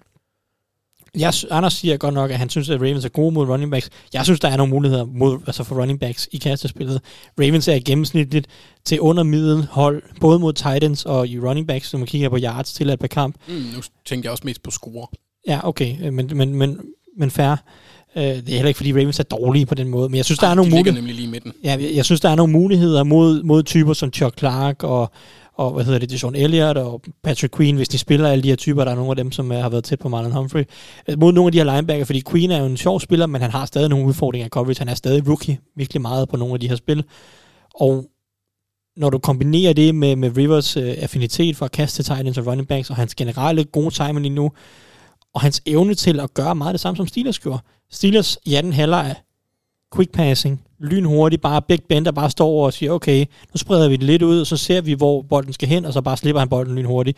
[1.18, 3.90] jeg, Anders siger godt nok, at han synes, at Ravens er gode mod running backs.
[4.14, 7.02] Jeg synes, der er nogle muligheder mod, altså for running backs i kastespillet.
[7.40, 8.48] Ravens er gennemsnitligt
[8.86, 12.38] til under middel hold, både mod Titans og i running backs, når man kigger på
[12.44, 13.36] yards til at per kamp.
[13.48, 15.08] Mm, nu tænkte jeg også mest på score.
[15.48, 16.80] Ja, okay, men, men, men,
[17.18, 17.52] men fair.
[18.16, 20.40] Øh, Det er heller ikke, fordi Ravens er dårlige på den måde, men jeg synes,
[20.40, 20.96] der er nogle de muligheder.
[21.02, 21.54] nemlig lige i midten.
[21.64, 25.12] Ja, jeg, jeg synes, der er nogle muligheder mod, mod typer som Chuck Clark og,
[25.56, 28.56] og hvad hedder det, Deshaun Elliott og Patrick Queen, hvis de spiller alle de her
[28.56, 30.64] typer, der er nogle af dem, som øh, har været tæt på Marlon Humphrey,
[31.08, 33.42] øh, mod nogle af de her linebacker, fordi Queen er jo en sjov spiller, men
[33.42, 34.80] han har stadig nogle udfordringer i coverage.
[34.80, 37.04] Han er stadig rookie, virkelig meget på nogle af de her spil.
[37.76, 38.06] Og
[38.98, 42.48] når du kombinerer det med, med Rivers øh, affinitet for at kaste til Titans og
[42.48, 44.52] running backs, og hans generelle gode timing lige nu,
[45.34, 47.60] og hans evne til at gøre meget det samme, som Steelers gjorde.
[47.92, 49.16] Steelers i anden halvleg
[49.96, 53.90] quick passing, lynhurtigt, bare Big Ben, der bare står over og siger, okay, nu spreder
[53.90, 56.18] vi det lidt ud, og så ser vi, hvor bolden skal hen, og så bare
[56.18, 57.18] slipper han bolden lynhurtigt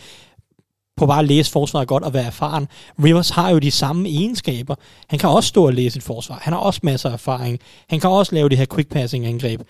[0.97, 2.68] på bare at læse forsvaret godt og være erfaren.
[3.03, 4.76] Rivers har jo de samme egenskaber.
[5.07, 6.39] Han kan også stå og læse et forsvar.
[6.41, 7.59] Han har også masser af erfaring.
[7.89, 9.61] Han kan også lave det her quick passing angreb.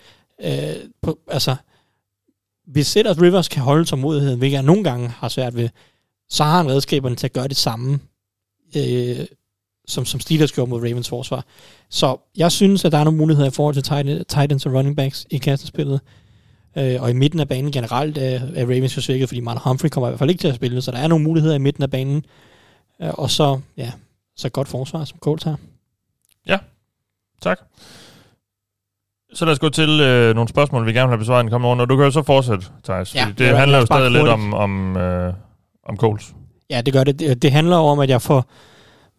[0.44, 1.56] Øh, på, altså,
[2.66, 5.68] hvis at Rivers kan holde tålmodigheden, hvilket jeg nogle gange har svært ved,
[6.28, 7.98] så har han redskaberne til at gøre det samme,
[8.76, 9.26] øh,
[9.86, 11.44] som, som Steelers gjorde mod Ravens forsvar.
[11.90, 14.72] Så jeg synes, at der er nogle muligheder i forhold til tight, tight ends og
[14.74, 16.00] running backs i kastespillet.
[16.78, 19.88] Øh, og i midten af banen generelt er, er Ravens jo svækket, fordi Marlon Humphrey
[19.88, 21.82] kommer i hvert fald ikke til at spille, så der er nogle muligheder i midten
[21.82, 22.24] af banen.
[23.02, 23.92] Øh, og så, ja,
[24.36, 25.56] så godt forsvar, som Colts har.
[26.46, 26.58] Ja,
[27.42, 27.60] tak.
[29.34, 31.50] Så lad os gå til øh, nogle spørgsmål, vi gerne vil have besvaret i den
[31.50, 33.14] kommende runde, og du kan jo så fortsætte, Thijs.
[33.14, 35.32] Ja, det, det er- handler jo stadig lidt om, om, øh,
[35.88, 36.34] om Coles.
[36.70, 37.42] Ja, det gør det.
[37.42, 37.52] det.
[37.52, 38.46] Handler om, at jeg for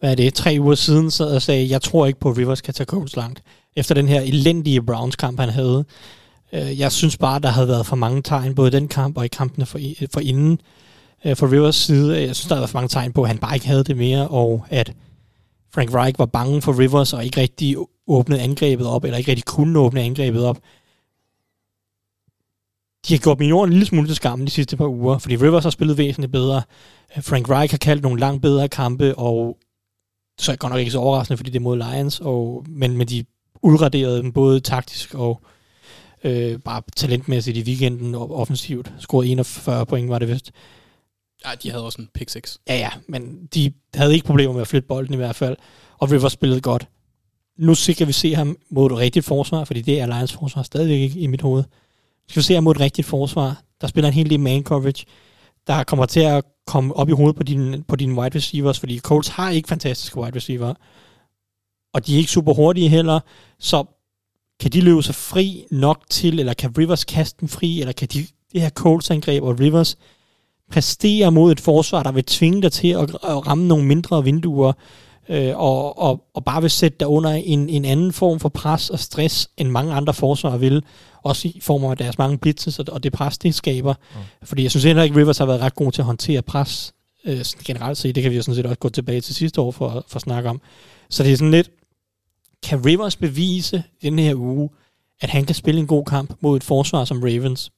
[0.00, 2.60] hvad er det, tre uger siden sad og sagde, jeg tror ikke på, at Rivers
[2.60, 3.42] kan tage Colts langt.
[3.76, 5.84] Efter den her elendige Browns-kamp, han havde.
[6.52, 9.24] Øh, Jeg synes bare, der havde været for mange tegn, både i den kamp og
[9.24, 9.78] i kampene for,
[10.12, 10.60] for inden.
[11.24, 13.28] øh, For Rivers side, øh, jeg synes, der havde været for mange tegn på, at
[13.28, 14.92] han bare ikke havde det mere, og at
[15.74, 17.76] Frank Reich var bange for Rivers, og ikke rigtig
[18.06, 20.58] åbnede angrebet op, eller ikke rigtig kunne åbne angrebet op.
[23.08, 25.62] De har gjort millioner en lille smule til skammen de sidste par uger, fordi Rivers
[25.62, 26.62] har spillet væsentligt bedre.
[27.20, 29.56] Frank Reich har kaldt nogle langt bedre kampe, og
[30.38, 32.96] så er det godt nok ikke så overraskende, fordi det er mod Lions, og, men,
[32.96, 33.24] men de
[33.62, 35.42] udraderede dem både taktisk og
[36.24, 38.92] øh, bare talentmæssigt i weekenden og offensivt.
[38.98, 40.52] Scorede 41 point, var det vist.
[41.46, 42.58] Ja, de havde også en pick 6.
[42.68, 45.56] Ja, ja, men de havde ikke problemer med at flytte bolden i hvert fald,
[45.98, 46.88] og Rivers spillede godt.
[47.58, 51.00] Nu skal vi se ham mod et rigtigt forsvar, fordi det er Lions forsvar stadigvæk
[51.00, 51.64] ikke i mit hoved.
[52.26, 53.62] Vi skal se ham mod et rigtigt forsvar.
[53.80, 55.04] Der spiller en hel del man coverage,
[55.68, 58.98] der kommer til at komme op i hovedet på dine, på dine wide receivers, fordi
[58.98, 60.74] Colts har ikke fantastiske wide receiver,
[61.94, 63.20] og de er ikke super hurtige heller,
[63.58, 63.84] så
[64.60, 68.08] kan de løbe sig fri nok til, eller kan Rivers kaste den fri, eller kan
[68.08, 69.96] de, det her Colts angreb og Rivers
[70.70, 74.72] præstere mod et forsvar, der vil tvinge dig til at, at ramme nogle mindre vinduer,
[75.28, 78.90] øh, og, og, og bare vil sætte dig under en, en anden form for pres
[78.90, 80.84] og stress, end mange andre forsvar vil,
[81.22, 83.94] også i form af deres mange blitzes og, det pres, det skaber.
[84.14, 84.20] Mm.
[84.42, 86.94] Fordi jeg synes heller ikke, Rivers har været ret god til at håndtere pres
[87.24, 88.14] øh, generelt set.
[88.14, 90.22] Det kan vi jo sådan set også gå tilbage til sidste år for, for at
[90.22, 90.60] snakke om.
[91.10, 91.70] Så det er sådan lidt,
[92.62, 94.70] kan Rivers bevise den her uge,
[95.20, 97.70] at han kan spille en god kamp mod et forsvar som Ravens,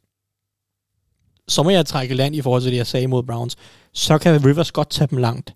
[1.49, 3.57] så må jeg trække land i forhold til det, jeg sagde mod Browns.
[3.93, 5.55] Så kan Rivers godt tage dem langt.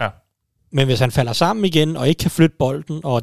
[0.00, 0.08] Ja.
[0.70, 3.22] Men hvis han falder sammen igen, og ikke kan flytte bolden, og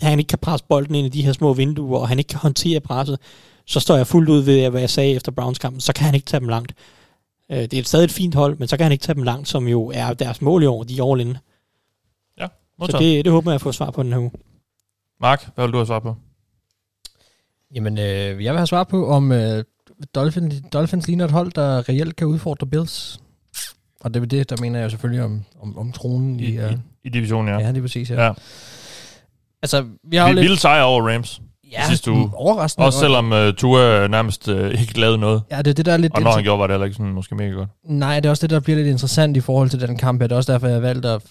[0.00, 2.38] han ikke kan presse bolden ind i de her små vinduer, og han ikke kan
[2.38, 3.18] håndtere presset,
[3.66, 6.26] så står jeg fuldt ud ved, hvad jeg sagde efter Browns-kampen, så kan han ikke
[6.26, 6.74] tage dem langt.
[7.50, 9.48] Øh, Det er stadig et fint hold, men så kan han ikke tage dem langt,
[9.48, 11.36] som jo er deres mål i år, de er all in.
[12.38, 13.02] Ja, Så modtaget.
[13.02, 14.30] det, det håber jeg at få svar på den her uge.
[15.20, 16.16] Mark, hvad vil du have svar på?
[17.74, 18.04] Jamen, øh,
[18.44, 19.64] jeg vil have svar på, om øh,
[20.14, 23.20] Dolphins, Dolphins ligner et hold, der reelt kan udfordre Bills.
[24.00, 26.72] Og det er det, der mener jeg selvfølgelig om, om, om tronen i, I, uh,
[26.72, 27.60] i, i divisionen, ja.
[27.60, 28.24] ja, det er præcis, ja.
[28.26, 28.32] ja.
[29.64, 30.44] Altså, vi har jo Vi, lidt...
[30.44, 31.40] Vilde sejr over Rams
[31.72, 32.30] Ja, sidste uge.
[32.34, 32.86] overraskende.
[32.86, 35.42] Også selvom uh, Tua nærmest uh, ikke lavede noget.
[35.50, 36.14] Ja, det er det, der er lidt...
[36.14, 37.68] Og når han gjorde, var det heller ikke sådan måske mega godt.
[37.84, 40.20] Nej, det er også det, der bliver lidt interessant i forhold til den kamp.
[40.20, 41.22] Det er også derfor, jeg valgte at...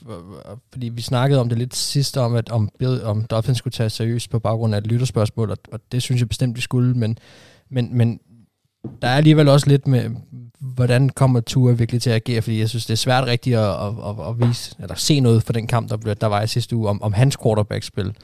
[0.71, 2.69] Fordi vi snakkede om det lidt sidst, om, at om,
[3.03, 6.29] om Dolphins skulle tage seriøst på baggrund af et lytterspørgsmål, og, og det synes jeg
[6.29, 7.17] bestemt, vi skulle, men,
[7.71, 8.19] men, men
[9.01, 10.09] der er alligevel også lidt med,
[10.59, 13.69] hvordan kommer Tua virkelig til at agere, fordi jeg synes, det er svært rigtigt at,
[13.69, 16.47] at, at, at vise, eller se noget for den kamp, der, blev, der var i
[16.47, 18.15] sidste uge, om, om hans quarterback-spil.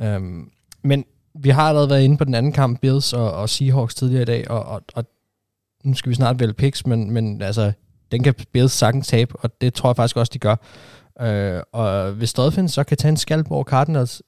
[0.00, 0.50] Øhm,
[0.82, 4.22] men vi har allerede været inde på den anden kamp, Bills og, og Seahawks tidligere
[4.22, 5.04] i dag, og, og, og
[5.84, 7.72] nu skal vi snart vælge picks, men, men altså,
[8.12, 10.56] den kan Bills sagtens tabe, og det tror jeg faktisk også, de gør.
[11.20, 14.22] Øh, og hvis Dolphins så kan tage en skalp over Cardinals,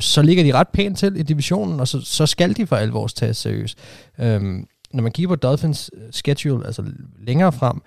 [0.00, 3.06] så ligger de ret pænt til i divisionen, og så, så skal de for alvor
[3.06, 3.78] tages seriøst.
[4.18, 6.84] Øhm, når man kigger på Dolphins øh, schedule, altså
[7.18, 7.80] længere frem,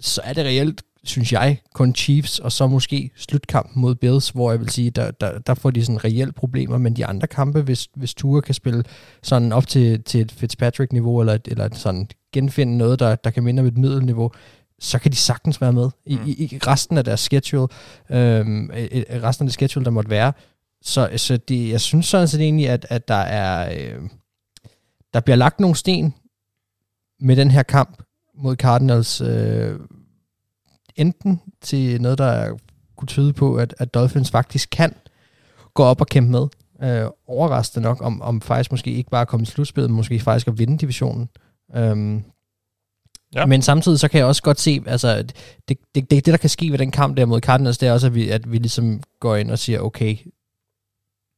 [0.00, 4.50] så er det reelt, synes jeg, kun Chiefs, og så måske slutkampen mod Bills, hvor
[4.50, 7.60] jeg vil sige, der, der, der får de sådan reelt problemer, men de andre kampe,
[7.62, 8.84] hvis, hvis Tua kan spille
[9.22, 13.42] sådan op til, til et Fitzpatrick-niveau, eller, et- eller sådan genfinde noget, der, der kan
[13.44, 14.30] minde om et middelniveau,
[14.80, 16.22] så kan de sagtens være med i, Mm.
[16.26, 17.68] i, i resten af deres schedule,
[18.10, 20.32] øhm, i, i resten af det schedule, der måtte være.
[20.82, 24.02] Så, så det, jeg synes sådan set egentlig, at, at der er øh,
[25.14, 26.14] der bliver lagt nogle sten
[27.20, 28.02] med den her kamp
[28.34, 29.78] mod Cardinals, øh,
[30.96, 32.56] enten til noget, der
[32.96, 34.94] kunne tyde på, at, at Dolphins faktisk kan
[35.74, 36.46] gå op og kæmpe med.
[36.82, 40.48] Øh, overraskende nok, om, om faktisk måske ikke bare komme i slutspillet, men måske faktisk
[40.48, 41.28] at vinde divisionen.
[41.76, 42.24] Øhm,
[43.34, 43.46] Ja.
[43.46, 45.36] Men samtidig så kan jeg også godt se, altså det,
[45.68, 48.06] det, det, det der kan ske ved den kamp der mod Cardinals, det er også,
[48.06, 50.16] at vi, at vi ligesom går ind og siger, okay,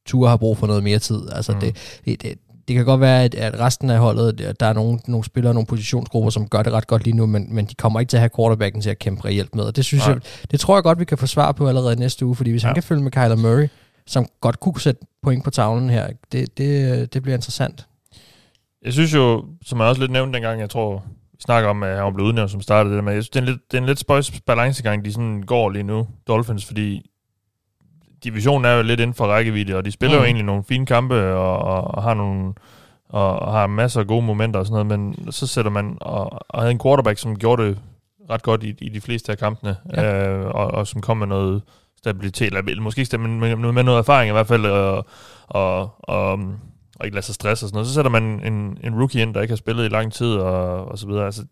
[0.07, 1.29] Tua har brug for noget mere tid.
[1.33, 1.61] Altså mm.
[1.61, 2.39] det, det, det,
[2.69, 5.67] det kan godt være, at, at resten af holdet, der er nogle, nogle spillere, nogle
[5.67, 8.21] positionsgrupper, som gør det ret godt lige nu, men, men de kommer ikke til at
[8.21, 9.65] have quarterbacken til at kæmpe reelt med.
[9.65, 10.13] Og det synes Nej.
[10.15, 12.63] jeg, det tror jeg godt, vi kan få svar på allerede næste uge, fordi hvis
[12.63, 12.69] ja.
[12.69, 13.69] han kan følge med Kyler Murray,
[14.07, 17.87] som godt kunne sætte point på tavlen her, det, det, det bliver interessant.
[18.85, 21.97] Jeg synes jo, som jeg også lidt nævnte dengang, jeg tror, vi snakker om, at
[21.97, 23.77] han blev udnævnt som startede det der med, jeg synes, det er en lidt, det
[23.77, 27.11] er en lidt spøjs balancegang, de sådan går lige nu, Dolphins, fordi
[28.31, 30.21] divisionen er jo lidt inden for rækkevidde, og de spiller mm.
[30.21, 32.55] jo egentlig nogle fine kampe, og, og, og har nogle
[33.09, 36.61] og, har masser af gode momenter og sådan noget, men så sætter man, og, og
[36.61, 37.79] havde en quarterback, som gjorde det
[38.31, 40.29] ret godt i, i de fleste af kampene, Ja.
[40.29, 41.63] øh, og, og som kom med noget
[41.99, 45.07] stabilitet, eller måske ikke men med noget erfaring i hvert fald, og,
[45.47, 46.33] og, og,
[46.97, 47.89] og ikke lade sig stresse og sådan noget.
[47.89, 50.85] Så sætter man en, en rookie ind, der ikke har spillet i lang tid, og,
[50.89, 51.25] og så videre.
[51.25, 51.45] Altså,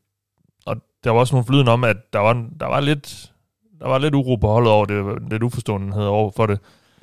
[0.67, 3.33] og der var også nogle flyden om, at der var, der var lidt
[3.85, 6.59] der var lidt uro på holdet over det, lidt uforståenhed over for det.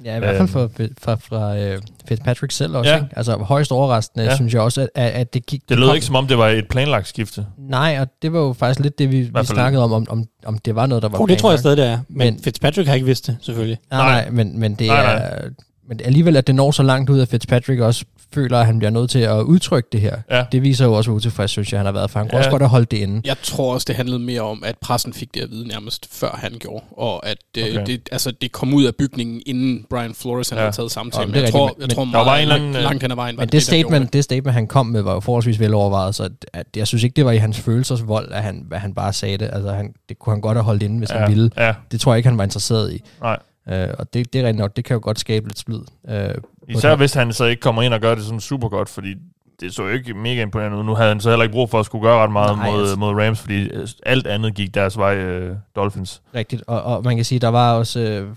[0.05, 2.91] Ja, i hvert fald Øhm, fra, fra, fra øh, Fitzpatrick selv også.
[2.91, 2.95] Ja.
[2.97, 3.07] Ikke?
[3.15, 4.36] Altså højst overraskende, ja.
[4.36, 5.61] Synes jeg også, at, at, det gik...
[5.69, 7.45] Det lød kom- ikke som om, det var et planlagt skifte.
[7.57, 10.57] Nej, og det var jo faktisk lidt det, vi, vi snakkede om, om, om, om
[10.57, 11.77] det var noget, der var Oh, det tror jeg planlagt.
[11.77, 11.99] stadig, det er.
[12.09, 13.77] Men, Men- Fitzpatrick har ikke vidst det, selvfølgelig.
[13.91, 15.49] Nej, nej, men, men det Nej, er...
[15.88, 18.91] Men alligevel, at det når så langt ud, at Fitzpatrick også føler, at han bliver
[18.91, 20.17] nødt til at udtrykke det her.
[20.32, 20.43] Ja.
[20.51, 22.39] Det viser jo også, hvor utilfreds, synes jeg, han har været, for han kunne Ja.
[22.39, 23.21] også godt have holdt det inde.
[23.25, 26.39] Jeg tror også, det handlede mere om, at pressen fik det at vide nærmest før
[26.43, 27.86] han gjorde, og at øh, Okay.
[27.86, 30.61] det, altså, det kom ud af bygningen, inden Brian Flores han Ja.
[30.61, 30.65] ja.
[30.65, 31.36] havde taget samtalen.
[31.36, 32.84] Er jeg, tror, rigtigt, men- jeg tror men der var meget en langt, anden, øh,
[32.84, 35.13] langt hen ad vejen var Men det, det, statement, det statement, han kom med, var
[35.13, 38.43] jo forholdsvis velovervejet, så at, at jeg synes ikke, det var i hans følelsesvold, at
[38.43, 39.49] han, at han bare sagde det.
[39.53, 41.51] Altså, han, det kunne han godt have holdt inde, hvis ja, han ville.
[41.57, 43.01] Ja, Det tror jeg ikke, han var interesseret i.
[43.21, 43.38] nej.
[43.70, 45.82] Øh, og det, det er rent nok, det kan jo godt skabe lidt splid.
[46.09, 46.36] Øh,
[46.68, 49.16] Især hvis han så ikke kommer ind og gør det sådan super godt, fordi
[49.62, 50.84] det så ikke mega imponerende ud.
[50.84, 52.80] Nu havde han så heller ikke brug for at skulle gøre ret meget Nej, mod,
[52.82, 52.95] altså.
[52.95, 56.22] mod Rams, fordi øh, alt andet gik deres vej, øh, Dolphins.
[56.36, 58.28] Rigtigt, og, og man kan sige, der var også, øh,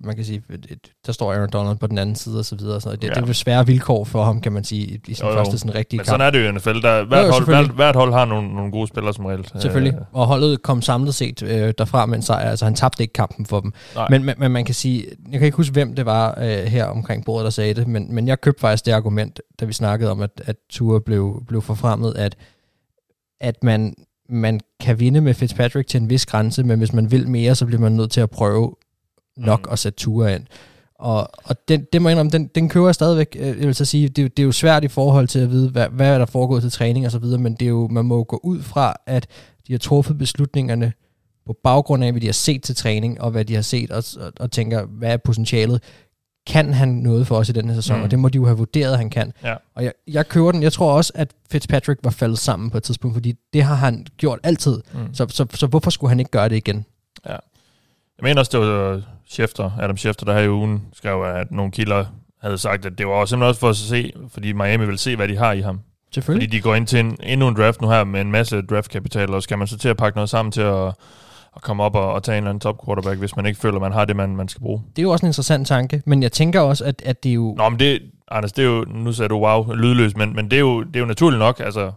[0.00, 0.42] man kan sige,
[1.06, 2.74] der står Aaron Donald på den anden side og så videre.
[2.74, 3.02] og sådan noget.
[3.02, 3.20] Det, Ja.
[3.22, 5.36] det er svære vilkår for ham, kan man sige, i, i sin Jo, jo.
[5.38, 6.12] første sådan rigtige Men kamp.
[6.12, 6.68] sådan er det jo i NFL.
[6.68, 7.66] Der, hvert, jo, hold, selvfølgelig.
[7.74, 9.48] hvert, hvert hold har nogle, nogle gode spillere som regel.
[9.60, 9.94] Selvfølgelig.
[9.94, 12.50] Øh, Og holdet kom samlet set øh, derfra med en sejr.
[12.50, 13.72] Altså han tabte ikke kampen for dem.
[13.94, 14.06] Nej.
[14.10, 16.84] Men, men, men man kan sige, jeg kan ikke huske, hvem det var øh, her
[16.84, 20.10] omkring bordet, der sagde det, men, men jeg købte faktisk det argument, da vi snakkede
[20.10, 22.36] om, at, at Ture blev, blev forfremmet, at,
[23.40, 23.94] at man,
[24.28, 27.66] man kan vinde med Fitzpatrick til en vis grænse, men hvis man vil mere, så
[27.66, 28.74] bliver man nødt til at prøve
[29.36, 29.72] nok Mm.
[29.72, 30.46] at sætte Ture ind.
[30.98, 33.36] Og, og den, det må jeg indrømme, den, den køber jeg stadigvæk.
[33.40, 35.38] Øh, Jeg vil så sige, det, er jo- det er jo svært i forhold til
[35.38, 37.68] at vide, hvad, hvad er der foregået til træning og så videre, men det er
[37.70, 39.26] jo, man må jo gå ud fra, at
[39.66, 40.92] de har truffet beslutningerne
[41.46, 44.04] på baggrund af, hvad de har set til træning, og hvad de har set, og,
[44.20, 45.82] og, og tænker, hvad er potentialet?
[46.46, 47.96] Kan han noget for os i den her sæson?
[47.96, 48.02] Mm.
[48.02, 49.32] Og det må de jo have vurderet, at han kan.
[49.42, 49.54] Ja.
[49.74, 50.62] Og jeg, jeg køber den.
[50.62, 54.06] Jeg tror også, at Fitzpatrick var faldet sammen på et tidspunkt, fordi det har han
[54.16, 54.82] gjort altid.
[54.94, 55.14] Mm.
[55.14, 56.86] Så, så, så hvorfor skulle han ikke gøre det igen?
[58.18, 61.72] Jeg mener også, det var Schefter, Adam Schefter, der her i ugen skrev, at nogle
[61.72, 62.04] kilder
[62.42, 65.28] havde sagt, at det var simpelthen også for at se, fordi Miami vil se, hvad
[65.28, 65.76] de har i ham.
[65.76, 66.52] Fordi Selvfølgelig.
[66.52, 69.42] de går ind til en, endnu en draft nu her med en masse draftkapital, og
[69.42, 70.94] skal man så til at pakke noget sammen til at,
[71.56, 73.80] at komme op og, og tage en eller anden top quarterback, hvis man ikke føler,
[73.80, 74.82] man har det, man, man skal bruge.
[74.96, 77.34] Det er jo også en interessant tanke, men jeg tænker også, at, at det er
[77.34, 77.54] jo...
[77.58, 80.56] Nå, men det, Anders, det er jo, nu sagde du wow, lydløst, men, men det,
[80.56, 81.92] er jo, det er jo naturligt nok, altså,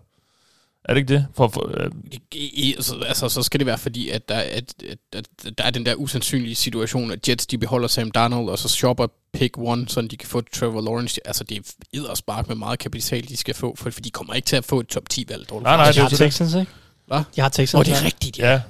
[0.86, 1.28] er det ikke det?
[1.36, 1.91] For, for, øh,
[2.32, 5.70] I, altså, altså, så skal det være fordi, at der, at, at, at der er
[5.70, 9.88] den der usandsynlige situation, at Jets de beholder Sam Darnold, og så shopper pick one,
[9.88, 11.28] så de kan få Trevor Lawrence.
[11.28, 14.45] Altså, det er spark med meget kapital, de skal få, for, for de kommer ikke
[14.45, 15.47] til at få et top 10-valg.
[15.51, 16.07] Nej, nej, det de er.
[16.10, 16.72] Texans, ikke?
[17.07, 17.22] Hvad?
[17.36, 17.80] De har Texans.
[17.80, 18.51] Åh, det er rigtigt, ja.
[18.51, 18.62] ja,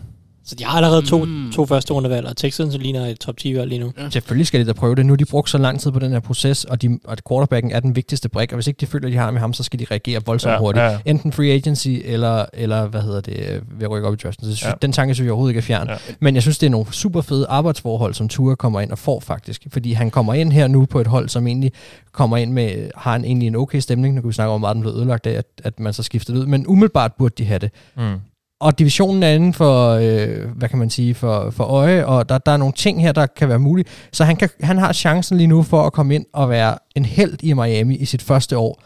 [0.49, 1.51] Så de har allerede to, Mm.
[1.51, 3.91] to første rundevalg, og Texans ligner et top 10 valg lige nu.
[4.09, 5.05] Selvfølgelig skal de da prøve det.
[5.05, 7.71] Nu har de brugt så lang tid på den her proces, og, de, og quarterbacken
[7.71, 9.63] er den vigtigste brik, og hvis ikke de føler, at de har med ham, så
[9.63, 10.83] skal de reagere voldsomt Ja, hurtigt.
[10.83, 10.97] ja.
[11.05, 14.45] Enten free agency, eller, eller hvad hedder det, ved at rykke op i draften.
[14.45, 14.69] Så jeg synes, Ja.
[14.69, 14.75] ja.
[14.81, 15.87] den tanke synes jeg overhovedet ikke er fjern.
[15.87, 15.93] Ja.
[15.93, 15.99] Ja.
[16.19, 19.19] Men jeg synes, det er nogle super fede arbejdsforhold, som Ture kommer ind og får
[19.19, 19.67] faktisk.
[19.71, 21.71] Fordi han kommer ind her nu på et hold, som egentlig
[22.11, 24.15] kommer ind med, har en, egentlig en okay stemning.
[24.15, 26.03] Nu kan vi snakke om, hvor meget den blev ødelagt af, at, at man så
[26.03, 26.45] skifter det ud.
[26.45, 27.71] Men umiddelbart burde de have det.
[27.97, 28.15] mm.
[28.59, 32.37] Og divisionen er inden for, øh, hvad kan man sige, for, for øje, og der,
[32.37, 33.85] der er nogle ting her, der kan være mulige.
[34.11, 37.05] Så han, kan, han har chancen lige nu for at komme ind og være en
[37.05, 38.81] held i Miami i sit første år,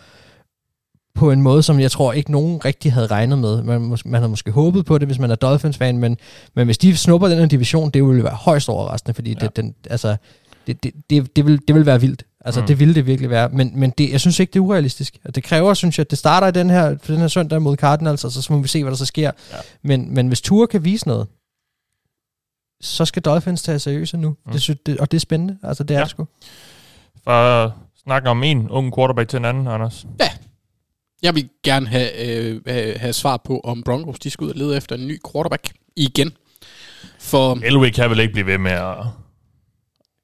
[1.16, 3.64] på en måde, som jeg tror ikke nogen rigtig havde regnet med.
[3.64, 6.18] Man, man havde måske håbet på det, hvis man er Dolphins-fan, men,
[6.56, 9.46] men hvis de snupper den her division, det ville være højst overraskende, fordi Ja.
[9.46, 10.16] det, den, altså,
[10.68, 12.24] det, det, det, det, vil, det vil være vildt.
[12.46, 12.68] Altså, Mm.
[12.68, 13.50] det ville det virkelig være.
[13.50, 15.18] Men, men det, jeg synes ikke, det er urealistisk.
[15.26, 17.78] Og Det kræver, synes jeg, at det starter i den her, den her søndag mod
[17.78, 19.32] Cardinals, og så må vi se, hvad der så sker.
[19.52, 19.58] Ja.
[19.82, 21.28] Men, men hvis Ture kan vise noget,
[22.82, 24.30] så skal Dolphins tage seriøst nu.
[24.46, 24.52] Mm.
[24.52, 25.58] Det, synes, det, og det er spændende.
[25.64, 26.04] Altså, det er Ja.
[26.04, 26.28] det sgu.
[27.24, 27.72] For at
[28.04, 30.06] snakke om en ung quarterback til en anden, Anders.
[31.24, 34.56] Jeg vil gerne have, øh, have, have svar på, om Broncos de skal ud og
[34.58, 36.32] lede efter en ny quarterback igen.
[37.20, 38.96] For Elway kan vel ikke blive ved med at...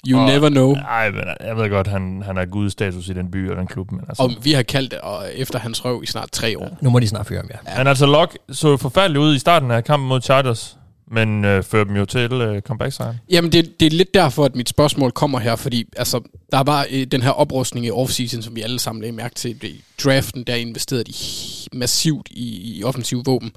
[0.08, 0.74] You Og- never know.
[0.74, 3.92] Nej, men jeg ved godt, han, han er gudstatus i den by og den klub.
[3.92, 6.78] Men altså, Og vi har kaldt det og efter hans røv i snart tre år.
[6.82, 7.78] Nu må de snart fyre ham, ja.
[7.78, 10.78] Men altså, Locke så jo forfærdeligt ud i starten af kampen mod Chargers,
[11.12, 13.16] men øh, førte dem jo til øh, comeback-sejren.
[13.30, 16.22] Jamen, det, det er lidt derfor, at mit spørgsmål kommer her, fordi altså,
[16.52, 19.64] der var øh, den her oprustning i offseason, som vi alle sammen lagde mærke til.
[19.64, 21.14] I draften, der investerede de
[21.78, 23.52] massivt i, i offensive våben.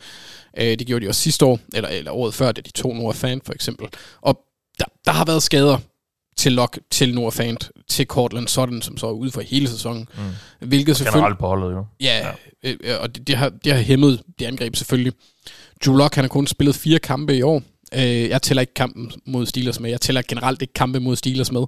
[0.59, 3.15] Øh, det gjorde de også sidste år, eller, eller året før, da de tog Noah
[3.15, 3.87] Fant for eksempel.
[4.23, 4.39] Og
[4.79, 5.79] der, der har været skader
[6.37, 10.09] til Locke, til Noah Fant, til Cortland Sutton, som så er ude for hele sæsonen.
[10.61, 10.69] Mm.
[10.69, 11.19] Hvilket selvfølgelig...
[11.19, 11.87] Generelt på holdet jo.
[12.01, 12.33] Ja, ja.
[12.71, 15.13] Øh, øh, og det, det, har, det har hæmmet det angreb selvfølgelig.
[15.87, 17.63] Drew Lock, han har kun spillet fire kampe i år.
[17.95, 19.91] Øh, jeg tæller ikke kampen mod Steelers med.
[19.91, 21.65] Jeg tæller generelt ikke kampe mod Steelers med.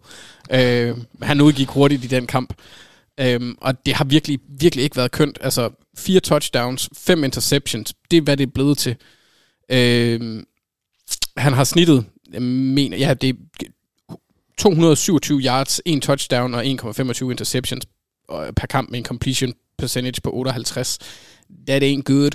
[0.50, 2.54] Øh, han udgik hurtigt i den kamp.
[3.20, 5.38] Øh, og det har virkelig, virkelig ikke været kønt.
[5.40, 7.94] Altså, fire touchdowns, fem interceptions.
[8.10, 8.96] Det er, hvad det er blevet til.
[9.68, 10.42] Øh,
[11.36, 13.34] han har snittet, jeg mener, ja, det er
[14.58, 17.86] 227 yards, en touchdown og 1,25 interceptions
[18.28, 20.98] og per kamp med en completion percentage på 58.
[21.66, 22.30] That ain't good.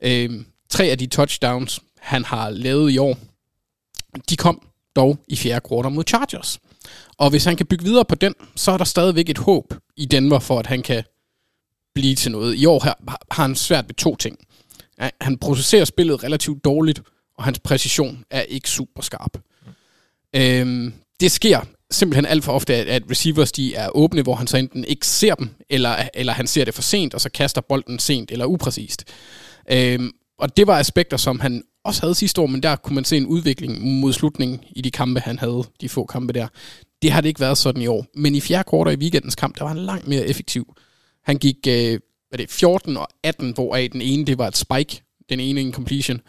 [0.00, 3.18] Øhm, tre af de touchdowns, han har lavet i år,
[4.30, 4.62] de kom
[4.96, 6.58] dog i fjerde kvartal mod Chargers.
[7.18, 10.04] Og hvis han kan bygge videre på den, så er der stadigvæk et håb i
[10.04, 11.04] Denver for, at han kan
[11.94, 12.56] blive til noget.
[12.56, 12.98] I år har,
[13.30, 14.38] har han svært ved to ting.
[15.20, 17.02] Han processerer spillet relativt dårligt,
[17.38, 19.38] og hans præcision er ikke super skarp.
[20.36, 24.56] Øhm, det sker simpelthen alt for ofte, at, receivers de er åbne, hvor han så
[24.56, 27.98] enten ikke ser dem, eller, eller han ser det for sent, og så kaster bolden
[27.98, 29.04] sent eller upræcist.
[29.70, 33.04] Øhm, og det var aspekter, som han også havde sidste år, men der kunne man
[33.04, 36.48] se en udvikling mod slutningen i de kampe, han havde, de få kampe der.
[37.02, 38.06] Det har det ikke været sådan i år.
[38.14, 40.74] Men i fjerde kvartal i weekendens kamp, der var han langt mere effektiv.
[41.24, 44.56] Han gik øh, hvad er det, 14 og 18, hvoraf den ene, det var et
[44.56, 46.20] spike, den ene en completion,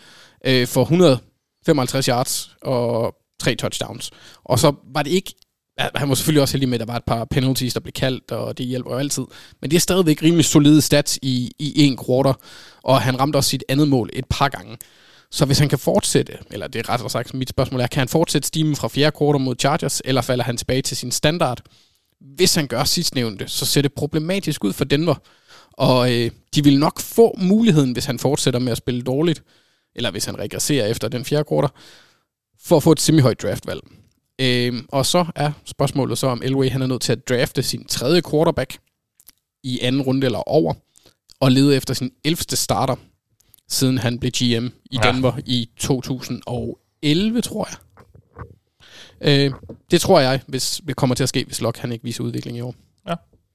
[0.45, 4.11] øh, for 155 yards og tre touchdowns.
[4.43, 5.33] Og så var det ikke
[5.95, 8.31] han var selvfølgelig også heldig med, at der var et par penalties, der blev kaldt,
[8.31, 9.23] og det hjælper jo altid.
[9.61, 12.33] Men det er stadigvæk rimelig solide stats i, i en quarter,
[12.83, 14.77] og han ramte også sit andet mål et par gange.
[15.31, 18.07] Så hvis han kan fortsætte, eller det er ret sagt mit spørgsmål er, kan han
[18.07, 21.61] fortsætte stimen fra fjerde quarter mod Chargers, eller falder han tilbage til sin standard?
[22.35, 25.15] Hvis han gør sidstnævnte, så ser det problematisk ud for Denver.
[25.73, 29.43] Og øh, de vil nok få muligheden, hvis han fortsætter med at spille dårligt,
[29.95, 31.69] eller hvis han regresserer efter den fjerde quarter,
[32.63, 33.81] for at få et semi-højt draftvalg.
[34.41, 37.85] Øhm, og så er spørgsmålet så, om Elway han er nødt til at drafte sin
[37.85, 38.77] tredje quarterback
[39.63, 40.73] i anden runde eller over,
[41.39, 42.37] og lede efter sin 11.
[42.37, 42.95] starter,
[43.67, 45.11] siden han blev GM i Ja.
[45.11, 47.77] Denver i 2011, tror jeg.
[49.21, 49.53] Øh,
[49.91, 52.57] det tror jeg, hvis det kommer til at ske, hvis Locke han ikke viser udvikling
[52.57, 52.75] i år.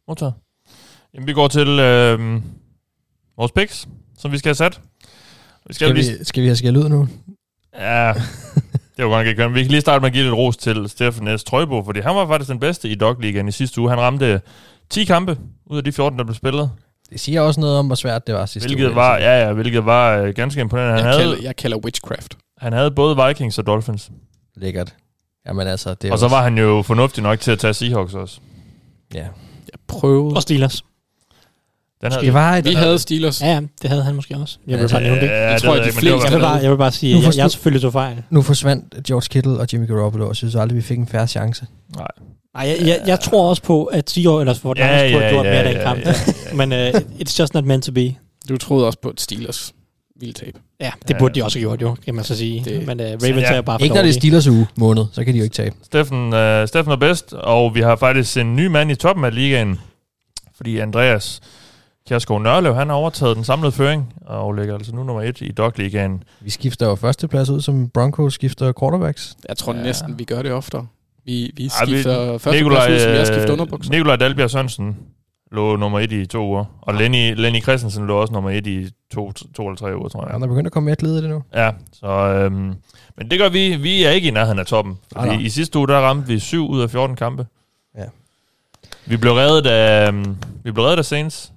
[0.09, 0.35] Modtaget.
[1.15, 2.43] Jamen, vi går til øh,
[3.37, 4.81] vores picks, som vi skal have sat.
[5.67, 6.19] Vi skal, Skal lige...
[6.19, 7.09] vi, skal vi have skæld ud nu?
[7.75, 8.13] Ja,
[8.97, 9.55] det var godt nok ikke kønt.
[9.55, 11.45] Vi kan lige starte med at give lidt ros til Stefan S.
[11.45, 13.91] Trøjbo, fordi han var faktisk den bedste i Dog Ligaen i sidste uge.
[13.91, 14.41] Han ramte
[14.91, 16.71] 10 kampe ud af de 14, der blev spillet.
[17.11, 19.53] Det siger også noget om, hvor svært det var sidste Hvilket uge, var, ja, ja,
[19.53, 20.93] hvilket var øh, ganske imponerende.
[20.95, 22.35] Han Jeg, havde, kalder, jeg kalder witchcraft.
[22.59, 24.11] han havde både Vikings og Dolphins.
[24.57, 24.95] Lækkert.
[25.47, 28.15] Jamen altså, det Og så også- var han jo fornuftig nok til at tage Seahawks
[28.15, 28.41] også.
[29.15, 29.19] Ja.
[29.21, 30.37] Jeg prøvede.
[30.37, 30.85] Og Steelers.
[32.11, 33.41] Den Det var et, Vi havde Steelers.
[33.43, 34.59] Ja, ja, det havde han måske også.
[34.67, 35.27] Jeg vil bare nævne det.
[35.27, 36.93] Ja, Jeg det tror, ved at de det fleste- Jeg vil bare, jeg vil bare
[36.93, 38.23] sige, at jeg, jeg selvfølgelig tog fejl.
[38.31, 41.27] Nu forsvandt George Kittle og Jimmy Garoppolo, og jeg synes aldrig, vi fik en færre
[41.27, 41.67] chance.
[41.97, 42.07] Nej.
[42.57, 45.33] Nej, jeg, jeg, jeg tror også på, at Seahawks eller for Ja, ja, skulle ja,
[45.33, 45.99] have gjort ja, mere den ja, kamp.
[45.99, 46.13] ja,
[46.51, 46.55] der.
[46.55, 48.15] Men uh, it's just not meant to be.
[48.49, 49.73] Du troede også på et Steelers
[50.21, 50.55] vildtab.
[50.81, 52.63] Ja, det burde de også have gjort, jo, kan man så sige.
[52.65, 53.53] Det- Men uh, Ravens Ja.
[53.55, 54.13] er bare for Ikke når det er.
[54.13, 55.77] Steelers uge måned, så kan de jo ikke tabe.
[55.85, 59.35] Steffen, uh, Steffen er bedst, og vi har faktisk en ny mand i toppen af
[59.35, 59.79] ligaen.
[60.57, 61.41] Fordi Andreas
[62.09, 65.53] Kjærsgaard Nørlev, han har overtaget den samlede føring, og ligger altså nu nummer et i
[65.53, 66.23] Dog Ligaen.
[66.41, 69.37] Vi skifter jo førsteplads ud, som Broncos skifter quarterbacks.
[69.49, 69.79] Jeg tror Ja.
[69.79, 69.85] ja.
[69.85, 70.87] næsten, vi gør det oftere.
[71.25, 73.93] Vi, vi Ej, vi- skifter første Nikolaj, ud, som jeg øh, skifter underbukser.
[73.93, 74.97] Nikolaj Dalbjerg Sørensen
[75.53, 78.91] lå nummer et i to uger, og Lenny, Lenny Christensen lå også nummer et i
[79.15, 80.41] to, to eller tre uger, tror Ja, jeg.
[80.41, 81.43] der begynder at komme et led i det nu.
[81.55, 82.75] Ja, så, øhm,
[83.17, 83.77] men det gør vi.
[83.77, 84.99] Vi er ikke i nærheden af toppen.
[85.13, 85.39] Fordi nej.
[85.41, 87.47] i sidste uge, der ramte vi 7 ud af 14 kampe.
[87.99, 88.05] Ja.
[89.07, 91.53] Vi blev reddet af, øhm, vi blev reddet af Saints,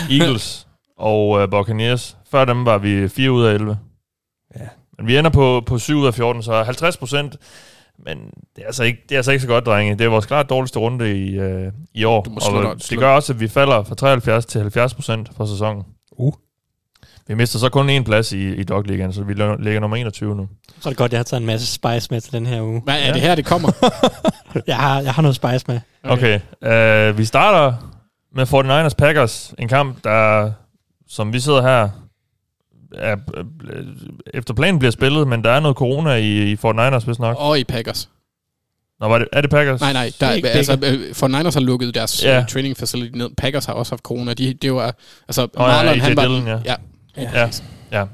[0.20, 0.66] Eagles
[0.98, 2.16] og øh, Buccaneers.
[2.30, 3.78] Før dem var vi 4 ud af 11.
[4.60, 4.66] Ja.
[4.98, 7.36] Men vi ender på, på 7 ud af 14, så 50 procent.
[8.04, 8.18] Men
[8.56, 9.94] det er, altså ikke, det er altså ikke så godt, drenge.
[9.98, 12.22] Det er vores klart dårligste runde i, øh, i år.
[12.22, 14.60] Du må slå og dig- det slå- gør også, at vi falder fra 73 til
[14.60, 15.82] 70 procent for sæsonen.
[16.12, 16.32] Uh.
[17.28, 20.36] Vi mister så kun én plads i, i Dog Ligaen, så vi ligger nummer 21
[20.36, 20.48] nu.
[20.80, 22.80] Så er det godt, jeg har taget en masse spice med til den her uge.
[22.84, 23.72] Hvad er det her, det kommer?
[24.66, 25.80] Jeg har, jeg har noget spice med.
[26.04, 27.10] Okay, okay.
[27.10, 27.91] Uh, vi starter
[28.34, 29.54] med 49ers Packers.
[29.58, 30.52] En kamp, der,
[31.08, 31.88] som vi sidder her,
[32.94, 33.86] er, øh,
[34.34, 37.36] efter planen bliver spillet, men der er noget corona i, i 49ers, hvis nok.
[37.38, 38.08] Og i Packers.
[39.00, 39.80] Nå, var det, er det Packers?
[39.80, 40.12] Nej, nej.
[40.20, 42.36] Der, Ikke altså, øh, for Niners har lukket deres Ja.
[42.38, 42.44] ja.
[42.48, 43.30] training facility ned.
[43.38, 44.34] Packers har også haft corona.
[44.34, 44.94] De, det var,
[45.28, 46.22] altså, ja, Marlon, AJ han var...
[46.22, 46.58] Dillon, ja.
[46.64, 46.74] ja.
[47.16, 47.50] Ja,
[47.92, 48.04] ja.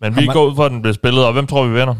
[0.00, 1.94] Men vi går ud for, at den bliver spillet, og hvem tror vi vinder?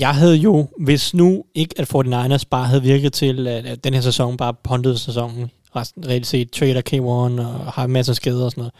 [0.00, 4.00] Jeg havde jo, hvis nu ikke at 49ers bare havde virket til, at, den her
[4.00, 7.02] sæson bare pondede sæsonen, resten reelt set, trader K1
[7.42, 8.72] og har masser af skader og sådan noget.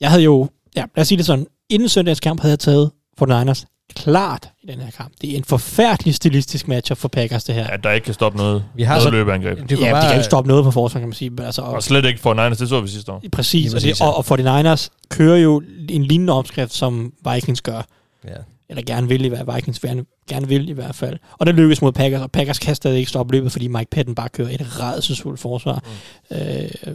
[0.00, 2.90] Jeg havde jo, ja, lad os sige det sådan, inden søndagens kamp havde jeg taget
[3.22, 3.64] 49ers
[3.94, 5.12] klart i den her kamp.
[5.20, 7.66] Det er en forfærdelig stilistisk matchup for Packers, det her.
[7.66, 9.58] At der ikke kan stoppe noget, Vi har noget så- løbeangreb.
[9.68, 11.30] Det ja, bare, de kan ikke stoppe noget på forsvar, kan man sige.
[11.30, 13.22] men Altså, og, Og slet ikke for Niners, det så vi sidste år.
[13.32, 14.06] præcis, Lige og, ja.
[14.06, 17.82] og, og 49ers kører jo en lignende opskrift, som Vikings gør.
[18.24, 18.30] Ja.
[18.68, 21.18] Eller gerne vil i hvert Vikings gerne, gerne vil i hvert fald.
[21.32, 24.14] Og det lykkes mod Packers, og Packers kan stadig ikke stoppe løbet, fordi Mike Patton
[24.14, 25.84] bare kører et redselsfuldt forsvar.
[26.30, 26.36] Mm.
[26.36, 26.94] Øh,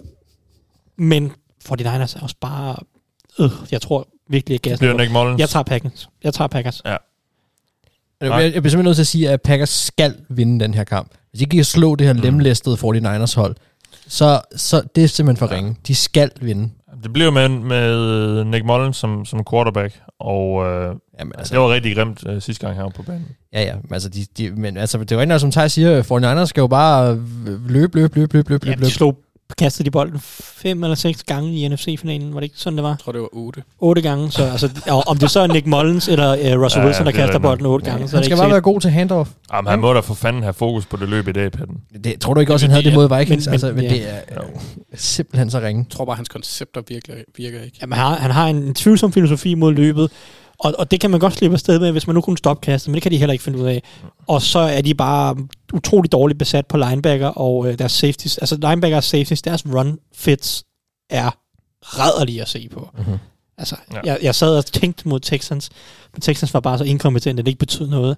[0.98, 1.31] men
[1.69, 2.76] 49ers er også bare...
[3.39, 4.85] Øh, jeg tror virkelig, at Det gassen...
[4.85, 5.39] bliver Nick Mullins.
[5.39, 6.10] Jeg tager Packers.
[6.23, 6.81] Jeg tager Packers.
[6.85, 6.98] Jeg,
[8.22, 11.11] jeg, jeg bliver simpelthen nødt til at sige, at Packers skal vinde den her kamp.
[11.30, 13.56] Hvis de ikke kan slå det her lemlæstede 49ers hold,
[14.07, 15.76] så, så det er simpelthen for ringe.
[15.88, 16.69] De skal vinde.
[17.03, 21.61] Det bliver med, med Nick Mullins som, som quarterback, og øh, Jamen, altså, altså, det
[21.61, 23.28] var rigtig grimt øh, sidste gang her på banen.
[23.53, 23.76] ja, ja.
[23.84, 26.03] Men altså, de, de, men altså, det var ikke noget, som Thaj siger,
[26.41, 27.15] 49ers skal jo bare
[27.68, 28.86] løbe, løbe, løbe, løbe, løbe, Ja, løbe.
[28.86, 29.18] de slog
[29.57, 32.34] kastede de bolden fem eller seks gange i NFC-finalen.
[32.34, 32.90] Var det ikke sådan, det var?
[32.90, 33.64] Jeg tror, det var 8.
[33.80, 34.32] Otte gange.
[34.32, 37.11] Så altså, og om det så er Nick Mullins eller uh, Russell Ja, Wilson, der
[37.11, 38.52] er kaster bolden otte gange, så er Han det skal bare sikkert.
[38.52, 39.30] være god til handoff.
[39.53, 41.78] Jamen, han må da for fanden have fokus på det løb i dag, Patten.
[42.03, 43.45] Det, tror du ikke også, han havde det mod Vikings?
[43.48, 43.90] Men- Men, altså, men ja.
[43.90, 44.48] det er øh,
[44.95, 45.86] simpelthen så ringe.
[45.90, 47.78] Jeg tror bare, hans koncepter virker, virker ikke.
[47.82, 50.11] Jamen, han, har, han har en tvivlsom filosofi mod løbet,
[50.63, 52.89] og, og det kan man godt slippe afsted med, hvis man nu kunne stoppe kastet,
[52.89, 53.83] men det kan de heller ikke finde ud af.
[54.27, 55.38] Og så er de bare
[55.73, 58.38] utrolig dårligt besat på linebacker og øh, deres safeties.
[58.38, 60.63] Altså linebacker og safeties, deres run fits
[61.09, 61.31] er
[61.81, 62.89] rædderlige at se på.
[62.97, 63.17] Mhm.
[63.57, 63.99] Altså, Ja.
[64.03, 65.69] jeg, jeg sad og tænkte mod Texans,
[66.13, 68.17] men Texans var bare så inkompetent, at det ikke betød noget.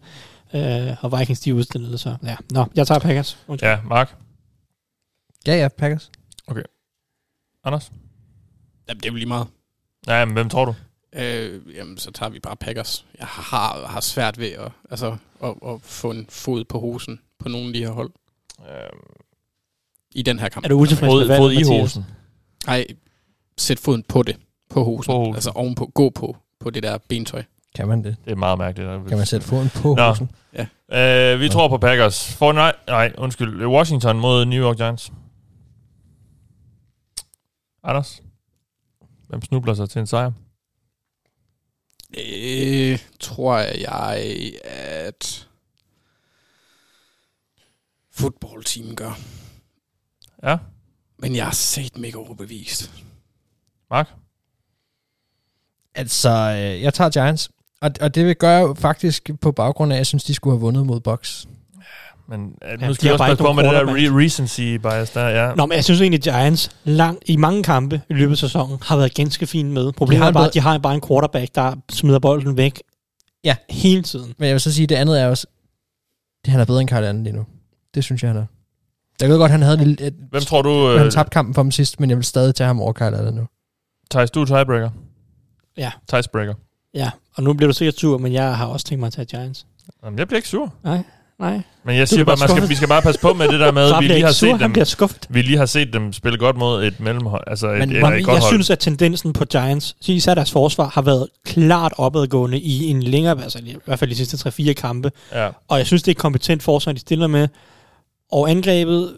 [0.53, 2.15] Øh, og Vikings, de udstillede så.
[2.23, 2.35] Ja.
[2.51, 3.37] Nå, jeg tager Packers.
[3.47, 3.69] Undskyld.
[3.69, 4.15] Ja, Mark.
[5.47, 6.11] Ja, ja, Packers.
[7.65, 7.91] Anders?
[8.89, 9.47] Jamen, det er jo lige meget.
[10.07, 10.73] Ja, men hvem tror du?
[11.15, 13.05] Øh, jamen, så tager vi bare Packers.
[13.19, 17.49] Jeg har, har svært ved at, altså, at, at få en fod på hosen på
[17.49, 18.11] nogle af de her hold
[18.59, 18.89] Øhm, Øh,
[20.15, 20.65] i den her kamp.
[20.65, 22.05] Er du utilfreds med valget, fod i hosen.
[22.67, 22.85] Nej,
[23.57, 24.37] sæt foden på det.
[24.69, 25.11] På hosen.
[25.11, 25.33] På hosen.
[25.35, 25.85] Altså ovenpå.
[25.93, 27.43] Gå på, på det der bentøj.
[27.75, 28.15] Kan man det?
[28.25, 28.89] Det er meget mærkeligt.
[29.07, 30.03] Kan man sætte foden på Nå.
[30.07, 30.31] hosen?
[30.91, 32.33] Øh, vi tror på Packers.
[32.33, 33.65] For, nej, nej, undskyld.
[33.65, 35.11] Washington mod New York Giants.
[37.83, 38.23] Anders?
[39.29, 40.31] Hvem snubler sig til en sejr?
[42.17, 45.47] Øh, tror jeg, at
[48.11, 49.19] fodboldteamen gør.
[50.43, 50.57] Ja,
[51.17, 52.91] Men jeg har set mig ikke overbevist.
[53.89, 54.09] Mark?
[55.95, 57.49] Altså, øh, jeg tager Giants.
[57.81, 60.61] Og, og det vil gøre faktisk på baggrund af, at jeg synes, de skulle have
[60.61, 61.47] vundet mod Bucks.
[62.29, 64.23] Men øh, Ja, nu de skal har også bare passe på med det der re-
[64.23, 65.27] recency bias der.
[65.27, 65.53] Ja.
[65.55, 68.77] Nå, men jeg synes egentlig, at Giants lang, i mange kampe i løbet af sæsonen
[68.81, 69.91] har været ganske fint med.
[69.91, 72.81] Problemet er bare, at de har bare en quarterback, der smider bolden væk
[73.43, 73.55] Ja.
[73.69, 74.33] hele tiden.
[74.37, 75.47] Men jeg vil så sige, at det andet er også,
[76.45, 77.45] det han er bedre end Kyle Allen lige nu.
[77.95, 78.45] Det synes jeg, han er.
[79.21, 80.89] Jeg ved godt, han havde et, et, Hvem tror du...
[80.91, 82.93] øh, han Øh, tabte kampen for dem sidst, men jeg vil stadig tage ham over
[82.93, 83.47] Kyle Allen nu.
[84.11, 84.89] Thijs, du er tiebreaker.
[85.77, 85.91] Ja.
[86.09, 86.53] Tiebreaker.
[86.93, 89.25] Ja, og nu bliver du sikkert sur, men jeg har også tænkt mig at tage
[89.25, 89.65] Giants.
[90.03, 90.73] Jamen, jeg bliver ikke sur.
[90.83, 91.03] Nej,
[91.39, 91.61] nej.
[91.85, 93.91] Men jeg siger bare, man skal, vi skal bare passe på med det der med,
[94.01, 94.75] vi lige har set dem,
[95.29, 97.43] vi lige har set dem spille godt mod et mellemhold.
[97.47, 98.53] Altså et, Men hvor- et godt Jeg hold.
[98.53, 103.43] synes, at tendensen på Giants, især deres forsvar, har været klart opadgående i en længere,
[103.43, 105.11] altså i hvert fald de sidste 3-4 kampe.
[105.33, 105.49] Ja.
[105.67, 107.47] Og jeg synes, det er et kompetent forsvar, de stiller med.
[108.31, 109.13] Og angrebet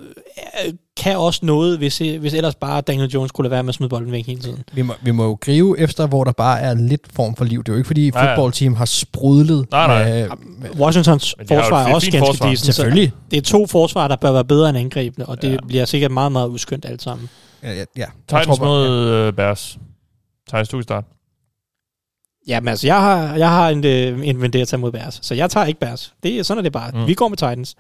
[0.97, 3.89] kan også noget, hvis, hvis ellers bare Daniel Jones skulle lade være med at smide
[3.89, 4.63] bolden væk hele tiden.
[4.73, 7.59] Vi må, vi må jo grive efter, hvor der bare er lidt form for liv.
[7.63, 8.31] Det er jo ikke, fordi ja.
[8.31, 9.67] fodboldteam har sprudlet.
[9.71, 10.09] Nej, nej.
[10.09, 10.29] Med,
[10.59, 12.49] med, Washingtons forsvar er også ganske forsvar.
[12.49, 12.65] decent.
[12.65, 13.11] så selvfølgelig.
[13.31, 15.53] Det er to forsvar, der bør være bedre end angrebene, og det Ja.
[15.53, 15.59] ja.
[15.67, 17.29] bliver sikkert meget, meget uskyndt alt sammen.
[17.63, 18.05] Ja, ja, ja.
[18.29, 19.77] Titans mod øh, Bears.
[20.49, 21.07] Thijs, du kan starte.
[22.47, 25.49] Ja, men altså, jeg har, jeg har en, øh, en vendetta mod Bears, så jeg
[25.49, 26.13] tager ikke Bears.
[26.23, 26.91] Det, er- sådan er det bare.
[26.93, 27.07] Mm.
[27.07, 27.75] Vi går med Titans.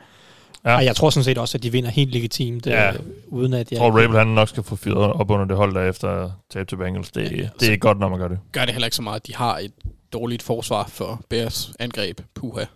[0.65, 0.75] Ja.
[0.75, 2.93] Og jeg tror sådan set også, at de vinder helt legitimt, Ja.
[2.93, 3.71] øh, uden at jeg...
[3.71, 6.67] Jeg tror, Rabel han nok skal få fyret op under det hold der efter tab
[6.67, 7.11] til Bengals.
[7.11, 8.39] Det, Ja, det er altså- ikke godt, når man gør det.
[8.51, 9.27] Gør det heller ikke så meget.
[9.27, 9.71] De har et
[10.13, 12.21] dårligt forsvar for Bears angreb.
[12.35, 12.59] Puha.
[12.59, 12.67] Det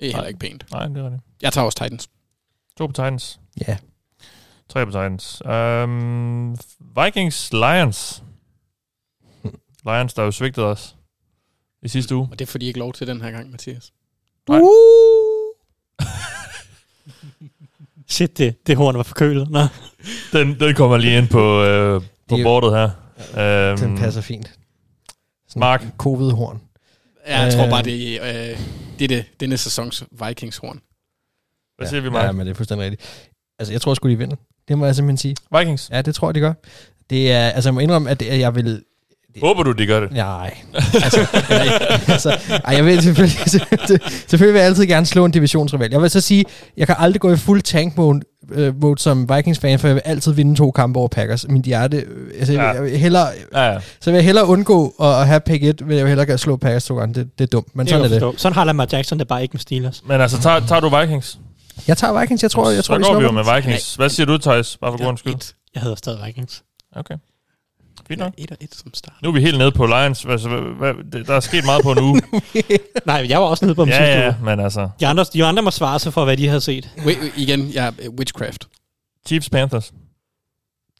[0.00, 0.26] er heller Nej.
[0.28, 0.64] ikke pænt.
[0.70, 1.22] Nej, det er rigtigt.
[1.42, 2.08] Jeg tager også Titans.
[2.78, 3.40] To på Titans.
[3.68, 3.76] Ja.
[4.68, 5.42] Tre på Titans.
[5.44, 6.56] Um,
[7.04, 8.22] Vikings Lions.
[9.86, 10.96] Lions, der jo svigtede os
[11.82, 12.28] i sidste uge.
[12.32, 13.92] Og det får de ikke lov til den her gang, Mathias.
[14.48, 14.60] Nej.
[14.60, 15.23] Uh!
[18.14, 19.50] Shit, det, det horn var forkølet.
[19.50, 19.60] Nå.
[20.32, 22.90] Den, den kommer lige ind på, øh, på Det bordet her.
[23.72, 24.52] Um, Den passer fint.
[25.48, 25.84] Sådan Mark.
[25.98, 26.60] Covid-horn.
[27.26, 27.70] Ja, jeg tror Øh.
[27.70, 28.50] bare, det er...
[28.52, 28.58] Øh,
[28.98, 30.80] Det er det, denne sæsons Vikings-horn.
[31.78, 32.34] Hvad siger vi, Ja, Mark?
[32.34, 33.30] men det er fuldstændig rigtigt.
[33.58, 34.36] Altså, jeg tror sgu, de vinder.
[34.68, 35.36] Det må jeg simpelthen sige.
[35.58, 35.90] Vikings?
[35.92, 36.52] Ja, det tror jeg, de gør.
[37.10, 38.38] Det er, altså, jeg må indrømme, at det- at
[39.34, 39.40] vil...
[39.42, 40.12] Håber du, de gør det?
[40.12, 40.56] Nej.
[40.74, 41.68] Altså, nej,
[42.08, 42.30] altså,
[42.64, 43.38] ej, jeg vil selvfølgelig,
[44.28, 45.90] selvfølgelig vil jeg altid gerne slå en divisionsrival.
[45.90, 46.44] Jeg vil så sige,
[46.76, 48.20] jeg kan aldrig gå i fuld tank mode,
[48.52, 51.48] øh, mode som Vikings-fan, for jeg vil altid vinde to kampe over Packers.
[51.48, 52.04] Min hjerte,
[52.38, 52.62] altså, ja.
[52.62, 52.68] Ja.
[52.72, 53.78] jeg vil hellere, Ja, ja.
[54.00, 56.56] så vil jeg hellere undgå at, at have pick 1, vil jeg hellere gerne slå
[56.56, 57.14] Packers to gange.
[57.14, 58.22] Det, det er dumt, men Det sådan er det.
[58.22, 58.40] det.
[58.40, 60.02] Sådan har Lamar Jackson det bare ikke med Steelers.
[60.08, 61.38] Men altså, tager, tager du Vikings?
[61.88, 63.94] Jeg tager Vikings, jeg tror, jeg så tror, de går vi jo med Vikings.
[63.94, 64.76] Hvad siger du, Thijs?
[64.80, 65.54] Bare for god skyld.
[65.74, 66.62] Jeg hedder stadig Vikings.
[66.96, 67.14] Okay.
[68.08, 68.34] Fint nok.
[68.38, 69.14] 1 og 1 som start.
[69.22, 70.24] Nu er vi helt nede på Lions.
[70.26, 72.22] Altså, hvad, hvad, der er sket meget på en uge.
[73.06, 74.44] Nej, jeg var også nede på dem ja, sidste ja, uge.
[74.44, 74.88] men altså...
[75.00, 76.90] De andre, de andre må svare sig for, hvad de havde set.
[77.06, 78.68] Wait, igen, ja, yeah, Witchcraft.
[79.26, 79.92] Chiefs Panthers.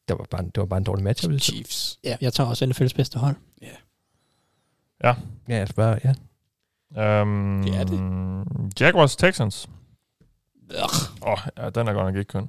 [0.09, 1.29] Det var bare, en- det var bare en dårlig match.
[1.39, 1.99] Chiefs.
[2.05, 3.37] Ja, jeg tager også NFL's bedste hold.
[3.63, 3.67] Ja.
[5.05, 5.15] Ja,
[5.49, 6.13] jeg spørger, ja.
[7.23, 8.01] Um, Det er det.
[8.81, 9.69] Jaguars Texans.
[10.75, 12.49] Åh, oh, ja, den er godt nok ikke køn.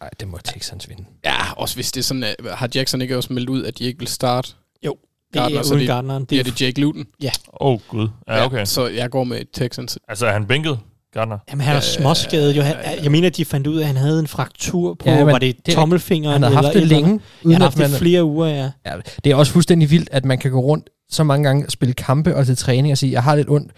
[0.00, 1.04] Nej, det må Texans vinde.
[1.24, 3.84] Ja, også hvis det er sådan, at, har Jackson ikke også meldt ud, at de
[3.84, 4.48] ikke vil starte?
[4.86, 4.96] Jo,
[5.32, 6.24] det Gardner, er så uden det- Gardneren.
[6.24, 7.04] Det er det Jake Luton?
[7.22, 7.30] Ja.
[7.60, 8.08] Åh, oh, gud.
[8.28, 8.64] Ja, okay.
[8.64, 9.98] så jeg går med Texans.
[10.08, 10.78] Altså, er han bænket,
[11.12, 11.38] Gardner?
[11.50, 12.62] Jamen, han er småskadet jo.
[12.62, 15.24] Han, jeg mener, de fandt ud af, at han havde en fraktur på, Ja, ja,
[15.24, 16.42] var det det er tommelfingeren?
[16.42, 17.20] Han har haft eller det længe.
[17.44, 18.70] Ja, han har at haft det man- flere uger, ja.
[18.86, 18.92] Ja,
[19.24, 21.94] det er også fuldstændig vildt, at man kan gå rundt så mange gange og spille
[21.94, 23.72] kampe og til træning og sige, jeg har lidt ondt.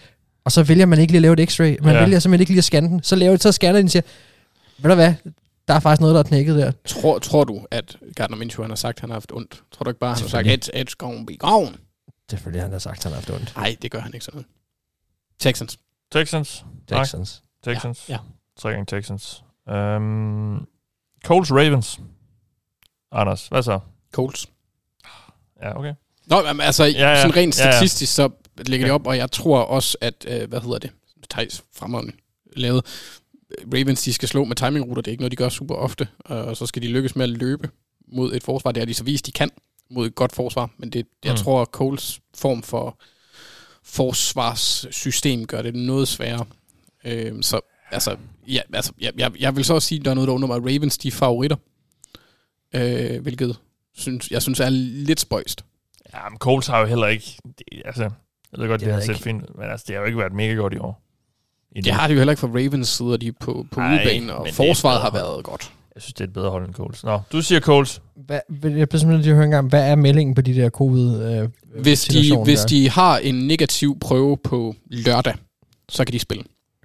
[0.44, 1.62] Og så vælger man ikke lige at lave et x-ray.
[1.62, 1.90] Man Ja.
[1.98, 2.00] ja.
[2.04, 3.02] vælger simpelthen ikke lige at scanne den.
[3.02, 4.02] Så, laver, så scanner den og siger,
[4.78, 5.14] ved du hvad,
[5.68, 6.72] der er faktisk noget, der er knækket der.
[6.84, 9.62] Tror, tror du, at Gardner Minshew han har sagt, at han har haft ondt?
[9.72, 11.76] Tror du ikke bare, han har sagt, at it's gonna be gone?
[12.30, 13.56] Selvfølgelig han har sagt, at han har haft ondt.
[13.56, 14.46] Nej, det gør han ikke sådan noget.
[15.38, 15.78] Texans.
[16.12, 16.64] Texans.
[16.88, 17.42] Texans.
[17.64, 18.08] Texans.
[18.08, 18.18] Ja, ja.
[18.56, 19.42] Tre gange Texans.
[19.66, 20.66] Um,
[21.24, 22.00] Coles Ravens.
[23.12, 23.80] Anders, hvad så?
[24.12, 24.46] Colts.
[25.62, 25.94] Ja, okay.
[26.26, 27.10] Nå, men altså, Ja, ja, ja.
[27.10, 27.16] ja.
[27.22, 27.72] sådan rent Ja, ja.
[27.72, 28.28] statistisk, så
[28.66, 30.90] ligger de op, og jeg tror også, at, øh, hvad hedder det,
[31.30, 32.12] Thijs fremragende
[32.56, 32.84] lavet,
[33.74, 36.56] Ravens, de skal slå med timingruter, det er ikke noget, de gør super ofte, og
[36.56, 37.70] så skal de lykkes med at løbe
[38.12, 39.50] mod et forsvar, det har de så vist, de kan
[39.90, 41.36] mod et godt forsvar, men det, jeg Mm.
[41.36, 42.98] tror, at Coles form for
[43.82, 46.44] forsvarssystem gør det noget sværere.
[47.04, 47.60] Øh, så
[47.90, 48.16] altså,
[48.48, 50.46] ja, altså jeg, jeg, jeg vil så også sige, at der er noget, der undrer
[50.46, 51.56] mig, at Ravens, de er favoritter,
[52.74, 53.56] øh, hvilket
[53.94, 55.64] synes, jeg synes er lidt spøjst.
[56.14, 57.38] Ja, men Coles har jo heller ikke...
[57.58, 60.06] Det, altså, jeg ved godt, det, ved har set fint, men altså, det har jo
[60.06, 61.02] ikke været mega godt i år.
[61.76, 61.84] Endnu.
[61.84, 64.30] Det har de jo heller ikke for Ravens side, de er på, på Nej, udebanen,
[64.30, 65.72] og forsvaret har været godt.
[65.94, 67.04] Jeg synes, det er et bedre hold end Coles.
[67.04, 68.02] Nå, du siger Coles.
[68.26, 71.48] Hvad, jeg bliver simpelthen at høre engang, hvad er meldingen på de der covid øh,
[71.82, 72.66] Hvis de, situationer hvis der?
[72.66, 75.34] de har en negativ prøve på lørdag,
[75.88, 76.44] så kan de spille.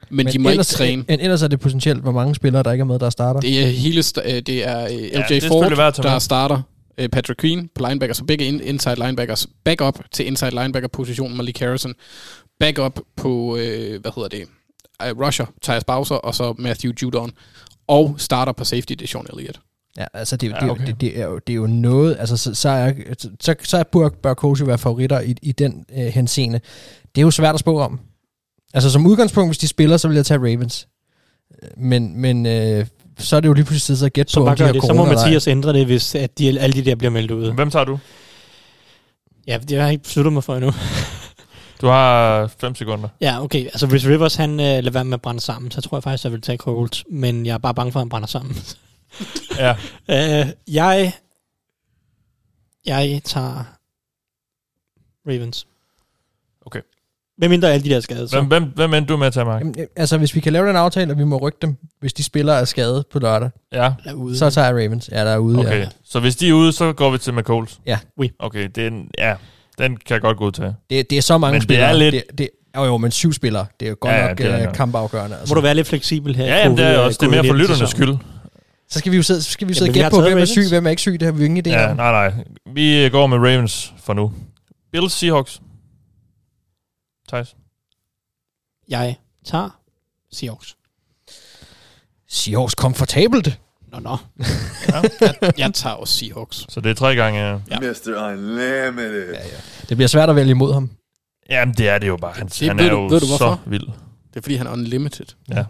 [0.09, 1.03] Men, Men de må ellers, ikke træne.
[1.07, 3.39] Men ellers er det potentielt, hvor mange spillere, der ikke er med, der starter.
[3.39, 6.61] Det er hele st- øh, det er øh, LJ det er Ford, at der starter.
[6.97, 9.47] Øh, Patrick Queen på linebacker, så begge in- inside linebackers.
[9.63, 11.93] Backup til inside linebacker positionen, Malik Harrison.
[12.59, 14.43] Backup på, øh, hvad hedder det,
[15.09, 17.31] øh, rusher, Tyus Bowser, og så Matthew Judon.
[17.87, 19.59] Og starter på safety, det er Sean Elliott.
[19.97, 20.85] Ja, altså det, Ja, det, okay.
[20.87, 22.93] det, det, er jo, det er jo noget, altså så, så, er,
[23.39, 26.59] så, så er bør, bør coach være favoritter i, i den øh, henseende.
[27.15, 27.99] Det er jo svært at spå om.
[28.73, 30.87] Altså som udgangspunkt, hvis de spiller, så vil jeg tage Ravens.
[31.63, 32.85] Øh, Men, men øh,
[33.17, 34.83] så er det jo lige pludselig tid at gætte Så på, om de har det.
[34.83, 35.05] Så må.
[35.05, 37.51] Mathias ændre det, hvis at de, alle de der bliver meldt ud.
[37.53, 37.99] Hvem tager du?
[39.47, 40.71] Ja, det har jeg ikke besluttet mig for endnu.
[41.83, 43.09] Du har 5 sekunder.
[43.21, 43.65] Ja, okay.
[43.65, 46.23] Altså, hvis Rivers han øh, lader være med at brænde sammen, så tror jeg faktisk,
[46.23, 47.03] jeg vil tage Colts.
[47.09, 48.55] Men jeg er bare bange for, at han brænder sammen.
[49.57, 49.75] Ja.
[50.09, 51.13] øh, jeg...
[52.85, 53.63] Jeg tager...
[55.27, 55.67] Ravens.
[56.65, 56.79] Okay.
[57.37, 58.35] Hvem mindre alle de der skader, så.
[58.41, 59.61] Hvem, hvem, hvem endte du med at tage, Mark?
[59.61, 62.13] Jamen, øh, altså hvis vi kan lave den aftale, at vi må rykke dem, hvis
[62.13, 63.93] de spiller er skadet på lørdag, Ja.
[64.05, 64.37] er ude.
[64.37, 65.09] så tager jeg Ravens.
[65.11, 65.59] Ja, der er ude.
[65.59, 65.79] Okay.
[65.79, 65.87] Ja.
[66.03, 67.79] Så hvis de er ude, så går vi til med Coles?
[67.85, 67.99] Ja.
[68.17, 68.31] Oui.
[68.39, 69.35] Okay, det er en, ja,
[69.77, 70.75] den kan jeg godt godtage.
[70.89, 71.89] Det, det er så mange Men det spillere.
[71.89, 73.65] er lidt- Det, det, jo, jo, men syv spillere.
[73.79, 74.75] Det er jo godt Ja, ja, ja, nok det er øh, nok.
[74.75, 75.37] kampafgørende.
[75.39, 75.53] Altså.
[75.53, 76.45] Må du være lidt fleksibel her.
[76.45, 77.17] Ja, jamen, det er også.
[77.21, 78.17] Det er mere for lytternes covid-19-sæsonen.
[78.19, 78.29] skyld.
[78.89, 80.45] Så skal vi jo sidde, så skal vi sidde Jamen, og gætte på, hvem er
[80.45, 81.13] syg, hvem er ikke syg.
[81.19, 81.97] Det har vi jo ingen idé Ja, om.
[81.97, 82.43] nej, nej.
[82.73, 84.33] Vi går med Ravens for nu.
[84.91, 85.61] Bills Seahawks.
[87.29, 87.55] Thijs.
[88.89, 89.79] Jeg tager
[90.31, 90.75] Seahawks.
[92.29, 93.59] Seahawks komfortabelt.
[93.93, 94.17] Nå, nå.
[94.39, 95.01] Ja.
[95.21, 96.65] Jeg, jeg tager også Seahawks.
[96.69, 97.39] Så det er tre gange...
[97.41, 97.79] Ja.
[97.79, 98.29] Mr.
[98.31, 99.33] Unlimited.
[99.33, 99.57] Ja, ja.
[99.89, 100.89] Det bliver svært at vælge imod ham.
[101.49, 102.33] Jamen, det er det jo bare.
[102.33, 103.85] Han, Det han ved er du- jo ved du så vild.
[104.29, 105.25] Det er fordi, han er unlimited.
[105.49, 105.65] Ja.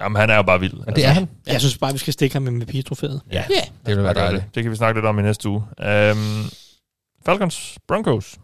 [0.00, 0.72] Jamen, han er jo bare vild.
[0.86, 1.28] Men det er han.
[1.46, 3.20] Jeg synes bare, vi skal stikke ham med MVP-trofæet.
[3.32, 3.44] Ja,
[3.86, 4.16] det vil være det.
[4.16, 4.44] dejligt.
[4.54, 5.58] Det kan vi snakke lidt om i næste uge.
[6.12, 6.44] Um,
[7.26, 8.38] Falcons, Broncos.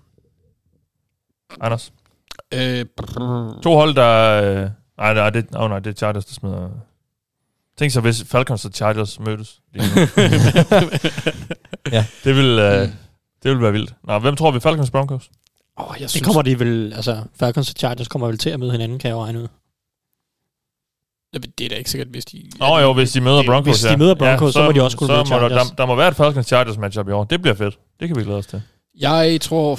[1.60, 1.92] Anders.
[2.54, 2.84] Øh,
[3.62, 4.42] To hold, der...
[4.42, 6.68] Øh, nej, nej, det, oh, nej, det er Chargers, der smider...
[7.78, 9.60] Tænk så, hvis Falcons og Chargers mødtes.
[9.72, 10.00] lige nu.
[11.92, 12.06] Ja.
[12.24, 12.88] Det vil, øh,
[13.42, 13.94] det vil være vildt.
[14.04, 14.60] Nå, hvem tror vi?
[14.60, 15.30] Falcons, Broncos?
[15.80, 18.60] Åh, jeg Det synes, kommer de vel, altså Falcons og Chargers kommer vel til at
[18.60, 19.48] møde hinanden, kan jeg jo regne ud.
[21.58, 22.50] det er da ikke sikkert, hvis de...
[22.58, 23.96] Nå jo, hvis de møder det- Broncos, hvis de ja.
[23.96, 25.68] møder Broncos, så må de også kunne så møde må der, Chargers.
[25.68, 27.24] der, der må være et Falcons Chargers matchup i år.
[27.24, 27.78] Det bliver fedt.
[28.00, 28.62] Det kan vi glæde os til.
[29.00, 29.78] Jeg tror...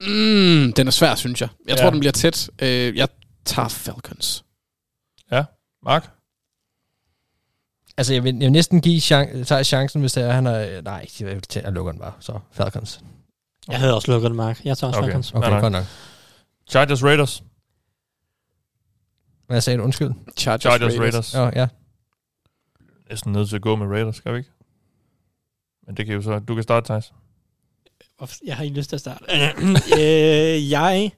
[0.00, 1.48] Mm, den er svær, synes jeg.
[1.68, 1.82] Jeg Ja.
[1.82, 2.50] tror, den bliver tæt.
[2.62, 3.08] Øh, jeg
[3.50, 4.44] tager Falcons.
[5.82, 6.10] Mark?
[7.96, 10.80] Altså, jeg vil, jeg vil næsten give chan- tager chancen, hvis det er, han er...
[10.80, 12.12] Nej, jeg, vil tage, jeg lukker den bare.
[12.20, 13.00] Så Falcons.
[13.68, 14.64] Jeg havde også lukket den, Mark.
[14.64, 15.08] Jeg tager også Okay.
[15.08, 15.12] okay.
[15.12, 15.32] Falcons.
[15.34, 15.60] Okay, nej.
[15.60, 15.84] godt nok.
[16.70, 17.42] Chargers Raiders?
[19.46, 19.82] Hvad sagde du?
[19.82, 20.10] Undskyld.
[20.38, 21.34] Chargers, Chargers Raiders.
[21.34, 21.54] Raiders.
[21.56, 21.68] Ja, ja.
[23.10, 24.50] Næsten nødt til at gå med Raiders, skal vi ikke?
[25.86, 26.38] Men det kan jo så...
[26.38, 27.12] Du kan starte, Thijs.
[28.44, 29.24] Jeg har ikke lyst til at starte.
[29.98, 31.10] øh, jeg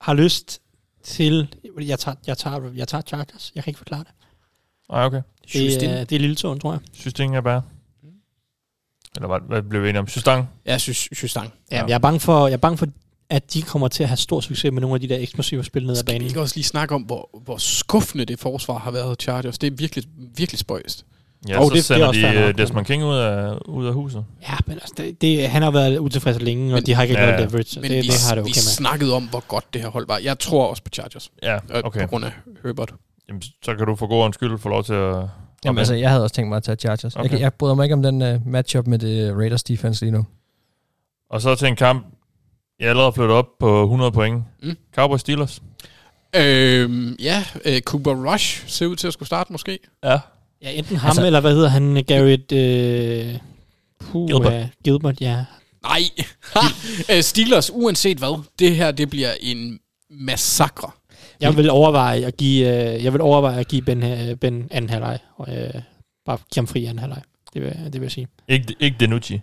[0.00, 0.62] har lyst
[1.02, 1.54] til...
[1.80, 3.52] Jeg tager, jeg, tager, jeg tager Chargers.
[3.54, 4.12] Jeg kan ikke forklare det.
[4.90, 5.22] Nej, okay.
[5.52, 6.80] Det, er, det er lille tåen, tror jeg.
[6.92, 7.62] Synes det ikke er bare?
[9.16, 10.08] Eller hvad, hvad blev vi enige om?
[10.08, 10.48] Systang?
[10.64, 11.52] Jeg synes, synes Stang.
[11.70, 11.84] Ja, ja.
[11.86, 12.86] Jeg, er bange for, jeg er bange for,
[13.30, 15.82] at de kommer til at have stor succes med nogle af de der eksplosive spil
[15.82, 16.28] ned ad Skal vi banen.
[16.28, 19.58] ikke også lige snakke om, hvor, hvor skuffende det forsvar har været Chargers?
[19.58, 20.04] Det er virkelig,
[20.36, 21.06] virkelig spøjst.
[21.48, 23.86] Ja, Og så det- det er sender også de øh, Desmond King ud af, ud
[23.86, 24.24] af huset.
[24.42, 27.14] Ja, men altså, det, det, han har været utilfreds længe, og Men- de har ikke
[27.20, 27.80] Ja, noget leverage.
[27.80, 28.62] Men det, vi, det har det vi okay med.
[28.62, 30.18] snakkede om, hvor godt det her hold var.
[30.18, 31.30] Jeg tror også på Chargers.
[31.42, 32.00] Ja, øh, okay.
[32.00, 32.32] På grund af
[32.64, 32.94] Herbert.
[33.28, 35.16] Jamen, så kan du for god undskyld få lov til at...
[35.64, 37.16] Jamen, altså, jeg havde også tænkt mig at tage Chargers.
[37.16, 37.30] Okay.
[37.32, 40.26] Jeg, jeg bryder mig ikke om den uh, matchup med det Raiders defense lige nu.
[41.30, 42.06] Og så til en kamp,
[42.80, 44.44] jeg er allerede flyttet op på 100 point.
[44.62, 44.76] Mm.
[44.94, 45.62] Cowboys Steelers.
[46.36, 49.78] Øhm, ja, øh, Cooper Rush ser ud til at skulle starte måske.
[50.04, 50.18] Ja.
[50.62, 52.52] Ja, enten ham, Altså- eller hvad hedder han, Garrett...
[52.52, 53.38] Øh,
[54.00, 54.52] puh, Gilbert.
[54.52, 55.44] Ja, Gilbert, ja.
[55.82, 56.00] Nej,
[57.16, 59.78] Øh, Steelers, uanset hvad, det her det bliver en
[60.10, 60.90] massakre.
[61.40, 64.90] Jeg vil overveje at give, øh, jeg vil overveje at give Ben, øh, ben anden
[64.90, 65.18] halvleg.
[65.36, 65.70] Og, øh,
[66.26, 67.22] bare give ham fri anden halvleg.
[67.54, 68.28] Det vil, det vil jeg sige.
[68.48, 69.40] Ikke, ikke Denucci.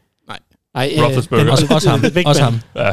[0.74, 1.44] Nej, Roethlisberger.
[1.44, 2.04] den- Også, også ham.
[2.16, 2.60] væk også ham.
[2.76, 2.92] Ja.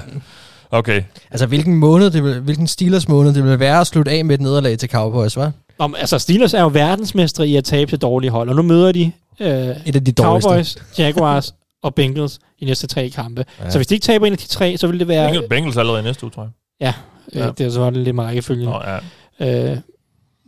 [0.71, 1.03] Okay.
[1.31, 4.35] Altså, hvilken måned, det vil, hvilken Steelers måned det vil være at slutte af med
[4.35, 5.37] et nederlag til Cowboys,
[5.81, 5.85] hva'?
[5.85, 8.93] Om, altså, Steelers er jo verdensmestre i at tabe til dårlige hold, og nu møder
[8.93, 9.49] de øh,
[9.87, 10.49] Et af de dårligste.
[10.49, 11.55] Cowboys, Jaguars
[11.85, 13.45] og Bengals i næste tre kampe.
[13.59, 13.65] Ja.
[13.65, 13.71] Ja.
[13.71, 15.27] Så hvis de ikke taber en af de tre, så vil det være...
[15.29, 16.51] Bengals, Bengals allerede i næste uge, tror jeg.
[16.81, 16.95] Ja,
[17.41, 17.47] Ja.
[17.49, 18.69] øh, det er så lidt med rækkefølgen.
[18.69, 18.81] Nå,
[19.41, 19.71] ja.
[19.73, 19.79] Øh,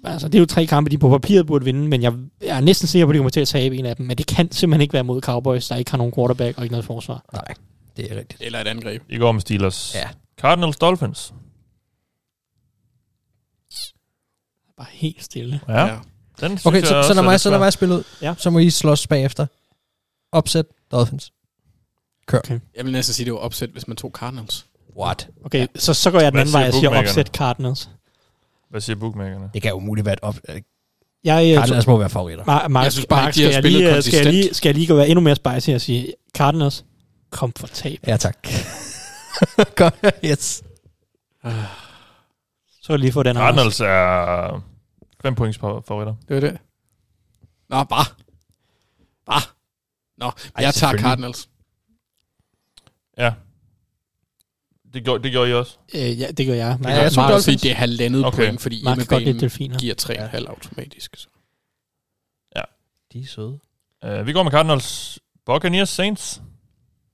[0.05, 2.13] altså, det er jo tre kampe, de på papiret burde vinde, men jeg,
[2.47, 4.07] jeg er næsten sikker på, at de kommer til at tabe en af dem.
[4.07, 6.73] Men det kan simpelthen ikke være mod Cowboys, der ikke har nogen quarterback og ikke
[6.73, 7.25] noget forsvar.
[7.33, 7.45] Nej,
[7.97, 8.43] det er rigtigt.
[8.43, 9.03] Eller et angreb.
[9.09, 9.93] I går med Steelers.
[9.95, 10.09] Ja.
[10.41, 11.33] Cardinals Dolphins.
[14.79, 15.61] Bare helt stille.
[15.69, 15.87] Ja.
[15.87, 15.99] ja.
[16.41, 18.03] Den synes Okay, jeg så, også så lad mig, så lad mig spille ud.
[18.23, 18.35] Ja.
[18.39, 19.47] Så må I slås bagefter.
[20.33, 21.33] Opsæt Dolphins.
[22.77, 24.67] Jeg vil næsten sige, det var opsæt, hvis man tog Cardinals.
[24.99, 25.29] What?
[25.45, 27.91] Okay, så, så går jeg den anden vej og siger opsæt Cardinals.
[28.71, 29.51] Hvad siger bookmakerne?
[29.55, 30.37] Det kan umuligt være et op...
[31.25, 32.45] Jeg, øh, Cardinals må være favoritter.
[32.45, 34.15] Mar- Mark, Jeg synes bare Mark, ikke, de har skal, jeg spillet lige, øh, skal,
[34.17, 34.57] jeg lige, konsistent.
[34.57, 36.85] skal jeg lige gå være endnu mere spicy og sige, Cardinals,
[37.31, 38.07] komfortabelt.
[38.07, 38.49] Ja, tak.
[39.77, 39.95] Godt,
[40.25, 40.63] yes.
[42.89, 43.43] Så lige få den her.
[43.43, 44.61] Cardinals er
[45.23, 46.15] 5 points favoritter.
[46.29, 46.59] Det var det.
[47.69, 48.05] Nå, bare.
[49.27, 49.41] Bare.
[50.17, 50.99] Nå, Ej, jeg tager.
[50.99, 51.49] Cardinals.
[53.19, 53.35] Ja.
[54.93, 55.79] Det gjorde, det gjorde I også.
[55.95, 56.79] Øh, ja, det gør jeg.
[56.81, 57.45] Nej, jeg tror Mark, Dolphins.
[57.45, 58.37] sige, det er halvandet Okay.
[58.37, 59.79] point, fordi hjemmebanen delfiner.
[59.79, 59.95] giver
[60.35, 61.17] 3,5 automatisk.
[61.17, 61.29] Så.
[63.13, 63.59] De er søde.
[64.07, 65.19] Uh, vi går med Cardinals.
[65.47, 66.43] Buccaneers Saints.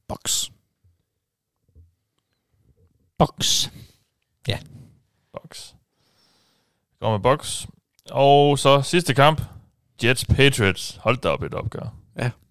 [0.09, 0.51] Box.
[3.19, 3.29] Box.
[3.29, 3.71] Bucks.
[7.05, 7.67] Går med Bucks.
[8.11, 9.43] Og så sidste kamp.
[10.05, 10.99] Jets Patriots.
[11.01, 11.95] Hold da op et opgør.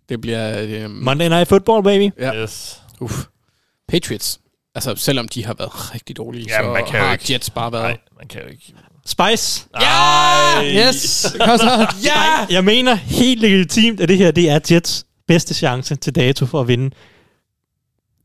[0.09, 0.61] Det bliver...
[0.61, 2.11] Øh, Monday Night Football, baby.
[2.19, 2.43] Ja.
[2.43, 2.81] Yes.
[2.99, 3.13] Uff.
[3.87, 4.39] Patriots.
[4.75, 7.49] Altså, selvom de har været rigtig dårlige, Ja, så man kan jo har ikke- Jets
[7.49, 7.83] bare været...
[7.83, 8.73] Nej, man kan jo ikke.
[9.05, 9.65] Spice.
[9.81, 10.87] Ja!
[10.87, 11.35] Yes!
[11.45, 11.87] Kom så!
[12.03, 12.45] Ja!
[12.49, 16.61] Jeg mener helt legitimt, at det her det er Jets bedste chance til dato for
[16.61, 16.95] at vinde.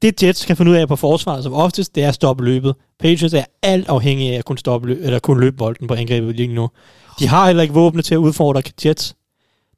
[0.02, 2.74] Det Jets kan finde ud af på forsvaret som oftest, det er at stoppe løbet.
[2.98, 6.36] Patriots er alt afhængige af at kunne, stoppe løb, eller kunne løbe bolden på angrebet
[6.36, 6.70] lige nu.
[7.18, 9.16] De har heller ikke våbne til at udfordre Jets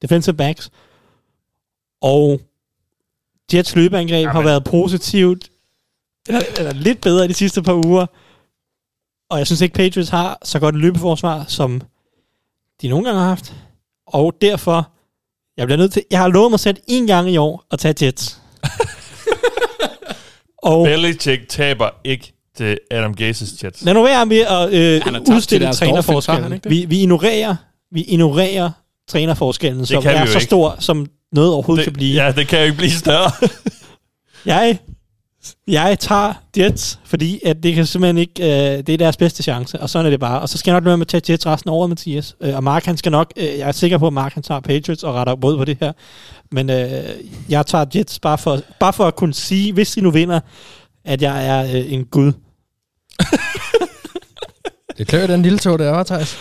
[0.03, 0.71] defensive backs.
[2.03, 2.41] Og
[3.55, 4.33] Jets løbeangreb Jamen.
[4.33, 5.51] har været positivt,
[6.29, 8.07] eller, eller lidt bedre de sidste par uger.
[9.31, 11.83] Og jeg synes ikke, Patriots har så godt et løbeforsvar, som
[12.83, 13.55] de nogle gange har haft.
[14.07, 14.91] Og derfor,
[15.57, 18.07] jeg bliver nødt til, jeg har lovet mig selv en gang i år at tage
[18.07, 18.41] Jets.
[20.63, 23.85] og Belichick taber ikke til Adam Gases Jets.
[23.85, 26.53] lad nu være med at øh, udstille trænerforskellen.
[26.53, 26.71] det?
[26.71, 27.57] Vi, vi, ignorerer,
[27.93, 28.71] vi ignorerer
[29.09, 30.41] trænerforskellen, som er så ikke.
[30.41, 32.25] stor, som noget overhovedet kan blive.
[32.25, 33.31] Ja, det kan jo ikke blive større.
[34.47, 34.79] Jeg
[35.69, 39.81] Jeg tager Jets, fordi at det kan simpelthen ikke, øh, det er deres bedste chance,
[39.81, 40.41] og sådan er det bare.
[40.41, 42.37] Og så skal jeg nok løbe med at tage Jets resten over, Mathias.
[42.41, 44.61] Øh, og Mark, han skal nok, øh, jeg er sikker på, at Mark, han tager
[44.61, 45.93] Patriots og retter både på det her.
[46.53, 47.05] Men øh,
[47.49, 50.41] jeg tager Jets bare for, bare for at kunne sige, hvis de nu vinder,
[51.05, 52.33] at jeg er øh, en gud.
[54.99, 56.37] Det klør den lille tog, der var, Thijs.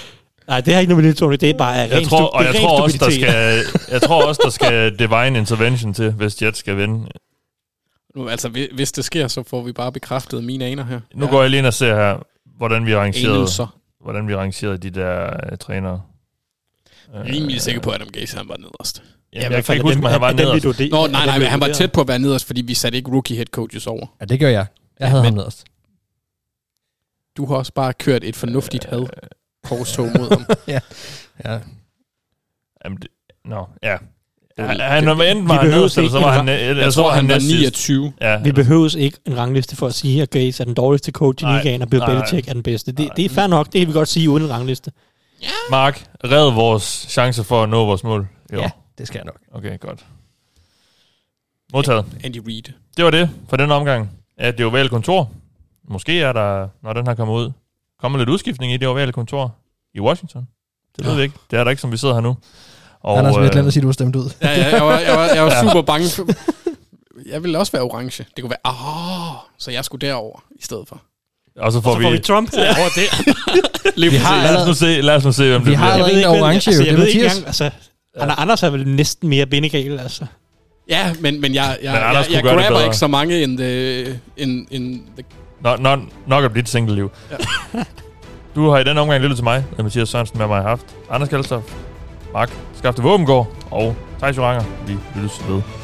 [0.47, 1.33] Nej, det har ikke noget med det, Tony.
[1.35, 3.09] Det er bare ren Jeg tror, stu- og det er jeg ren tror, også, der
[3.09, 7.07] skal, jeg tror også, der skal divine intervention til, hvis Jets skal vinde.
[8.15, 10.99] Nu, altså, hvi- hvis det sker, så får vi bare bekræftet mine aner her.
[11.15, 12.17] Nu går jeg lige ind og ser her,
[12.57, 13.77] hvordan vi rangerede, Anelser.
[14.01, 16.01] hvordan vi rangerede de der uh, trænere.
[17.13, 19.03] Jeg er rimelig sikker på, at Adam Gaze han var nederst.
[19.33, 20.65] Jamen, jeg kan ikke huske, om han var nederst.
[20.91, 23.11] Nå, nej, nej, men han var tæt på at være nederst, fordi vi satte ikke
[23.11, 24.05] rookie head coaches over.
[24.19, 24.65] Ja, det gør jeg.
[24.99, 25.63] Jeg havde ham nederst.
[27.37, 29.05] Du har også bare kørt et fornuftigt had
[29.63, 30.45] korstog mod ham.
[30.67, 30.79] ja.
[31.45, 31.59] ja.
[32.85, 33.07] Jamen, det,
[33.45, 33.97] nå, ja.
[34.57, 36.47] Det- Han, han var enten Vi var nederst, eller ikke så var han...
[36.47, 37.89] Jeg, Jeg tror, han var næst sidst.
[37.89, 38.13] 29.
[38.21, 41.43] Ja, Vi behøves ikke en rangliste for at sige, at Gaze er den dårligste coach
[41.43, 42.91] i ligaen, og Bill Belichick er den bedste.
[42.91, 44.91] Det, det er fair nok, det kan vi godt sige uden en rangliste.
[45.69, 48.27] Mark, red vores chance for at nå vores mål.
[48.53, 48.59] Jo.
[48.59, 48.69] Ja,
[48.99, 49.37] det skal jeg nok.
[49.51, 50.05] Okay, godt.
[51.73, 52.05] Modtaget.
[52.23, 52.63] Andy Reid.
[52.97, 54.09] Det var det for den omgang.
[54.39, 55.31] Ja, det ovale kontor.
[55.87, 57.51] Måske er der, når den her kommer ud,
[58.01, 59.55] kommer lidt udskiftning i det ovale kontor
[59.93, 60.47] i Washington.
[60.97, 61.35] Det ved vi ikke.
[61.51, 62.37] Det er der ikke, som vi sidder her nu.
[63.01, 64.29] Og, Anders, vi har glemt at sige, at du var stemt ud.
[64.41, 65.61] Ja, ja, jeg var, jeg var, jeg var Ja.
[65.61, 66.07] super bange.
[66.09, 66.25] For,
[67.29, 68.25] jeg ville også være orange.
[68.35, 71.01] Det kunne være, ah, så jeg skulle derover i stedet for.
[71.57, 72.15] Og så får, Og så får vi...
[72.15, 74.11] vi Trump over det.
[74.11, 75.93] Vi har Lad os nu se, lad os nu se hvem Vi det har bliver.
[75.93, 76.77] allerede en ikke, hvem- orange, altså, jo.
[76.77, 77.37] jeg Det er ved ikke Mathias.
[77.37, 77.71] engang, altså,
[78.17, 80.25] han, Anders er vel næsten mere bindegal, altså.
[80.89, 84.19] Ja, men, men jeg, jeg, Men jeg, jeg det grabber ikke så mange in the,
[84.37, 85.25] in, in the
[85.61, 87.11] Nå, nå, nok at blive et single liv.
[88.55, 90.85] du har i den omgang lyttet til mig, og Mathias Sørensen med mig har haft.
[91.09, 91.63] Anders Kaldstof,
[92.33, 94.63] Mark Skafte Våbengård og Thijs Joranger.
[94.87, 95.78] Vi lyttes ved.